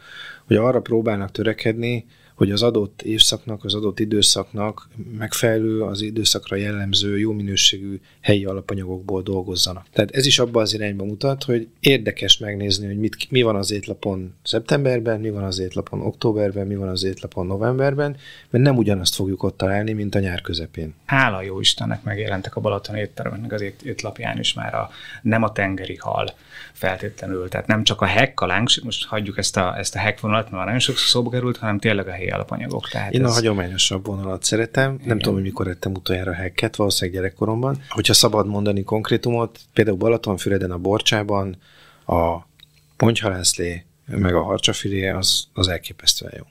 hogy 0.47 0.55
arra 0.55 0.81
próbálnak 0.81 1.31
törekedni, 1.31 2.05
hogy 2.35 2.51
az 2.51 2.61
adott 2.61 3.01
évszaknak, 3.01 3.63
az 3.63 3.73
adott 3.73 3.99
időszaknak 3.99 4.89
megfelelő, 5.17 5.81
az 5.81 6.01
időszakra 6.01 6.55
jellemző, 6.55 7.19
jó 7.19 7.31
minőségű 7.31 7.99
helyi 8.21 8.45
alapanyagokból 8.45 9.21
dolgozzanak. 9.21 9.85
Tehát 9.93 10.15
ez 10.15 10.25
is 10.25 10.39
abba 10.39 10.61
az 10.61 10.73
irányba 10.73 11.05
mutat, 11.05 11.43
hogy 11.43 11.67
érdekes 11.79 12.37
megnézni, 12.37 12.85
hogy 12.85 12.97
mit, 12.97 13.31
mi 13.31 13.41
van 13.41 13.55
az 13.55 13.71
étlapon 13.71 14.33
szeptemberben, 14.43 15.19
mi 15.19 15.29
van 15.29 15.43
az 15.43 15.59
étlapon 15.59 16.01
októberben, 16.01 16.67
mi 16.67 16.75
van 16.75 16.87
az 16.87 17.03
étlapon 17.03 17.45
novemberben, 17.45 18.17
mert 18.49 18.63
nem 18.63 18.77
ugyanazt 18.77 19.15
fogjuk 19.15 19.43
ott 19.43 19.57
találni, 19.57 19.93
mint 19.93 20.15
a 20.15 20.19
nyár 20.19 20.41
közepén. 20.41 20.93
Hála 21.05 21.41
jó 21.41 21.59
Istennek 21.59 22.03
megjelentek 22.03 22.55
a 22.55 22.61
Balaton 22.61 22.95
étteremnek 22.95 23.51
az 23.51 23.63
étlapján 23.83 24.39
is 24.39 24.53
már 24.53 24.73
a 24.73 24.89
nem 25.21 25.43
a 25.43 25.51
tengeri 25.51 25.95
hal 25.95 26.33
feltétlenül. 26.75 27.49
Tehát 27.49 27.67
nem 27.67 27.83
csak 27.83 28.01
a 28.01 28.05
hekk, 28.05 28.39
a 28.39 28.45
láng, 28.45 28.69
most 28.83 29.05
hagyjuk 29.05 29.37
ezt 29.37 29.57
a, 29.57 29.77
ezt 29.77 29.95
a 29.95 29.99
hekk 29.99 30.19
vonalat, 30.19 30.43
mert 30.43 30.55
már 30.55 30.65
nagyon 30.65 30.79
sokszor 30.79 31.07
szóba 31.07 31.29
került, 31.29 31.57
hanem 31.57 31.79
tényleg 31.79 32.07
a 32.07 32.11
helyi 32.11 32.29
alapanyagok. 32.29 32.89
Tehát 32.89 33.13
Én 33.13 33.23
ez... 33.23 33.29
a 33.29 33.33
hagyományosabb 33.33 34.05
vonalat 34.05 34.43
szeretem, 34.43 34.93
Igen. 34.93 35.07
nem 35.07 35.17
tudom, 35.17 35.33
hogy 35.33 35.43
mikor 35.43 35.67
ettem 35.67 35.91
utoljára 35.91 36.33
hekket, 36.33 36.75
valószínűleg 36.75 37.21
gyerekkoromban. 37.21 37.81
Hogyha 37.89 38.13
szabad 38.13 38.47
mondani 38.47 38.83
konkrétumot, 38.83 39.59
például 39.73 39.97
Balatonfüreden 39.97 40.71
a 40.71 40.77
Borcsában 40.77 41.57
a 42.05 42.37
pontyhalászlé, 42.95 43.85
meg 44.05 44.35
a 44.35 44.41
harcsafilé, 44.43 45.09
az, 45.09 45.47
az 45.53 45.67
elképesztően 45.67 46.33
jó. 46.37 46.43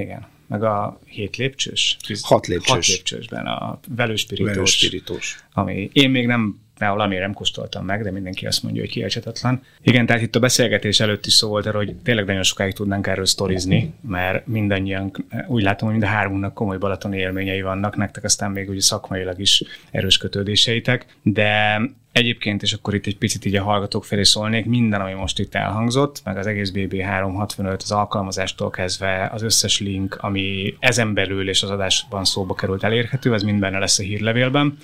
Igen 0.00 0.26
meg 0.48 0.62
a 0.62 1.00
hét 1.04 1.36
lépcsős. 1.36 1.96
Hat 2.22 2.46
lépcsős. 2.46 2.70
Hat 2.70 2.86
lépcsősben 2.86 3.46
a 3.46 3.80
velőspirítós. 3.88 4.54
velőspirítós. 4.54 5.44
Ami 5.52 5.90
én 5.92 6.10
még 6.10 6.26
nem 6.26 6.60
mert 6.78 6.92
valamiért 6.92 7.22
nem 7.22 7.32
kóstoltam 7.32 7.84
meg, 7.84 8.02
de 8.02 8.10
mindenki 8.10 8.46
azt 8.46 8.62
mondja, 8.62 8.82
hogy 8.82 8.90
kielcsetetlen. 8.90 9.62
Igen, 9.82 10.06
tehát 10.06 10.22
itt 10.22 10.36
a 10.36 10.40
beszélgetés 10.40 11.00
előtt 11.00 11.26
is 11.26 11.32
szó 11.32 11.48
volt 11.48 11.66
arra, 11.66 11.76
hogy 11.76 11.94
tényleg 11.94 12.24
nagyon 12.24 12.42
sokáig 12.42 12.72
tudnánk 12.72 13.06
erről 13.06 13.26
sztorizni, 13.26 13.94
mert 14.00 14.46
mindannyian 14.46 15.12
úgy 15.46 15.62
látom, 15.62 15.88
hogy 15.88 15.98
mind 15.98 16.10
a 16.10 16.14
hármunknak 16.14 16.54
komoly 16.54 16.78
balatoni 16.78 17.18
élményei 17.18 17.62
vannak, 17.62 17.96
nektek 17.96 18.24
aztán 18.24 18.50
még 18.50 18.68
ugye 18.68 18.80
szakmailag 18.80 19.40
is 19.40 19.62
erős 19.90 20.16
kötődéseitek, 20.16 21.06
de 21.22 21.80
Egyébként, 22.12 22.62
és 22.62 22.72
akkor 22.72 22.94
itt 22.94 23.06
egy 23.06 23.18
picit 23.18 23.44
így 23.44 23.56
a 23.56 23.62
hallgatók 23.62 24.04
felé 24.04 24.22
szólnék, 24.22 24.64
minden, 24.64 25.00
ami 25.00 25.12
most 25.12 25.38
itt 25.38 25.54
elhangzott, 25.54 26.20
meg 26.24 26.36
az 26.36 26.46
egész 26.46 26.70
BB365, 26.74 27.82
az 27.82 27.92
alkalmazástól 27.92 28.70
kezdve 28.70 29.30
az 29.32 29.42
összes 29.42 29.80
link, 29.80 30.14
ami 30.20 30.74
ezen 30.78 31.14
belül 31.14 31.48
és 31.48 31.62
az 31.62 31.70
adásban 31.70 32.24
szóba 32.24 32.54
került 32.54 32.84
elérhető, 32.84 33.34
ez 33.34 33.42
mind 33.42 33.60
benne 33.60 33.78
lesz 33.78 33.98
a 33.98 34.02
hírlevélben 34.02 34.78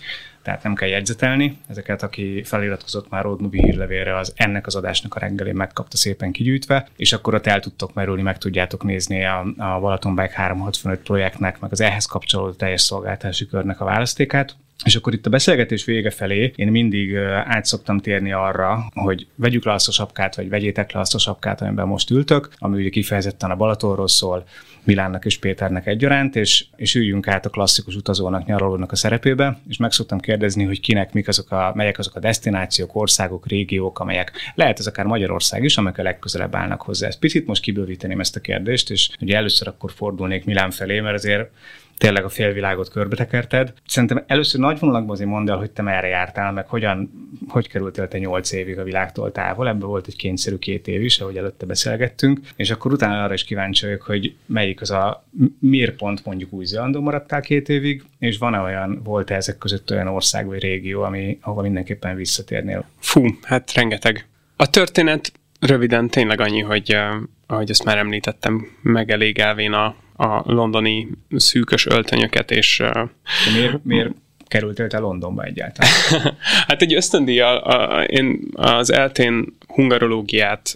tehát 0.45 0.63
nem 0.63 0.75
kell 0.75 0.89
jegyzetelni. 0.89 1.59
Ezeket, 1.69 2.03
aki 2.03 2.43
feliratkozott 2.43 3.11
már 3.11 3.23
Road 3.23 3.41
Movie 3.41 3.63
hírlevélre, 3.63 4.17
az 4.17 4.33
ennek 4.37 4.67
az 4.67 4.75
adásnak 4.75 5.15
a 5.15 5.19
reggelén 5.19 5.55
megkapta 5.55 5.97
szépen 5.97 6.33
kigyűjtve, 6.33 6.89
és 6.97 7.13
akkor 7.13 7.35
ott 7.35 7.47
el 7.47 7.61
tudtok 7.61 7.95
merülni, 7.95 8.23
meg 8.23 8.39
tudjátok 8.39 8.85
nézni 8.85 9.25
a, 9.25 9.41
a 9.57 9.81
Balaton 9.81 10.15
Bike 10.15 10.35
365 10.35 11.01
projektnek, 11.01 11.61
meg 11.61 11.73
az 11.73 11.81
ehhez 11.81 12.07
kapcsolódó 12.07 12.53
teljes 12.53 12.81
szolgáltási 12.81 13.47
körnek 13.47 13.81
a 13.81 13.85
választékát. 13.85 14.57
És 14.85 14.97
akkor 14.97 15.13
itt 15.13 15.27
a 15.27 15.31
beszélgetés 15.31 15.85
vége 15.85 16.11
felé 16.11 16.53
én 16.57 16.69
mindig 16.69 17.17
át 17.45 17.65
szoktam 17.65 17.99
térni 17.99 18.33
arra, 18.33 18.85
hogy 18.95 19.27
vegyük 19.35 19.65
le 19.65 19.73
azt 19.73 19.89
a 19.89 19.93
sapkát, 19.93 20.37
vagy 20.37 20.49
vegyétek 20.49 20.93
le 20.93 21.01
azt 21.01 21.15
a 21.15 21.19
sapkát, 21.19 21.61
amiben 21.61 21.87
most 21.87 22.11
ültök, 22.11 22.49
ami 22.59 22.81
ugye 22.81 22.89
kifejezetten 22.89 23.51
a 23.51 23.57
Balatonról 23.57 24.09
szól, 24.09 24.45
Milánnak 24.85 25.25
és 25.25 25.39
Péternek 25.39 25.87
egyaránt, 25.87 26.37
és, 26.37 26.65
és 26.77 26.95
üljünk 26.95 27.29
át 27.29 27.47
a 27.47 27.51
klasszikus 27.51 27.95
utazónak, 27.95 28.47
nyaralónak 28.47 28.93
a 28.93 28.97
szerepébe, 28.97 29.59
és 29.69 29.77
meg 29.77 29.93
szoktam 29.93 30.21
kérdezni, 30.21 30.65
hogy 30.65 30.81
kinek 30.81 31.13
mik 31.13 31.29
azok 31.29 31.51
a, 31.51 31.73
melyek 31.75 31.99
azok 31.99 32.15
a 32.15 32.21
destinációk, 32.21 32.95
országok, 32.95 33.47
régiók, 33.47 33.99
amelyek 33.99 34.33
lehet 34.55 34.79
ez 34.79 34.87
akár 34.87 35.07
Magyarország 35.07 35.65
is, 35.65 35.77
amelyek 35.77 35.99
a 35.99 36.03
legközelebb 36.03 36.55
állnak 36.55 36.83
hozzá. 36.83 37.07
Ezt 37.07 37.19
picit 37.19 37.47
most 37.47 37.63
kibővíteném 37.63 38.21
ezt 38.21 38.37
a 38.37 38.41
kérdést, 38.41 38.91
és 38.91 39.11
ugye 39.21 39.37
először 39.37 39.69
akkor 39.69 39.93
fordulnék 39.93 40.45
Milán 40.45 40.71
felé, 40.71 41.01
mert 41.01 41.15
azért 41.17 41.51
tényleg 41.99 42.25
a 42.25 42.29
félvilágot 42.29 42.89
körbetekerted. 42.89 43.73
Szerintem 43.87 44.25
először 44.27 44.61
nagy 44.61 44.79
vonalakban 44.79 45.15
azért 45.15 45.29
mondd 45.29 45.51
el, 45.51 45.57
hogy 45.57 45.71
te 45.71 45.83
merre 45.83 46.07
jártál, 46.07 46.53
meg 46.53 46.69
hogyan, 46.69 47.11
hogy 47.49 47.69
kerültél 47.69 48.09
te 48.09 48.19
nyolc 48.19 48.53
évig 48.53 48.79
a 48.79 48.85
világtól 48.85 49.33
távol. 49.33 49.69
Ebből 49.69 49.89
volt 49.89 50.07
egy 50.07 50.17
kényszerű 50.17 50.57
két 50.57 50.89
év 50.89 51.03
is, 51.03 51.21
ahogy 51.21 51.37
előtte 51.37 51.67
beszélgettünk, 51.67 52.41
és 52.57 52.71
akkor 52.71 52.93
utána 52.93 53.23
arra 53.25 53.35
is 53.35 53.45
kíváncsi 53.45 53.87
vagyok, 53.87 54.03
hogy 54.03 54.35
melyik 54.47 54.81
az 54.81 54.91
a 54.91 55.25
miért 55.59 55.97
pont 55.97 56.25
mondjuk 56.25 56.53
új 56.53 56.65
Zelandon 56.65 57.03
maradtál 57.03 57.41
két 57.41 57.69
évig, 57.69 58.03
és 58.19 58.39
van-e 58.39 58.59
olyan, 58.59 59.01
volt-e 59.05 59.35
ezek 59.35 59.59
között 59.59 59.91
olyan 59.91 60.09
ország 60.09 60.47
vagy 60.47 60.61
régió, 60.61 61.03
ami, 61.03 61.39
ahova 61.41 61.63
mindenképpen 61.63 62.17
visszatérnél? 62.17 62.89
Fú, 62.99 63.27
hát 63.43 63.73
rengeteg. 63.73 64.27
A 64.57 64.71
történet 64.71 65.33
röviden 65.61 66.09
tényleg 66.09 66.41
annyi, 66.41 66.61
hogy 66.61 66.95
uh, 66.95 67.23
ahogy 67.47 67.71
ezt 67.71 67.85
már 67.85 67.99
említettem, 67.99 68.67
megelégelvén 68.83 69.73
a, 69.73 69.97
a 70.17 70.53
londoni 70.53 71.09
szűkös 71.37 71.87
öltönyöket, 71.87 72.51
és... 72.51 72.83
De 72.93 73.11
miért, 73.55 73.85
miért 73.85 74.13
kerültél 74.55 74.89
te 74.89 74.99
Londonba 74.99 75.43
egyáltalán? 75.43 75.91
hát 76.69 76.83
egy 76.83 76.95
ösztöndíjjal, 76.95 77.57
a, 77.57 78.05
én 78.05 78.41
az 78.53 78.93
eltén 78.93 79.57
hungarológiát, 79.67 80.75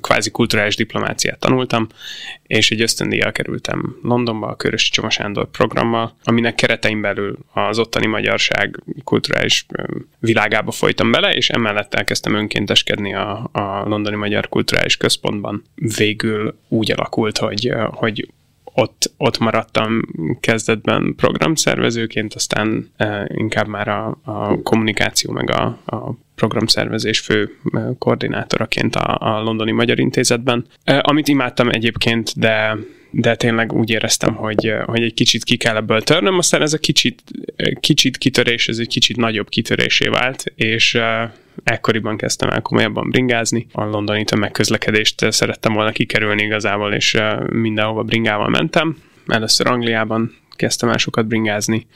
kvázi 0.00 0.30
kulturális 0.30 0.76
diplomáciát 0.76 1.38
tanultam, 1.38 1.86
és 2.42 2.70
egy 2.70 2.80
ösztöndíjjal 2.80 3.32
kerültem 3.32 3.96
Londonba 4.02 4.46
a 4.46 4.56
Körösi 4.56 4.90
Csoma 4.90 5.10
Sándor 5.10 5.50
programmal, 5.50 6.16
aminek 6.24 6.54
keretein 6.54 7.00
belül 7.00 7.38
az 7.52 7.78
ottani 7.78 8.06
magyarság 8.06 8.82
kulturális 9.04 9.66
világába 10.18 10.70
folytam 10.70 11.10
bele, 11.10 11.34
és 11.34 11.48
emellett 11.48 11.94
elkezdtem 11.94 12.34
önkénteskedni 12.34 13.14
a, 13.14 13.48
a 13.52 13.88
Londoni 13.88 14.16
Magyar 14.16 14.48
Kulturális 14.48 14.96
Központban. 14.96 15.62
Végül 15.96 16.58
úgy 16.68 16.92
alakult, 16.92 17.38
hogy, 17.38 17.72
hogy 17.90 18.28
ott, 18.78 19.12
ott 19.16 19.38
maradtam 19.38 20.00
kezdetben 20.40 21.14
programszervezőként, 21.16 22.34
aztán 22.34 22.90
e, 22.96 23.30
inkább 23.34 23.66
már 23.66 23.88
a, 23.88 24.18
a 24.22 24.62
kommunikáció 24.62 25.32
meg 25.32 25.50
a, 25.50 25.64
a 25.86 26.12
programszervezés 26.34 27.20
fő 27.20 27.50
e, 27.72 27.78
koordinátoraként 27.98 28.96
a, 28.96 29.16
a 29.20 29.42
Londoni 29.42 29.72
Magyar 29.72 29.98
Intézetben, 29.98 30.66
e, 30.84 31.00
amit 31.02 31.28
imádtam 31.28 31.68
egyébként, 31.68 32.38
de 32.38 32.76
de 33.10 33.34
tényleg 33.34 33.72
úgy 33.72 33.90
éreztem, 33.90 34.34
hogy, 34.34 34.72
hogy 34.84 35.02
egy 35.02 35.14
kicsit 35.14 35.44
ki 35.44 35.56
kell 35.56 35.76
ebből 35.76 36.02
törnöm, 36.02 36.38
aztán 36.38 36.62
ez 36.62 36.72
a 36.72 36.78
kicsit, 36.78 37.22
kicsit 37.80 38.16
kitörés, 38.16 38.68
ez 38.68 38.78
egy 38.78 38.88
kicsit 38.88 39.16
nagyobb 39.16 39.48
kitörésé 39.48 40.06
vált, 40.08 40.44
és 40.54 40.98
ekkoriban 41.64 42.16
kezdtem 42.16 42.48
el 42.48 42.62
komolyabban 42.62 43.10
bringázni. 43.10 43.66
A 43.72 43.84
londoni 43.84 44.24
tömegközlekedést 44.24 45.32
szerettem 45.32 45.72
volna 45.72 45.90
kikerülni 45.90 46.42
igazából, 46.42 46.92
és 46.92 47.18
mindenhova 47.50 48.02
bringával 48.02 48.48
mentem. 48.48 48.96
Először 49.26 49.66
Angliában 49.66 50.36
kezdtem 50.56 50.88
el 50.88 50.96
sokat 50.96 51.26
bringázni, 51.26 51.86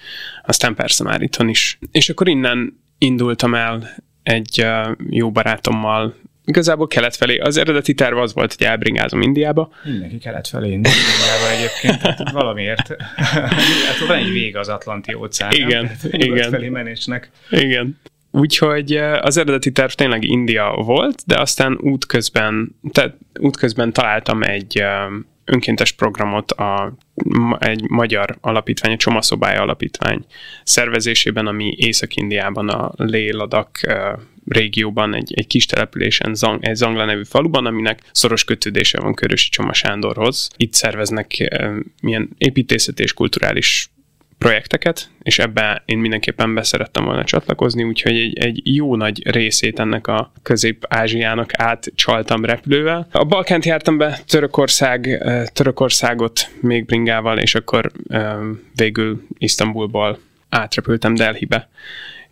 aztán 0.45 0.75
persze 0.75 1.05
már 1.05 1.23
itthon 1.23 1.49
is. 1.49 1.79
És 1.93 2.09
akkor 2.09 2.29
innen 2.29 2.81
indultam 2.99 3.55
el 3.55 3.89
egy 4.23 4.67
jó 5.09 5.31
barátommal 5.31 6.15
igazából 6.45 6.87
kelet 6.87 7.17
felé. 7.17 7.39
Az 7.39 7.57
eredeti 7.57 7.95
terv 7.95 8.17
az 8.17 8.35
volt, 8.35 8.55
hogy 8.55 8.67
elbringázom 8.67 9.21
Indiába. 9.21 9.73
Mindenki 9.85 10.19
kelet 10.19 10.49
felé 10.49 10.71
indul 10.71 10.93
Indiába 10.93 11.51
egyébként, 11.59 12.03
tehát 12.03 12.31
valamiért. 12.31 13.03
hát 13.89 13.99
van 14.07 14.17
egy 14.17 14.33
vég 14.33 14.57
az 14.57 14.69
Atlanti 14.69 15.15
óceán. 15.15 15.53
Igen, 15.53 15.91
igen. 16.11 16.51
felé 16.51 16.69
menésnek. 16.69 17.31
Igen. 17.51 18.01
Úgyhogy 18.35 18.97
az 19.21 19.37
eredeti 19.37 19.73
terv 19.73 19.91
tényleg 19.91 20.25
India 20.25 20.73
volt, 20.85 21.23
de 21.27 21.41
aztán 21.41 21.79
útközben, 21.81 22.77
tehát 22.93 23.17
útközben 23.41 23.93
találtam 23.93 24.43
egy 24.43 24.83
önkéntes 25.45 25.93
programot 25.93 26.51
a, 26.51 26.95
egy 27.59 27.89
magyar 27.89 28.37
alapítvány, 28.41 28.93
a 28.93 28.97
Csomaszobály 28.97 29.57
alapítvány 29.57 30.25
szervezésében, 30.65 31.47
ami 31.47 31.75
Észak-Indiában 31.77 32.69
a 32.69 32.93
Léladak 32.97 33.81
régióban, 34.47 35.15
egy, 35.15 35.33
egy 35.35 35.47
kis 35.47 35.67
településen, 35.67 36.35
Zang, 36.35 36.65
egy 36.65 36.75
Zangla 36.75 37.05
nevű 37.05 37.25
faluban, 37.25 37.67
aminek 37.67 38.01
szoros 38.13 38.45
kötődése 38.45 39.01
van 39.01 39.15
Körösi 39.15 39.49
Csoma 39.51 39.73
Sándorhoz. 39.73 40.49
Itt 40.57 40.73
szerveznek 40.73 41.57
milyen 42.03 42.31
építészet 42.39 43.01
és 43.01 43.13
kulturális 43.13 43.92
projekteket, 44.43 45.11
és 45.23 45.39
ebbe 45.39 45.83
én 45.85 45.99
mindenképpen 45.99 46.55
beszerettem 46.55 47.05
volna 47.05 47.25
csatlakozni, 47.25 47.83
úgyhogy 47.83 48.17
egy, 48.17 48.39
egy 48.39 48.61
jó 48.77 48.97
nagy 48.97 49.31
részét 49.31 49.79
ennek 49.79 50.07
a 50.07 50.33
Közép-Ázsiának 50.43 51.51
átcsaltam 51.57 52.45
repülővel. 52.45 53.09
A 53.11 53.25
Balkánt 53.25 53.65
jártam 53.65 53.99
be, 53.99 54.21
Törökország, 54.27 55.23
Törökországot 55.53 56.51
még 56.61 56.85
bringával, 56.85 57.39
és 57.39 57.55
akkor 57.55 57.93
végül 58.75 59.27
Isztambulból 59.39 60.19
átrepültem 60.49 61.15
Delhibe 61.15 61.69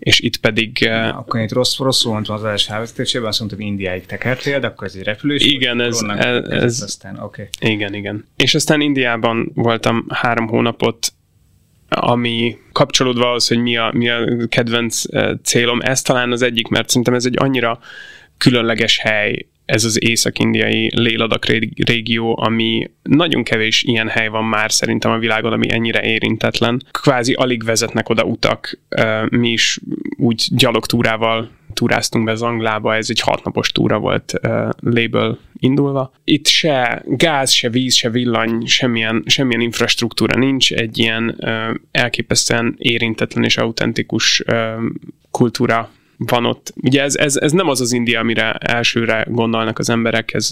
és 0.01 0.21
itt 0.21 0.37
pedig... 0.37 0.79
Na, 0.81 1.19
akkor 1.19 1.41
itt 1.41 1.53
rossz, 1.53 1.79
rosszul 1.79 2.13
mondtam 2.13 2.35
az 2.35 2.43
adás 2.43 2.65
felvezetésében, 2.65 3.29
azt 3.29 3.39
mondtam, 3.39 3.61
hogy 3.61 3.69
Indiáig 3.69 4.07
tekertél, 4.07 4.61
de 4.61 4.67
akkor 4.67 4.87
ez 4.87 4.95
egy 4.95 5.03
repülés. 5.03 5.45
Igen, 5.45 5.81
ez, 5.81 6.01
ez, 6.19 6.45
ez, 6.45 6.83
aztán, 6.83 7.19
okay. 7.19 7.49
Igen, 7.61 7.95
igen. 7.95 8.27
És 8.37 8.55
aztán 8.55 8.81
Indiában 8.81 9.51
voltam 9.55 10.07
három 10.09 10.49
hónapot, 10.49 11.13
ami 11.91 12.59
kapcsolódva 12.73 13.31
az, 13.31 13.49
hogy 13.49 13.59
mi 13.59 13.77
a, 13.77 13.91
mi 13.95 14.09
a 14.09 14.47
kedvenc 14.49 15.03
célom, 15.43 15.81
ez 15.81 16.03
talán 16.03 16.33
az 16.33 16.43
egyik, 16.43 16.69
mert 16.69 16.89
szerintem 16.89 17.15
ez 17.15 17.25
egy 17.25 17.37
annyira 17.39 17.79
különleges 18.39 18.99
hely, 18.99 19.47
ez 19.71 19.85
az 19.85 20.05
észak-indiai 20.05 20.91
léladak 20.95 21.45
régió, 21.85 22.39
ami 22.43 22.91
nagyon 23.03 23.43
kevés 23.43 23.83
ilyen 23.83 24.09
hely 24.09 24.29
van 24.29 24.45
már 24.45 24.73
szerintem 24.73 25.11
a 25.11 25.19
világon, 25.19 25.53
ami 25.53 25.73
ennyire 25.73 26.03
érintetlen. 26.03 26.83
Kvázi 26.91 27.33
alig 27.33 27.65
vezetnek 27.65 28.09
oda 28.09 28.23
utak, 28.23 28.79
mi 29.29 29.49
is 29.49 29.81
úgy 30.17 30.49
gyalogtúrával 30.51 31.51
túráztunk 31.73 32.25
be 32.25 32.35
Zanglába, 32.35 32.95
ez 32.95 33.11
egy 33.11 33.21
hatnapos 33.21 33.73
túra 33.73 33.99
volt 33.99 34.33
uh, 34.43 34.69
label 34.81 35.39
indulva. 35.59 36.13
Itt 36.25 36.47
se 36.47 37.03
gáz, 37.07 37.51
se 37.51 37.69
víz, 37.69 37.95
se 37.95 38.11
villany, 38.11 38.67
semmilyen, 38.67 39.23
semmilyen 39.27 39.61
infrastruktúra 39.61 40.39
nincs, 40.39 40.73
egy 40.73 40.99
ilyen 40.99 41.37
uh, 41.39 41.75
elképesztően 41.91 42.75
érintetlen 42.79 43.45
és 43.45 43.57
autentikus 43.57 44.43
uh, 44.47 44.57
kultúra 45.31 45.91
van 46.27 46.47
ott. 46.47 46.73
Ugye 46.83 47.03
ez, 47.03 47.17
ez, 47.17 47.37
ez 47.37 47.53
nem 47.53 47.69
az 47.69 47.81
az 47.81 47.93
India, 47.93 48.21
amire 48.21 48.53
elsőre 48.53 49.27
gondolnak 49.29 49.79
az 49.79 49.91
emberek, 49.91 50.35
ez, 50.35 50.51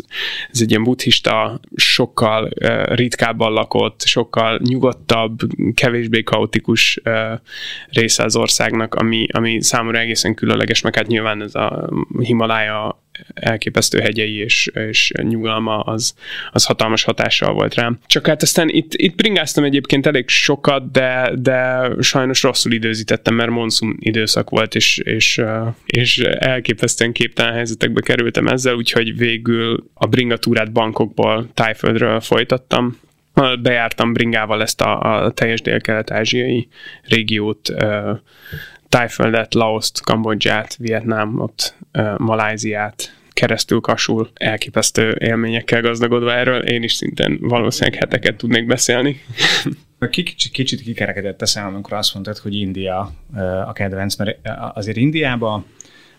ez 0.50 0.60
egy 0.60 0.70
ilyen 0.70 0.82
buddhista, 0.82 1.60
sokkal 1.76 2.50
uh, 2.60 2.82
ritkábban 2.94 3.52
lakott, 3.52 4.02
sokkal 4.04 4.60
nyugodtabb, 4.64 5.38
kevésbé 5.74 6.22
kaotikus 6.22 7.00
uh, 7.04 7.40
része 7.88 8.24
az 8.24 8.36
országnak, 8.36 8.94
ami, 8.94 9.26
ami 9.32 9.62
számomra 9.62 9.98
egészen 9.98 10.34
különleges, 10.34 10.80
meg 10.80 10.94
hát 10.94 11.06
nyilván 11.06 11.42
ez 11.42 11.54
a 11.54 11.90
Himalája 12.18 13.02
elképesztő 13.34 13.98
hegyei 13.98 14.36
és, 14.36 14.70
és 14.74 15.12
nyugalma 15.22 15.80
az, 15.80 16.14
az 16.50 16.64
hatalmas 16.64 17.04
hatással 17.04 17.52
volt 17.52 17.74
rám. 17.74 17.98
Csak 18.06 18.26
hát 18.26 18.42
aztán 18.42 18.68
itt, 18.68 18.94
itt 18.94 19.14
bringáztam 19.16 19.64
egyébként 19.64 20.06
elég 20.06 20.28
sokat, 20.28 20.90
de, 20.90 21.30
de 21.38 21.88
sajnos 22.00 22.42
rosszul 22.42 22.72
időzítettem, 22.72 23.34
mert 23.34 23.50
monszum 23.50 23.96
időszak 23.98 24.50
volt, 24.50 24.74
és, 24.74 24.98
és, 24.98 25.42
és 25.86 26.18
elképesztően 26.18 27.12
képtelen 27.12 27.52
helyzetekbe 27.52 28.00
kerültem 28.00 28.46
ezzel, 28.46 28.74
úgyhogy 28.74 29.16
végül 29.16 29.90
a 29.94 30.06
bringatúrát 30.06 30.72
bankokból 30.72 31.48
tájföldről 31.54 32.20
folytattam, 32.20 32.98
bejártam 33.62 34.12
bringával 34.12 34.62
ezt 34.62 34.80
a, 34.80 35.24
a 35.24 35.30
teljes 35.30 35.60
dél-kelet-ázsiai 35.60 36.68
régiót, 37.02 37.74
Tájföldet, 38.88 39.54
Laoszt, 39.54 40.02
Kambodzsát, 40.02 40.76
Vietnámot, 40.76 41.74
Maláziát, 42.16 43.16
keresztül 43.38 43.80
kasul 43.80 44.30
elképesztő 44.34 45.16
élményekkel 45.18 45.80
gazdagodva 45.80 46.32
erről. 46.32 46.62
Én 46.62 46.82
is 46.82 46.92
szintén 46.92 47.38
valószínűleg 47.40 47.98
heteket 48.00 48.36
tudnék 48.36 48.66
beszélni. 48.66 49.20
Kicsit, 50.10 50.52
kicsit 50.52 50.80
kikerekedett 50.80 51.42
a 51.42 51.46
szem, 51.46 51.66
amikor 51.66 51.92
azt 51.92 52.14
mondtad, 52.14 52.38
hogy 52.38 52.54
India 52.54 53.12
a 53.66 53.72
kedvenc, 53.72 54.16
mert 54.16 54.48
azért 54.74 54.96
Indiában 54.96 55.64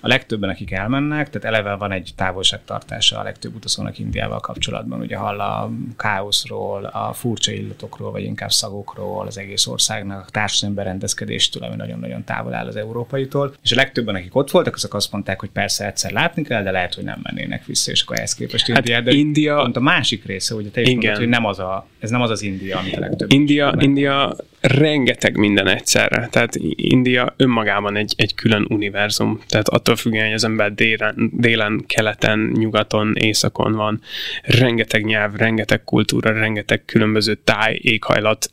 a 0.01 0.07
legtöbben, 0.07 0.49
akik 0.49 0.71
elmennek, 0.71 1.29
tehát 1.29 1.55
eleve 1.55 1.75
van 1.75 1.91
egy 1.91 2.11
távolságtartása 2.15 3.19
a 3.19 3.23
legtöbb 3.23 3.55
utazónak 3.55 3.99
Indiával 3.99 4.39
kapcsolatban. 4.39 4.99
Ugye 4.99 5.15
hall 5.15 5.39
a 5.39 5.71
káoszról, 5.97 6.85
a 6.85 7.13
furcsa 7.13 7.51
illatokról, 7.51 8.11
vagy 8.11 8.23
inkább 8.23 8.51
szagokról, 8.51 9.27
az 9.27 9.37
egész 9.37 9.67
országnak, 9.67 10.25
a 10.27 10.31
társadalmi 10.31 10.75
berendezkedéstől, 10.75 11.63
ami 11.63 11.75
nagyon-nagyon 11.75 12.23
távol 12.23 12.53
áll 12.53 12.67
az 12.67 12.75
európaitól. 12.75 13.53
És 13.63 13.71
a 13.71 13.75
legtöbben, 13.75 14.15
akik 14.15 14.35
ott 14.35 14.51
voltak, 14.51 14.75
azok 14.75 14.93
azt 14.93 15.11
mondták, 15.11 15.39
hogy 15.39 15.49
persze 15.49 15.85
egyszer 15.85 16.11
látni 16.11 16.43
kell, 16.43 16.63
de 16.63 16.71
lehet, 16.71 16.93
hogy 16.93 17.03
nem 17.03 17.19
mennének 17.23 17.65
vissza, 17.65 17.91
és 17.91 18.01
akkor 18.01 18.17
ehhez 18.17 18.33
képest 18.33 18.67
hát 18.67 18.77
India. 18.77 19.01
De 19.01 19.11
India... 19.11 19.55
Pont 19.55 19.75
a 19.75 19.79
másik 19.79 20.25
része, 20.25 20.55
ugye 20.55 20.69
te 20.69 20.81
is 20.81 20.89
mondod, 20.89 21.15
hogy 21.15 21.27
nem 21.27 21.45
az 21.45 21.59
a, 21.59 21.87
ez 21.99 22.09
nem 22.09 22.21
az 22.21 22.29
az 22.29 22.41
India, 22.41 22.77
amit 22.77 22.95
a 22.95 22.99
legtöbb. 22.99 23.31
India, 23.31 23.75
India 23.79 24.35
rengeteg 24.61 25.37
minden 25.37 25.67
egyszerre. 25.67 26.27
Tehát 26.31 26.55
India 26.75 27.33
önmagában 27.37 27.95
egy, 27.95 28.13
egy 28.17 28.35
külön 28.35 28.65
univerzum. 28.69 29.39
Tehát 29.47 29.67
attól 29.67 29.95
függően, 29.95 30.25
hogy 30.25 30.33
az 30.33 30.43
ember 30.43 30.73
délen, 30.73 31.29
délen, 31.33 31.83
keleten, 31.87 32.39
nyugaton, 32.53 33.15
északon 33.15 33.71
van, 33.71 34.01
rengeteg 34.43 35.05
nyelv, 35.05 35.35
rengeteg 35.35 35.83
kultúra, 35.83 36.33
rengeteg 36.33 36.85
különböző 36.85 37.33
táj, 37.33 37.79
éghajlat, 37.81 38.51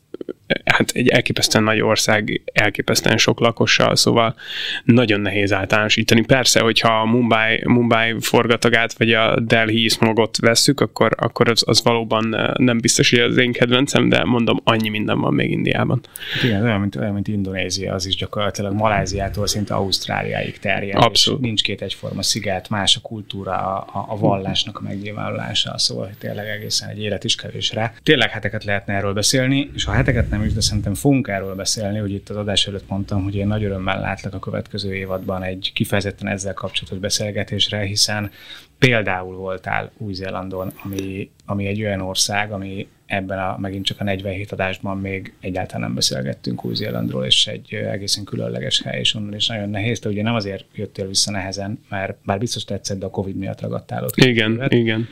hát 0.65 0.91
egy 0.93 1.07
elképesztően 1.07 1.63
nagy 1.63 1.81
ország, 1.81 2.41
elképesztően 2.53 3.17
sok 3.17 3.39
lakossal, 3.39 3.95
szóval 3.95 4.35
nagyon 4.83 5.19
nehéz 5.19 5.53
általánosítani. 5.53 6.21
Persze, 6.21 6.59
hogyha 6.59 6.99
a 7.01 7.05
Mumbai, 7.05 7.63
Mumbai 7.65 8.15
forgatagát, 8.19 8.93
vagy 8.93 9.13
a 9.13 9.39
Delhi 9.39 9.87
smogot 9.87 10.37
vesszük, 10.37 10.79
akkor, 10.79 11.11
akkor 11.17 11.49
az, 11.49 11.63
az 11.65 11.83
valóban 11.83 12.53
nem 12.57 12.79
biztos, 12.79 13.09
hogy 13.09 13.19
az 13.19 13.37
én 13.37 13.51
kedvencem, 13.51 14.09
de 14.09 14.23
mondom, 14.23 14.59
annyi 14.63 14.89
minden 14.89 15.19
van 15.19 15.33
még 15.33 15.51
Indiában. 15.51 16.01
Hát 16.33 16.43
igen, 16.43 16.63
olyan, 16.63 16.79
mint, 16.79 16.95
olyan, 16.95 17.13
mint 17.13 17.27
Indonézia, 17.27 17.93
az 17.93 18.05
is 18.05 18.15
gyakorlatilag 18.15 18.73
Maláziától 18.73 19.47
szinte 19.47 19.73
Ausztráliáig 19.73 20.59
terjed. 20.59 21.03
Abszolút. 21.03 21.41
nincs 21.41 21.61
két 21.63 21.81
egyforma 21.81 22.21
sziget, 22.21 22.69
más 22.69 22.95
a 22.95 22.99
kultúra, 23.01 23.77
a, 23.77 24.05
a 24.09 24.17
vallásnak 24.17 24.77
a 24.77 24.81
megnyilvánulása, 24.81 25.77
szóval 25.77 26.09
tényleg 26.19 26.47
egészen 26.47 26.89
egy 26.89 27.01
élet 27.01 27.23
is 27.23 27.35
kevés 27.35 27.73
rá. 27.73 27.93
Tényleg 28.03 28.29
heteket 28.29 28.63
lehetne 28.63 28.93
erről 28.93 29.13
beszélni, 29.13 29.69
és 29.73 29.83
ha 29.83 29.91
heteket 29.91 30.29
nem 30.29 30.36
is, 30.43 30.53
de 30.53 30.61
szerintem 30.61 30.93
fogunk 30.93 31.27
erről 31.27 31.55
beszélni, 31.55 31.97
hogy 31.97 32.11
itt 32.11 32.29
az 32.29 32.35
adás 32.35 32.67
előtt 32.67 32.89
mondtam, 32.89 33.23
hogy 33.23 33.35
én 33.35 33.47
nagy 33.47 33.63
örömmel 33.63 33.99
látlak 33.99 34.33
a 34.33 34.39
következő 34.39 34.95
évadban 34.95 35.43
egy 35.43 35.71
kifejezetten 35.73 36.27
ezzel 36.27 36.53
kapcsolatos 36.53 36.99
beszélgetésre, 36.99 37.79
hiszen 37.79 38.31
például 38.79 39.35
voltál 39.35 39.91
Új-Zélandon, 39.97 40.71
ami, 40.83 41.29
ami 41.45 41.65
egy 41.65 41.81
olyan 41.81 42.01
ország, 42.01 42.51
ami 42.51 42.87
ebben 43.05 43.39
a, 43.39 43.57
megint 43.59 43.85
csak 43.85 43.99
a 43.99 44.03
47 44.03 44.51
adásban 44.51 44.97
még 44.97 45.33
egyáltalán 45.39 45.81
nem 45.81 45.95
beszélgettünk 45.95 46.65
Új-Zélandról, 46.65 47.25
és 47.25 47.47
egy 47.47 47.73
egészen 47.73 48.23
különleges 48.23 48.81
hely, 48.81 48.99
és 48.99 49.13
onnan 49.15 49.35
is 49.35 49.47
nagyon 49.47 49.69
nehéz, 49.69 49.99
de 49.99 50.09
ugye 50.09 50.23
nem 50.23 50.35
azért 50.35 50.65
jöttél 50.75 51.07
vissza 51.07 51.31
nehezen, 51.31 51.79
mert 51.89 52.17
bár 52.25 52.39
biztos 52.39 52.63
tetszett, 52.63 52.99
de 52.99 53.05
a 53.05 53.09
Covid 53.09 53.35
miatt 53.35 53.61
ragadtál 53.61 54.03
ott. 54.03 54.15
Igen, 54.15 54.51
évet. 54.51 54.73
igen 54.73 55.07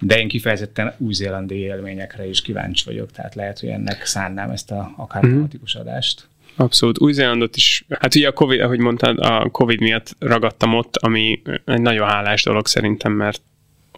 de 0.00 0.18
én 0.18 0.28
kifejezetten 0.28 0.94
új-zélandi 0.98 1.54
élményekre 1.54 2.28
is 2.28 2.42
kíváncsi 2.42 2.84
vagyok, 2.84 3.10
tehát 3.10 3.34
lehet, 3.34 3.58
hogy 3.58 3.68
ennek 3.68 4.06
szánnám 4.06 4.50
ezt 4.50 4.70
a 4.70 4.92
akár 4.96 5.26
mm. 5.26 5.30
tematikus 5.30 5.74
adást. 5.74 6.28
Abszolút. 6.56 7.00
Új-Zélandot 7.00 7.56
is, 7.56 7.84
hát 7.88 8.14
ugye 8.14 8.28
a 8.28 8.32
Covid, 8.32 8.60
ahogy 8.60 8.78
mondtad, 8.78 9.18
a 9.18 9.48
Covid 9.50 9.80
miatt 9.80 10.16
ragadtam 10.18 10.74
ott, 10.74 10.96
ami 10.96 11.42
egy 11.64 11.80
nagyon 11.80 12.08
hálás 12.08 12.42
dolog 12.42 12.66
szerintem, 12.66 13.12
mert 13.12 13.42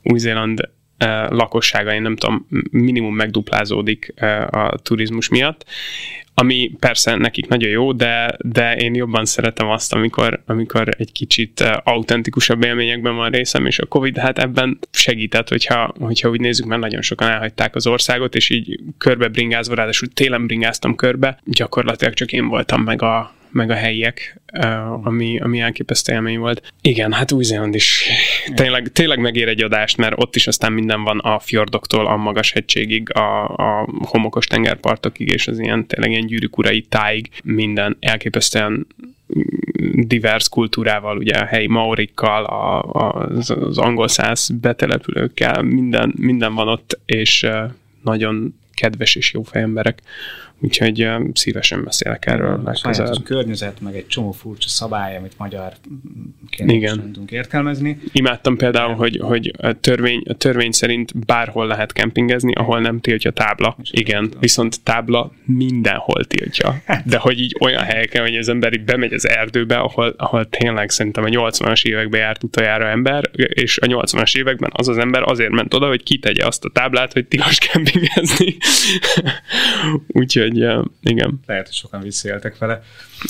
Új-Zéland 0.03 0.69
eh, 0.97 1.29
lakossága, 1.29 1.95
én 1.95 2.03
nem 2.03 2.17
tudom, 2.17 2.47
minimum 2.71 3.15
megduplázódik 3.15 4.13
eh, 4.15 4.47
a 4.53 4.79
turizmus 4.83 5.29
miatt, 5.29 5.65
ami 6.35 6.71
persze 6.79 7.15
nekik 7.15 7.49
nagyon 7.49 7.71
jó, 7.71 7.93
de, 7.93 8.37
de 8.39 8.77
én 8.77 8.95
jobban 8.95 9.25
szeretem 9.25 9.69
azt, 9.69 9.93
amikor, 9.93 10.43
amikor 10.47 10.89
egy 10.99 11.13
kicsit 11.13 11.61
uh, 11.61 11.77
autentikusabb 11.85 12.65
élményekben 12.65 13.15
van 13.15 13.31
részem, 13.31 13.67
és 13.67 13.79
a 13.79 13.87
Covid 13.87 14.17
hát 14.17 14.39
ebben 14.39 14.79
segített, 14.91 15.49
hogyha, 15.49 15.95
hogyha 16.01 16.29
úgy 16.29 16.41
nézzük, 16.41 16.67
mert 16.67 16.81
nagyon 16.81 17.03
sokan 17.03 17.29
elhagyták 17.29 17.75
az 17.75 17.87
országot, 17.87 18.35
és 18.35 18.51
így 18.51 18.81
körbe 18.99 19.29
bringázva, 19.29 19.75
ráadásul 19.75 20.09
télen 20.09 20.47
bringáztam 20.47 20.95
körbe, 20.95 21.39
gyakorlatilag 21.45 22.15
csak 22.15 22.33
én 22.33 22.49
voltam 22.49 22.83
meg 22.83 23.03
a, 23.03 23.35
meg 23.53 23.71
a 23.71 23.75
helyiek, 23.75 24.41
ami, 25.03 25.39
ami 25.39 25.61
elképesztő 25.61 26.13
élmény 26.13 26.39
volt. 26.39 26.73
Igen, 26.81 27.13
hát 27.13 27.33
Új-Zéland 27.33 27.75
is 27.75 28.05
tényleg, 28.55 28.89
tényleg 28.93 29.19
megér 29.19 29.49
egy 29.49 29.63
adást, 29.63 29.97
mert 29.97 30.15
ott 30.17 30.37
is 30.37 30.47
aztán 30.47 30.73
minden 30.73 31.03
van 31.05 31.19
a 31.19 31.39
fjordoktól 31.39 32.07
a 32.07 32.17
magas 32.17 32.53
hegységig, 32.53 33.15
a, 33.15 33.45
a 33.45 33.89
homokos 34.03 34.47
tengerpartokig, 34.47 35.29
és 35.29 35.47
az 35.47 35.59
ilyen 35.59 35.87
tényleg 35.87 36.11
ilyen 36.11 36.27
gyűrűk 36.27 36.59
urai 36.59 36.81
táig, 36.81 37.31
minden 37.45 37.97
elképesztően 38.01 38.87
divers 39.93 40.49
kultúrával, 40.49 41.17
ugye 41.17 41.39
a 41.39 41.45
helyi 41.45 41.67
maorikkal, 41.67 42.45
a, 42.45 42.83
a, 42.83 43.15
az, 43.15 43.51
az 43.51 43.79
angol 43.79 44.09
száz 44.09 44.49
betelepülőkkel, 44.61 45.63
minden, 45.63 46.15
minden 46.17 46.55
van 46.55 46.69
ott, 46.69 47.01
és 47.05 47.47
nagyon 48.03 48.55
kedves 48.75 49.15
és 49.15 49.33
jó 49.33 49.43
fejemberek. 49.43 50.03
Úgyhogy 50.63 51.09
szívesen 51.33 51.85
beszélek 51.85 52.27
erről 52.27 52.63
legközelebb. 52.65 53.23
környezet, 53.25 53.81
meg 53.81 53.97
egy 53.97 54.07
csomó 54.07 54.31
furcsa 54.31 54.69
szabály, 54.69 55.17
amit 55.17 55.39
magyar 55.39 55.73
Igen. 56.67 57.01
tudunk 57.01 57.31
értelmezni. 57.31 57.99
Imádtam 58.13 58.57
például, 58.57 58.95
hogy, 58.95 59.19
hogy 59.23 59.53
a, 59.59 59.73
törvény, 59.73 60.23
a 60.29 60.35
törvény 60.35 60.71
szerint 60.71 61.25
bárhol 61.27 61.67
lehet 61.67 61.93
kempingezni, 61.93 62.53
ahol 62.53 62.81
nem 62.81 63.01
tiltja 63.01 63.31
tábla. 63.31 63.77
És 63.83 63.91
Igen, 63.93 64.33
viszont 64.41 64.83
tábla 64.83 65.33
mindenhol 65.45 66.25
tiltja. 66.25 66.83
De 67.05 67.19
hogy 67.19 67.41
így 67.41 67.57
olyan 67.61 67.83
helyeken, 67.83 68.23
hogy 68.23 68.37
az 68.37 68.49
ember 68.49 68.73
így 68.73 68.85
bemegy 68.85 69.13
az 69.13 69.29
erdőbe, 69.29 69.77
ahol, 69.77 70.15
ahol 70.17 70.49
tényleg 70.49 70.91
szerintem 70.91 71.25
a 71.25 71.29
80-as 71.29 71.85
években 71.85 72.21
járt 72.21 72.43
utoljára 72.43 72.89
ember, 72.89 73.31
és 73.35 73.79
a 73.79 73.87
80-as 73.87 74.37
években 74.37 74.71
az 74.75 74.89
az 74.89 74.99
ember 74.99 75.23
azért 75.23 75.51
ment 75.51 75.75
oda, 75.75 75.89
hogy 75.89 76.03
kitegye 76.03 76.47
azt 76.47 76.65
a 76.65 76.71
táblát, 76.71 77.13
hogy 77.13 77.27
tilos 77.27 77.59
kempingezni. 77.59 78.57
Úgyhogy 80.21 80.52
igen. 81.01 81.41
Lehet, 81.47 81.67
hogy 81.67 81.75
sokan 81.75 82.01
visszaéltek 82.01 82.59
vele. 82.59 82.83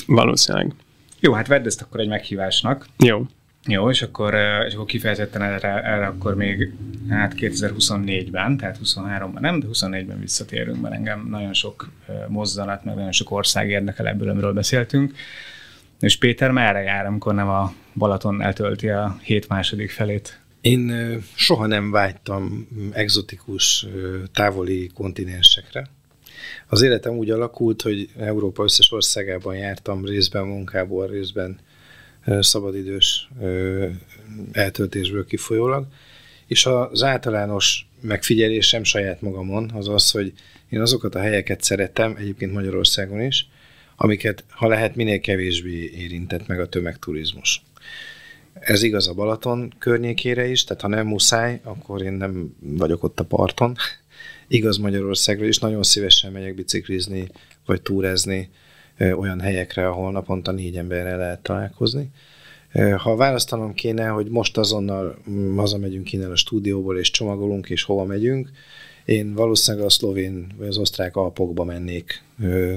Valószínűleg. 0.07 0.75
Jó, 1.21 1.33
hát 1.33 1.47
vedd 1.47 1.67
ezt 1.67 1.83
akkor 1.83 2.01
egy 2.01 2.09
meghívásnak. 2.09 2.87
Jó. 3.05 3.27
Jó, 3.67 3.91
és 3.91 4.03
akkor, 4.03 4.35
és 4.67 4.75
akkor 4.75 4.87
kifejezetten 4.87 5.43
erre, 5.43 5.83
erre 5.83 6.07
akkor 6.07 6.35
még 6.35 6.73
hát 7.09 7.35
2024-ben, 7.37 8.57
tehát 8.57 8.79
23-ban 8.85 9.41
nem, 9.41 9.61
de 9.61 9.67
24-ben 9.73 10.21
visszatérünk, 10.21 10.81
mert 10.81 10.95
engem 10.95 11.27
nagyon 11.31 11.53
sok 11.53 11.91
mozzanat, 12.29 12.85
meg 12.85 12.95
nagyon 12.95 13.13
sok 13.13 13.31
ország 13.31 13.71
érdekel 13.71 14.09
ebből, 14.09 14.29
amiről 14.29 14.53
beszéltünk. 14.53 15.15
És 16.01 16.17
Péter 16.17 16.51
merre 16.51 16.81
jár, 16.81 17.07
amikor 17.07 17.35
nem 17.35 17.49
a 17.49 17.73
Balaton 17.95 18.43
eltölti 18.43 18.89
a 18.89 19.19
hét 19.23 19.49
második 19.49 19.91
felét? 19.91 20.41
Én 20.61 20.93
soha 21.35 21.67
nem 21.67 21.91
vágytam 21.91 22.69
egzotikus 22.93 23.87
távoli 24.33 24.91
kontinensekre. 24.95 25.87
Az 26.67 26.83
életem 26.83 27.17
úgy 27.17 27.31
alakult, 27.31 27.83
hogy 27.83 28.09
Európa 28.19 28.63
összes 28.63 28.93
országában 28.93 29.57
jártam, 29.57 30.05
részben 30.05 30.47
munkából, 30.47 31.07
részben 31.07 31.59
szabadidős 32.41 33.29
eltöltésből 34.53 35.25
kifolyólag, 35.25 35.87
és 36.47 36.67
az 36.67 37.03
általános 37.03 37.87
megfigyelésem 38.01 38.85
saját 38.85 39.21
magamon 39.21 39.71
az 39.75 39.89
az, 39.89 40.11
hogy 40.11 40.33
én 40.71 40.81
azokat 40.81 41.15
a 41.15 41.21
helyeket 41.21 41.63
szeretem, 41.63 42.17
egyébként 42.19 42.53
Magyarországon 42.53 43.21
is, 43.21 43.49
amiket, 43.97 44.45
ha 44.49 44.67
lehet, 44.69 44.97
minél 44.97 45.21
kevésbé 45.21 45.91
érintett 45.97 46.47
meg 46.47 46.61
a 46.61 46.69
tömegturizmus. 46.69 47.63
Ez 48.53 48.83
igaz 48.83 49.09
a 49.09 49.15
Balaton 49.15 49.73
környékére 49.79 50.47
is, 50.47 50.65
tehát 50.65 50.83
ha 50.83 50.89
nem 50.89 51.07
muszáj, 51.07 51.61
akkor 51.65 52.03
én 52.03 52.13
nem 52.13 52.57
vagyok 52.61 53.03
ott 53.03 53.21
a 53.21 53.25
parton. 53.25 53.77
Igaz 54.53 54.77
Magyarországra 54.77 55.47
is, 55.47 55.59
nagyon 55.59 55.83
szívesen 55.83 56.33
megyek 56.33 56.55
biciklizni, 56.55 57.29
vagy 57.67 57.83
túrázni 57.83 58.51
olyan 58.99 59.41
helyekre, 59.41 59.89
ahol 59.89 60.13
naponta 60.13 60.53
négy 60.53 60.77
emberrel 60.77 61.19
lehet 61.19 61.43
találkozni. 61.43 62.11
Ha 62.97 63.17
választanom 63.17 63.75
kéne, 63.75 64.07
hogy 64.07 64.29
most 64.29 64.57
azonnal 64.57 65.19
mm, 65.31 65.57
hazamegyünk 65.57 66.13
innen 66.13 66.31
a 66.31 66.37
stúdióból, 66.37 66.99
és 66.99 67.11
csomagolunk, 67.11 67.71
és 67.71 67.83
hova 67.83 68.05
megyünk, 68.05 68.51
én 69.05 69.35
valószínűleg 69.35 69.87
a 69.87 69.91
szlovén 69.91 70.47
vagy 70.57 70.69
az 70.69 70.79
osztrák 70.79 71.17
alpokba 71.17 71.65
mennék 71.65 72.23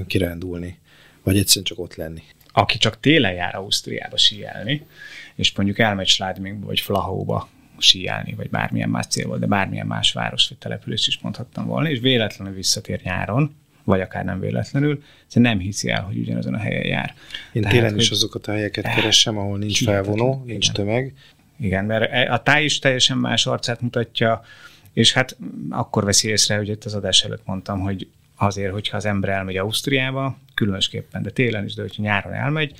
kirándulni, 0.06 0.78
vagy 1.22 1.38
egyszerűen 1.38 1.64
csak 1.64 1.78
ott 1.78 1.94
lenni. 1.94 2.22
Aki 2.52 2.78
csak 2.78 3.00
télen 3.00 3.34
jár 3.34 3.54
Ausztriába 3.54 4.16
síelni, 4.16 4.86
és 5.34 5.56
mondjuk 5.56 5.78
elmegy 5.78 6.08
Sládmingba 6.08 6.66
vagy 6.66 6.80
Flahóba 6.80 7.48
síelni, 7.78 8.34
vagy 8.34 8.50
bármilyen 8.50 8.88
más 8.88 9.06
célból, 9.06 9.38
de 9.38 9.46
bármilyen 9.46 9.86
más 9.86 10.12
város 10.12 10.48
vagy 10.48 10.58
település 10.58 11.06
is 11.06 11.18
mondhattam 11.18 11.66
volna, 11.66 11.90
és 11.90 12.00
véletlenül 12.00 12.54
visszatér 12.54 13.00
nyáron, 13.02 13.54
vagy 13.84 14.00
akár 14.00 14.24
nem 14.24 14.40
véletlenül, 14.40 15.02
szóval 15.26 15.50
nem 15.50 15.60
hiszi 15.60 15.90
el, 15.90 16.02
hogy 16.02 16.18
ugyanazon 16.18 16.54
a 16.54 16.58
helyen 16.58 16.86
jár. 16.86 17.14
Én 17.52 17.62
Tehát, 17.62 17.76
télen 17.76 17.98
is 17.98 18.10
azokat 18.10 18.46
a 18.46 18.52
helyeket 18.52 18.94
keresem, 18.94 19.38
ahol 19.38 19.58
nincs 19.58 19.84
felvonó, 19.84 20.42
nincs 20.46 20.68
igen. 20.68 20.74
tömeg. 20.74 21.14
Igen, 21.58 21.84
mert 21.84 22.12
e- 22.12 22.32
a 22.32 22.42
táj 22.42 22.64
is 22.64 22.78
teljesen 22.78 23.18
más 23.18 23.46
arcát 23.46 23.80
mutatja, 23.80 24.42
és 24.92 25.12
hát 25.12 25.36
akkor 25.70 26.04
veszi 26.04 26.28
észre, 26.28 26.56
hogy 26.56 26.68
itt 26.68 26.84
az 26.84 26.94
adás 26.94 27.22
előtt 27.22 27.46
mondtam, 27.46 27.80
hogy 27.80 28.08
azért, 28.36 28.72
hogyha 28.72 28.96
az 28.96 29.04
ember 29.04 29.30
elmegy 29.30 29.56
Ausztriába, 29.56 30.38
különösképpen, 30.54 31.22
de 31.22 31.30
télen 31.30 31.64
is, 31.64 31.74
de 31.74 31.82
hogyha 31.82 32.02
nyáron 32.02 32.32
elmegy, 32.32 32.78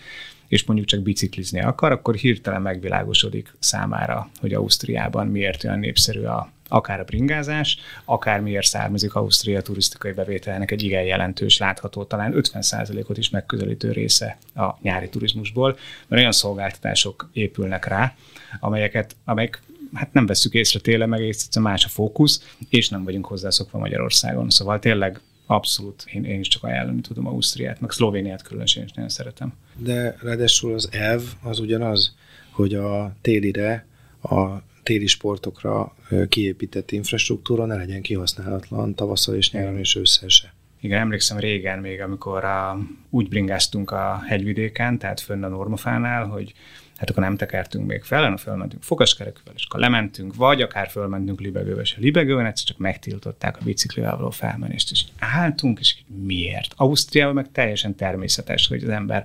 és 0.48 0.64
mondjuk 0.64 0.88
csak 0.88 1.00
biciklizni 1.00 1.60
akar, 1.60 1.92
akkor 1.92 2.14
hirtelen 2.14 2.62
megvilágosodik 2.62 3.54
számára, 3.58 4.30
hogy 4.40 4.54
Ausztriában 4.54 5.26
miért 5.26 5.64
olyan 5.64 5.78
népszerű 5.78 6.22
a, 6.22 6.50
akár 6.68 7.00
a 7.00 7.04
bringázás, 7.04 7.78
akár 8.04 8.40
miért 8.40 8.66
származik 8.66 9.14
Ausztria 9.14 9.62
turisztikai 9.62 10.12
bevételnek 10.12 10.70
egy 10.70 10.82
igen 10.82 11.04
jelentős, 11.04 11.58
látható, 11.58 12.04
talán 12.04 12.32
50%-ot 12.36 13.18
is 13.18 13.30
megközelítő 13.30 13.92
része 13.92 14.38
a 14.54 14.74
nyári 14.82 15.08
turizmusból, 15.08 15.76
mert 16.06 16.20
olyan 16.20 16.32
szolgáltatások 16.32 17.30
épülnek 17.32 17.86
rá, 17.86 18.14
amelyeket, 18.60 19.16
amelyek 19.24 19.62
hát 19.94 20.12
nem 20.12 20.26
veszük 20.26 20.54
észre 20.54 20.80
télen, 20.80 21.08
meg 21.08 21.20
egyszerűen 21.20 21.70
más 21.70 21.84
a 21.84 21.88
fókusz, 21.88 22.54
és 22.68 22.88
nem 22.88 23.04
vagyunk 23.04 23.26
hozzászokva 23.26 23.78
Magyarországon. 23.78 24.50
Szóval 24.50 24.78
tényleg 24.78 25.20
abszolút 25.46 26.04
én, 26.12 26.24
én 26.24 26.40
is 26.40 26.48
csak 26.48 26.62
ajánlani 26.62 27.00
tudom 27.00 27.26
Ausztriát, 27.26 27.80
meg 27.80 27.90
Szlovéniát 27.90 28.42
különösen 28.42 28.84
is 28.84 28.92
nagyon 28.92 29.10
szeretem. 29.10 29.52
De 29.76 30.16
ráadásul 30.22 30.74
az 30.74 30.88
elv 30.92 31.22
az 31.42 31.58
ugyanaz, 31.58 32.14
hogy 32.50 32.74
a 32.74 33.14
télire, 33.20 33.86
a 34.22 34.62
téli 34.82 35.06
sportokra 35.06 35.94
kiépített 36.28 36.90
infrastruktúra 36.90 37.64
ne 37.64 37.76
legyen 37.76 38.02
kihasználatlan 38.02 38.94
tavasszal 38.94 39.34
és 39.34 39.50
nyáron 39.50 39.78
és 39.78 39.96
ősszel 39.96 40.28
se. 40.28 40.54
Igen, 40.80 41.00
emlékszem 41.00 41.38
régen 41.38 41.78
még, 41.78 42.00
amikor 42.00 42.44
a, 42.44 42.78
úgy 43.10 43.28
bringáztunk 43.28 43.90
a 43.90 44.22
hegyvidéken, 44.26 44.98
tehát 44.98 45.20
fönn 45.20 45.42
a 45.42 45.48
Normafánál, 45.48 46.26
hogy 46.26 46.52
hát 46.96 47.10
akkor 47.10 47.22
nem 47.22 47.36
tekertünk 47.36 47.86
még 47.86 48.02
fel, 48.02 48.22
hanem 48.22 48.36
fölmentünk 48.36 48.82
fogaskerekűvel, 48.82 49.54
és 49.56 49.64
akkor 49.64 49.80
lementünk, 49.80 50.34
vagy 50.34 50.62
akár 50.62 50.88
fölmentünk 50.88 51.40
libegőbe, 51.40 51.80
és 51.80 51.94
a 51.94 52.00
libegőben 52.00 52.46
egyszer 52.46 52.66
csak 52.66 52.78
megtiltották 52.78 53.56
a 53.56 53.64
biciklivel 53.64 54.16
való 54.16 54.30
felmenést, 54.30 54.90
és 54.90 55.04
álltunk, 55.18 55.78
és 55.78 55.96
miért? 56.06 56.72
Ausztriában 56.76 57.34
meg 57.34 57.52
teljesen 57.52 57.94
természetes, 57.94 58.68
hogy 58.68 58.82
az 58.82 58.88
ember 58.88 59.24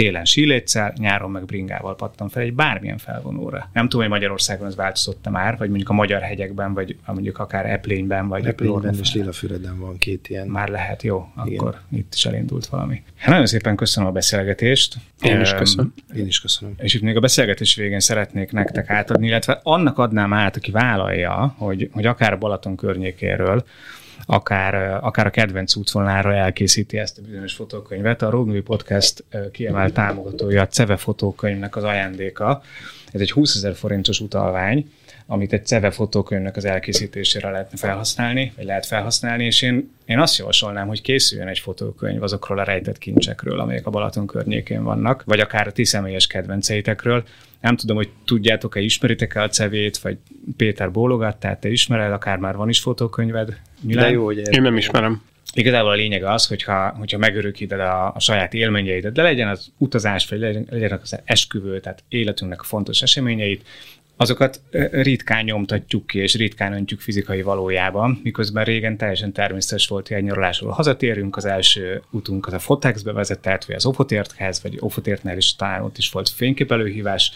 télen 0.00 0.24
síléccel, 0.24 0.92
nyáron 0.96 1.30
meg 1.30 1.44
bringával 1.44 1.96
pattan 1.96 2.28
fel 2.28 2.42
egy 2.42 2.54
bármilyen 2.54 2.98
felvonóra. 2.98 3.68
Nem 3.72 3.84
tudom, 3.84 4.00
hogy 4.00 4.10
Magyarországon 4.10 4.66
ez 4.66 4.76
változott 4.76 5.28
már, 5.30 5.56
vagy 5.58 5.68
mondjuk 5.68 5.88
a 5.88 5.92
magyar 5.92 6.20
hegyekben, 6.20 6.74
vagy 6.74 6.96
mondjuk 7.06 7.38
akár 7.38 7.66
Eplényben, 7.66 8.28
vagy 8.28 8.46
Eplényben 8.46 8.94
és 9.00 9.14
Lilafüreden 9.14 9.78
van 9.78 9.98
két 9.98 10.28
ilyen. 10.28 10.46
Már 10.46 10.68
lehet, 10.68 11.02
jó, 11.02 11.28
Igen. 11.44 11.58
akkor 11.58 11.80
itt 11.92 12.14
is 12.14 12.26
elindult 12.26 12.66
valami. 12.66 13.02
Hát 13.16 13.30
nagyon 13.30 13.46
szépen 13.46 13.76
köszönöm 13.76 14.08
a 14.08 14.12
beszélgetést. 14.12 14.96
Én 15.22 15.40
is 15.40 15.54
köszönöm. 15.54 15.94
Én 16.16 16.26
is 16.26 16.40
köszönöm. 16.40 16.74
És 16.78 16.94
itt 16.94 17.02
még 17.02 17.16
a 17.16 17.20
beszélgetés 17.20 17.74
végén 17.74 18.00
szeretnék 18.00 18.52
nektek 18.52 18.90
átadni, 18.90 19.26
illetve 19.26 19.60
annak 19.62 19.98
adnám 19.98 20.32
át, 20.32 20.56
aki 20.56 20.70
vállalja, 20.70 21.54
hogy, 21.58 21.88
hogy 21.92 22.06
akár 22.06 22.32
a 22.32 22.36
Balaton 22.38 22.76
környékéről, 22.76 23.64
akár, 24.26 24.98
akár 25.04 25.26
a 25.26 25.30
kedvenc 25.30 25.76
útvonalára 25.76 26.34
elkészíti 26.34 26.98
ezt 26.98 27.18
a 27.18 27.22
bizonyos 27.22 27.54
fotókönyvet. 27.54 28.22
A 28.22 28.30
Road 28.30 28.60
Podcast 28.60 29.24
kiemelt 29.52 29.94
támogatója 29.94 30.62
a 30.62 30.66
CEVE 30.66 30.96
fotókönyvnek 30.96 31.76
az 31.76 31.84
ajándéka. 31.84 32.62
Ez 33.12 33.20
egy 33.20 33.32
20 33.32 33.56
ezer 33.56 33.74
forintos 33.74 34.20
utalvány, 34.20 34.90
amit 35.26 35.52
egy 35.52 35.66
CEVE 35.66 35.90
fotókönyvnek 35.90 36.56
az 36.56 36.64
elkészítésére 36.64 37.50
lehetne 37.50 37.76
felhasználni, 37.78 38.52
vagy 38.56 38.64
lehet 38.64 38.86
felhasználni, 38.86 39.44
és 39.44 39.62
én, 39.62 39.90
én 40.04 40.18
azt 40.18 40.38
javasolnám, 40.38 40.86
hogy 40.86 41.02
készüljön 41.02 41.48
egy 41.48 41.58
fotókönyv 41.58 42.22
azokról 42.22 42.58
a 42.58 42.62
rejtett 42.62 42.98
kincsekről, 42.98 43.60
amelyek 43.60 43.86
a 43.86 43.90
Balaton 43.90 44.26
környékén 44.26 44.82
vannak, 44.82 45.22
vagy 45.24 45.40
akár 45.40 45.66
a 45.66 45.72
ti 45.72 45.84
személyes 45.84 46.26
kedvenceitekről. 46.26 47.24
Nem 47.60 47.76
tudom, 47.76 47.96
hogy 47.96 48.10
tudjátok-e, 48.24 48.80
ismeritek-e 48.80 49.42
a 49.42 49.48
cevét, 49.48 49.98
vagy 49.98 50.18
Péter 50.56 50.90
bólogat, 50.90 51.36
tehát 51.36 51.60
te 51.60 51.68
ismered, 51.68 52.12
akár 52.12 52.38
már 52.38 52.56
van 52.56 52.68
is 52.68 52.80
fotókönyved. 52.80 53.60
Milyen? 53.80 54.02
De 54.02 54.10
jó, 54.10 54.24
hogy 54.24 54.38
Én 54.38 54.62
nem 54.62 54.76
ismerem. 54.76 55.22
Igazából 55.52 55.90
a 55.90 55.94
lényeg 55.94 56.24
az, 56.24 56.46
hogyha, 56.46 56.94
hogyha 56.98 57.18
megörökíted 57.18 57.80
a, 57.80 58.14
a 58.14 58.20
saját 58.20 58.54
élményeidet, 58.54 59.12
de 59.12 59.22
legyen 59.22 59.48
az 59.48 59.72
utazás, 59.78 60.28
vagy 60.28 60.38
legyen, 60.38 60.66
legyen 60.70 60.98
az 61.02 61.18
esküvő, 61.24 61.80
tehát 61.80 62.02
életünknek 62.08 62.60
a 62.60 62.64
fontos 62.64 63.02
eseményeit, 63.02 63.64
azokat 64.20 64.60
ritkán 64.90 65.44
nyomtatjuk 65.44 66.06
ki, 66.06 66.18
és 66.18 66.34
ritkán 66.34 66.72
öntjük 66.72 67.00
fizikai 67.00 67.42
valójában, 67.42 68.20
miközben 68.22 68.64
régen 68.64 68.96
teljesen 68.96 69.32
természetes 69.32 69.88
volt, 69.88 70.08
hogy 70.08 70.16
egy 70.16 70.22
nyaralásról 70.22 70.70
hazatérünk, 70.70 71.36
az 71.36 71.44
első 71.44 72.02
utunk 72.10 72.46
az 72.46 72.52
a 72.52 72.58
Fotexbe 72.58 73.12
vezetett, 73.12 73.64
vagy 73.64 73.76
az 73.76 73.86
Ofotérthez, 73.86 74.62
vagy 74.62 74.76
Ofotértnél 74.78 75.36
is 75.36 75.56
talán 75.56 75.82
ott 75.82 75.98
is 75.98 76.10
volt 76.10 76.28
fényképelőhívás, 76.28 77.32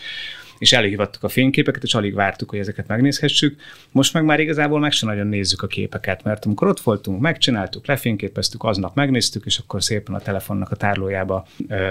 és 0.58 0.72
előhívattuk 0.72 1.22
a 1.22 1.28
fényképeket, 1.28 1.82
és 1.82 1.94
alig 1.94 2.14
vártuk, 2.14 2.50
hogy 2.50 2.58
ezeket 2.58 2.86
megnézhessük. 2.86 3.60
Most 3.90 4.12
meg 4.12 4.24
már 4.24 4.40
igazából 4.40 4.80
meg 4.80 4.92
sem 4.92 5.08
nagyon 5.08 5.26
nézzük 5.26 5.62
a 5.62 5.66
képeket, 5.66 6.22
mert 6.22 6.44
amikor 6.44 6.68
ott 6.68 6.80
voltunk, 6.80 7.20
megcsináltuk, 7.20 7.86
lefényképeztük, 7.86 8.64
aznap 8.64 8.94
megnéztük, 8.94 9.44
és 9.44 9.58
akkor 9.58 9.82
szépen 9.82 10.14
a 10.14 10.20
telefonnak 10.20 10.70
a 10.70 10.76
tárlójába 10.76 11.46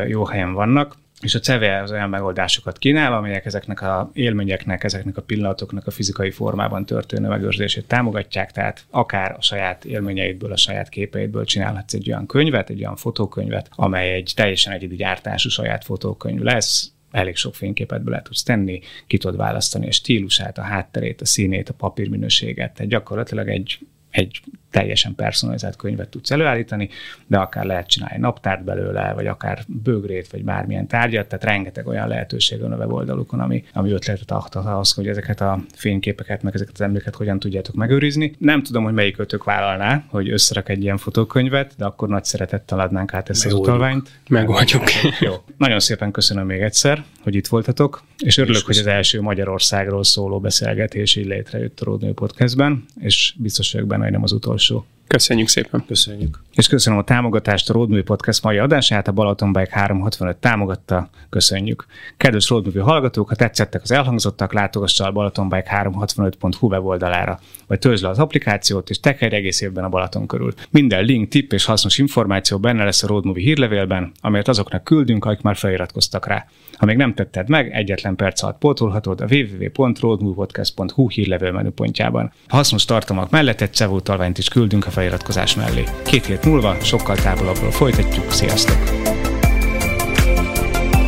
jó 0.08 0.26
helyen 0.26 0.54
vannak. 0.54 0.96
És 1.22 1.36
a 1.36 1.40
CEVE 1.40 1.82
az 1.82 1.92
olyan 1.92 2.10
megoldásokat 2.10 2.78
kínál, 2.78 3.14
amelyek 3.14 3.46
ezeknek 3.46 3.82
a 3.82 4.10
élményeknek, 4.14 4.84
ezeknek 4.84 5.18
a 5.18 5.22
pillanatoknak 5.22 5.88
a 5.88 5.92
fizikai 5.92 6.32
formában 6.32 6.86
történő 6.86 7.28
megőrzését 7.28 7.88
támogatják, 7.88 8.52
tehát 8.52 8.86
akár 8.90 9.36
a 9.38 9.42
saját 9.42 9.86
élményeidből, 9.86 10.52
a 10.52 10.58
saját 10.58 10.90
képeidből 10.90 11.46
csinálhatsz 11.46 11.94
egy 11.94 12.10
olyan 12.10 12.26
könyvet, 12.26 12.70
egy 12.70 12.80
olyan 12.80 12.96
fotókönyvet, 12.96 13.70
amely 13.72 14.14
egy 14.14 14.32
teljesen 14.36 14.74
egyedi 14.74 14.96
gyártású 14.96 15.50
saját 15.50 15.84
fotókönyv 15.84 16.42
lesz, 16.42 16.92
elég 17.14 17.36
sok 17.36 17.56
fényképet 17.56 18.04
be 18.04 18.10
lehet 18.10 18.26
tudsz 18.26 18.44
tenni, 18.44 18.80
ki 19.08 19.18
tudod 19.18 19.38
választani 19.38 19.88
a 19.88 19.92
stílusát, 19.92 20.58
a 20.58 20.62
hátterét, 20.62 21.22
a 21.22 21.26
színét, 21.26 21.70
a 21.70 21.74
papírminőséget, 21.74 22.74
tehát 22.74 22.92
gyakorlatilag 22.92 23.48
egy 23.48 23.80
egy 24.14 24.42
teljesen 24.74 25.16
personalizált 25.16 25.76
könyvet 25.76 26.10
tudsz 26.10 26.32
előállítani, 26.32 26.90
de 27.28 27.38
akár 27.38 27.66
lehet 27.66 27.88
csinálni 27.88 28.18
naptárt 28.18 28.64
belőle, 28.64 29.14
vagy 29.14 29.28
akár 29.28 29.64
bögrét, 29.68 30.28
vagy 30.32 30.44
bármilyen 30.44 30.88
tárgyat, 30.88 31.28
tehát 31.28 31.46
rengeteg 31.46 31.88
olyan 31.88 32.08
lehetőség 32.08 32.60
van 32.62 32.72
a 32.72 32.76
weboldalukon, 32.76 33.40
ami, 33.40 33.64
ami 33.74 33.92
ötletet 33.92 34.32
adhat 34.32 34.66
ahhoz, 34.66 34.92
hogy 34.92 35.08
ezeket 35.08 35.42
a 35.42 35.64
fényképeket, 35.76 36.44
meg 36.44 36.56
ezeket 36.56 36.74
az 36.74 36.82
emléket 36.82 37.16
hogyan 37.16 37.40
tudjátok 37.40 37.76
megőrizni. 37.76 38.36
Nem 38.38 38.64
tudom, 38.64 38.84
hogy 38.84 38.94
melyik 38.94 39.18
ötök 39.18 39.44
vállalná, 39.44 40.04
hogy 40.08 40.30
összerak 40.30 40.70
egy 40.70 40.84
ilyen 40.84 40.98
fotókönyvet, 40.98 41.74
de 41.78 41.86
akkor 41.86 42.08
nagy 42.10 42.24
szeretettel 42.24 42.80
adnánk 42.80 43.14
át 43.14 43.30
ezt 43.30 43.46
az 43.46 43.54
utalványt. 43.54 44.10
Megoldjuk. 44.30 44.84
Jó. 45.20 45.34
Nagyon 45.58 45.80
szépen 45.80 46.12
köszönöm 46.12 46.46
még 46.46 46.62
egyszer, 46.62 47.04
hogy 47.24 47.36
itt 47.36 47.48
voltatok, 47.48 48.04
és 48.18 48.38
örülök, 48.38 48.62
és 48.62 48.66
hogy 48.66 48.78
az 48.78 48.88
első 48.88 49.22
Magyarországról 49.22 50.04
szóló 50.04 50.40
beszélgetés 50.40 51.16
így 51.16 51.26
létrejött 51.26 51.80
a 51.80 51.86
Roadmű 51.86 52.12
Podcastben, 52.12 52.86
és 53.00 53.34
biztos 53.38 53.72
vagyok 53.72 53.88
benne, 53.88 54.04
hogy 54.04 54.12
nem 54.12 54.24
az 54.24 54.32
utolsó. 54.32 54.63
Köszönjük 55.14 55.48
szépen. 55.48 55.84
Köszönjük. 55.88 56.40
És 56.54 56.68
köszönöm 56.68 57.00
a 57.00 57.04
támogatást 57.04 57.70
a 57.70 57.74
Roadmovie 57.74 58.04
Podcast 58.04 58.44
mai 58.44 58.58
adását, 58.58 59.08
a 59.08 59.12
Balaton 59.12 59.54
Bike 59.54 59.70
365 59.72 60.38
támogatta, 60.38 61.10
köszönjük. 61.30 61.86
Kedves 62.18 62.50
Roadmovie 62.50 62.82
hallgatók, 62.82 63.30
ha 63.30 63.36
tetszettek 63.36 63.82
az 63.82 63.92
elhangzottak, 63.92 64.54
látogass 64.54 65.00
a 65.00 65.12
balatonbike365.hu 65.12 66.68
weboldalára, 66.68 67.40
vagy 67.68 67.80
töltsd 67.80 68.04
le 68.04 68.10
az 68.10 68.20
applikációt, 68.20 68.90
és 68.90 69.00
tekerj 69.00 69.36
egész 69.36 69.62
évben 69.62 69.84
a 69.84 69.90
Balaton 69.90 70.28
körül. 70.28 70.54
Minden 70.70 71.04
link, 71.04 71.30
tipp 71.30 71.52
és 71.52 71.66
hasznos 71.66 71.98
információ 71.98 72.58
benne 72.58 72.84
lesz 72.84 73.04
a 73.04 73.08
Roadmovie 73.08 73.44
hírlevélben, 73.44 74.12
amelyet 74.22 74.48
azoknak 74.48 74.84
küldünk, 74.84 75.26
akik 75.26 75.42
már 75.42 75.56
feliratkoztak 75.56 76.28
rá. 76.28 76.46
Ha 76.78 76.86
még 76.86 76.98
nem 76.98 77.14
tetted 77.14 77.50
meg, 77.50 77.72
egyetlen 77.72 78.16
perc 78.16 78.44
alatt 78.44 78.58
pótolhatod 78.58 79.22
a 79.22 79.26
www.roadmoviepodcast.hu 79.30 81.10
hírlevél 81.10 81.52
menüpontjában. 81.52 82.32
Hasznos 82.48 82.86
tartalmak 82.86 83.30
mellett 83.30 83.62
egy 83.62 83.74
CEVO 83.74 84.00
is 84.36 84.48
küldünk 84.48 84.86
a 84.86 84.90
feliratkozás 84.90 85.56
mellé. 85.56 85.84
Két 86.06 86.26
hét 86.26 86.46
múlva 86.46 86.76
sokkal 86.82 87.16
távolabbról 87.16 87.72
folytatjuk. 87.72 88.32
Sziasztok! 88.32 89.13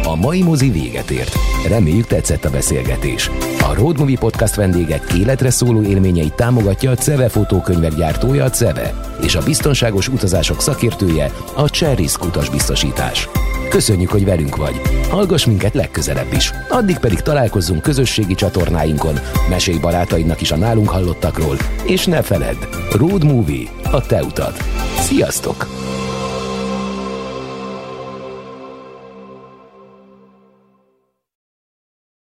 A 0.08 0.16
mai 0.16 0.44
mozi 0.44 0.70
véget 0.70 1.12
ért. 1.12 1.36
Reméljük 1.68 2.08
tetszett 2.08 2.46
a 2.46 2.50
beszélgetés. 2.50 3.30
A 3.62 3.74
Road 3.74 4.00
Movie 4.00 4.18
Podcast 4.18 4.56
vendégek 4.56 5.14
életre 5.14 5.50
szóló 5.50 5.82
élményeit 5.82 6.34
támogatja 6.34 6.92
a 6.92 6.96
CEVE 6.96 7.30
fotókönyvek 7.30 7.96
gyártója 7.96 8.44
a 8.44 8.50
CEVE, 8.50 8.94
és 9.22 9.36
a 9.36 9.44
biztonságos 9.44 10.08
utazások 10.08 10.62
szakértője 10.62 11.32
a 11.56 11.70
Cherry 11.70 12.08
utasbiztosítás. 12.22 13.30
Köszönjük, 13.70 14.10
hogy 14.10 14.26
velünk 14.26 14.56
vagy. 14.56 14.82
Hallgass 15.10 15.46
minket 15.46 15.74
legközelebb 15.74 16.34
is. 16.34 16.52
Addig 16.70 16.98
pedig 16.98 17.20
találkozzunk 17.20 17.82
közösségi 17.82 18.36
csatornáinkon, 18.36 19.20
mesélj 19.50 19.78
barátaidnak 19.78 20.42
is 20.42 20.52
a 20.52 20.58
nálunk 20.58 20.90
hallottakról, 20.90 21.58
és 21.86 22.06
ne 22.06 22.22
feledd, 22.22 22.58
Road 22.92 23.24
Movie, 23.24 23.70
a 23.92 24.02
te 24.02 24.24
utad. 24.24 24.54
Sziasztok! 25.00 25.68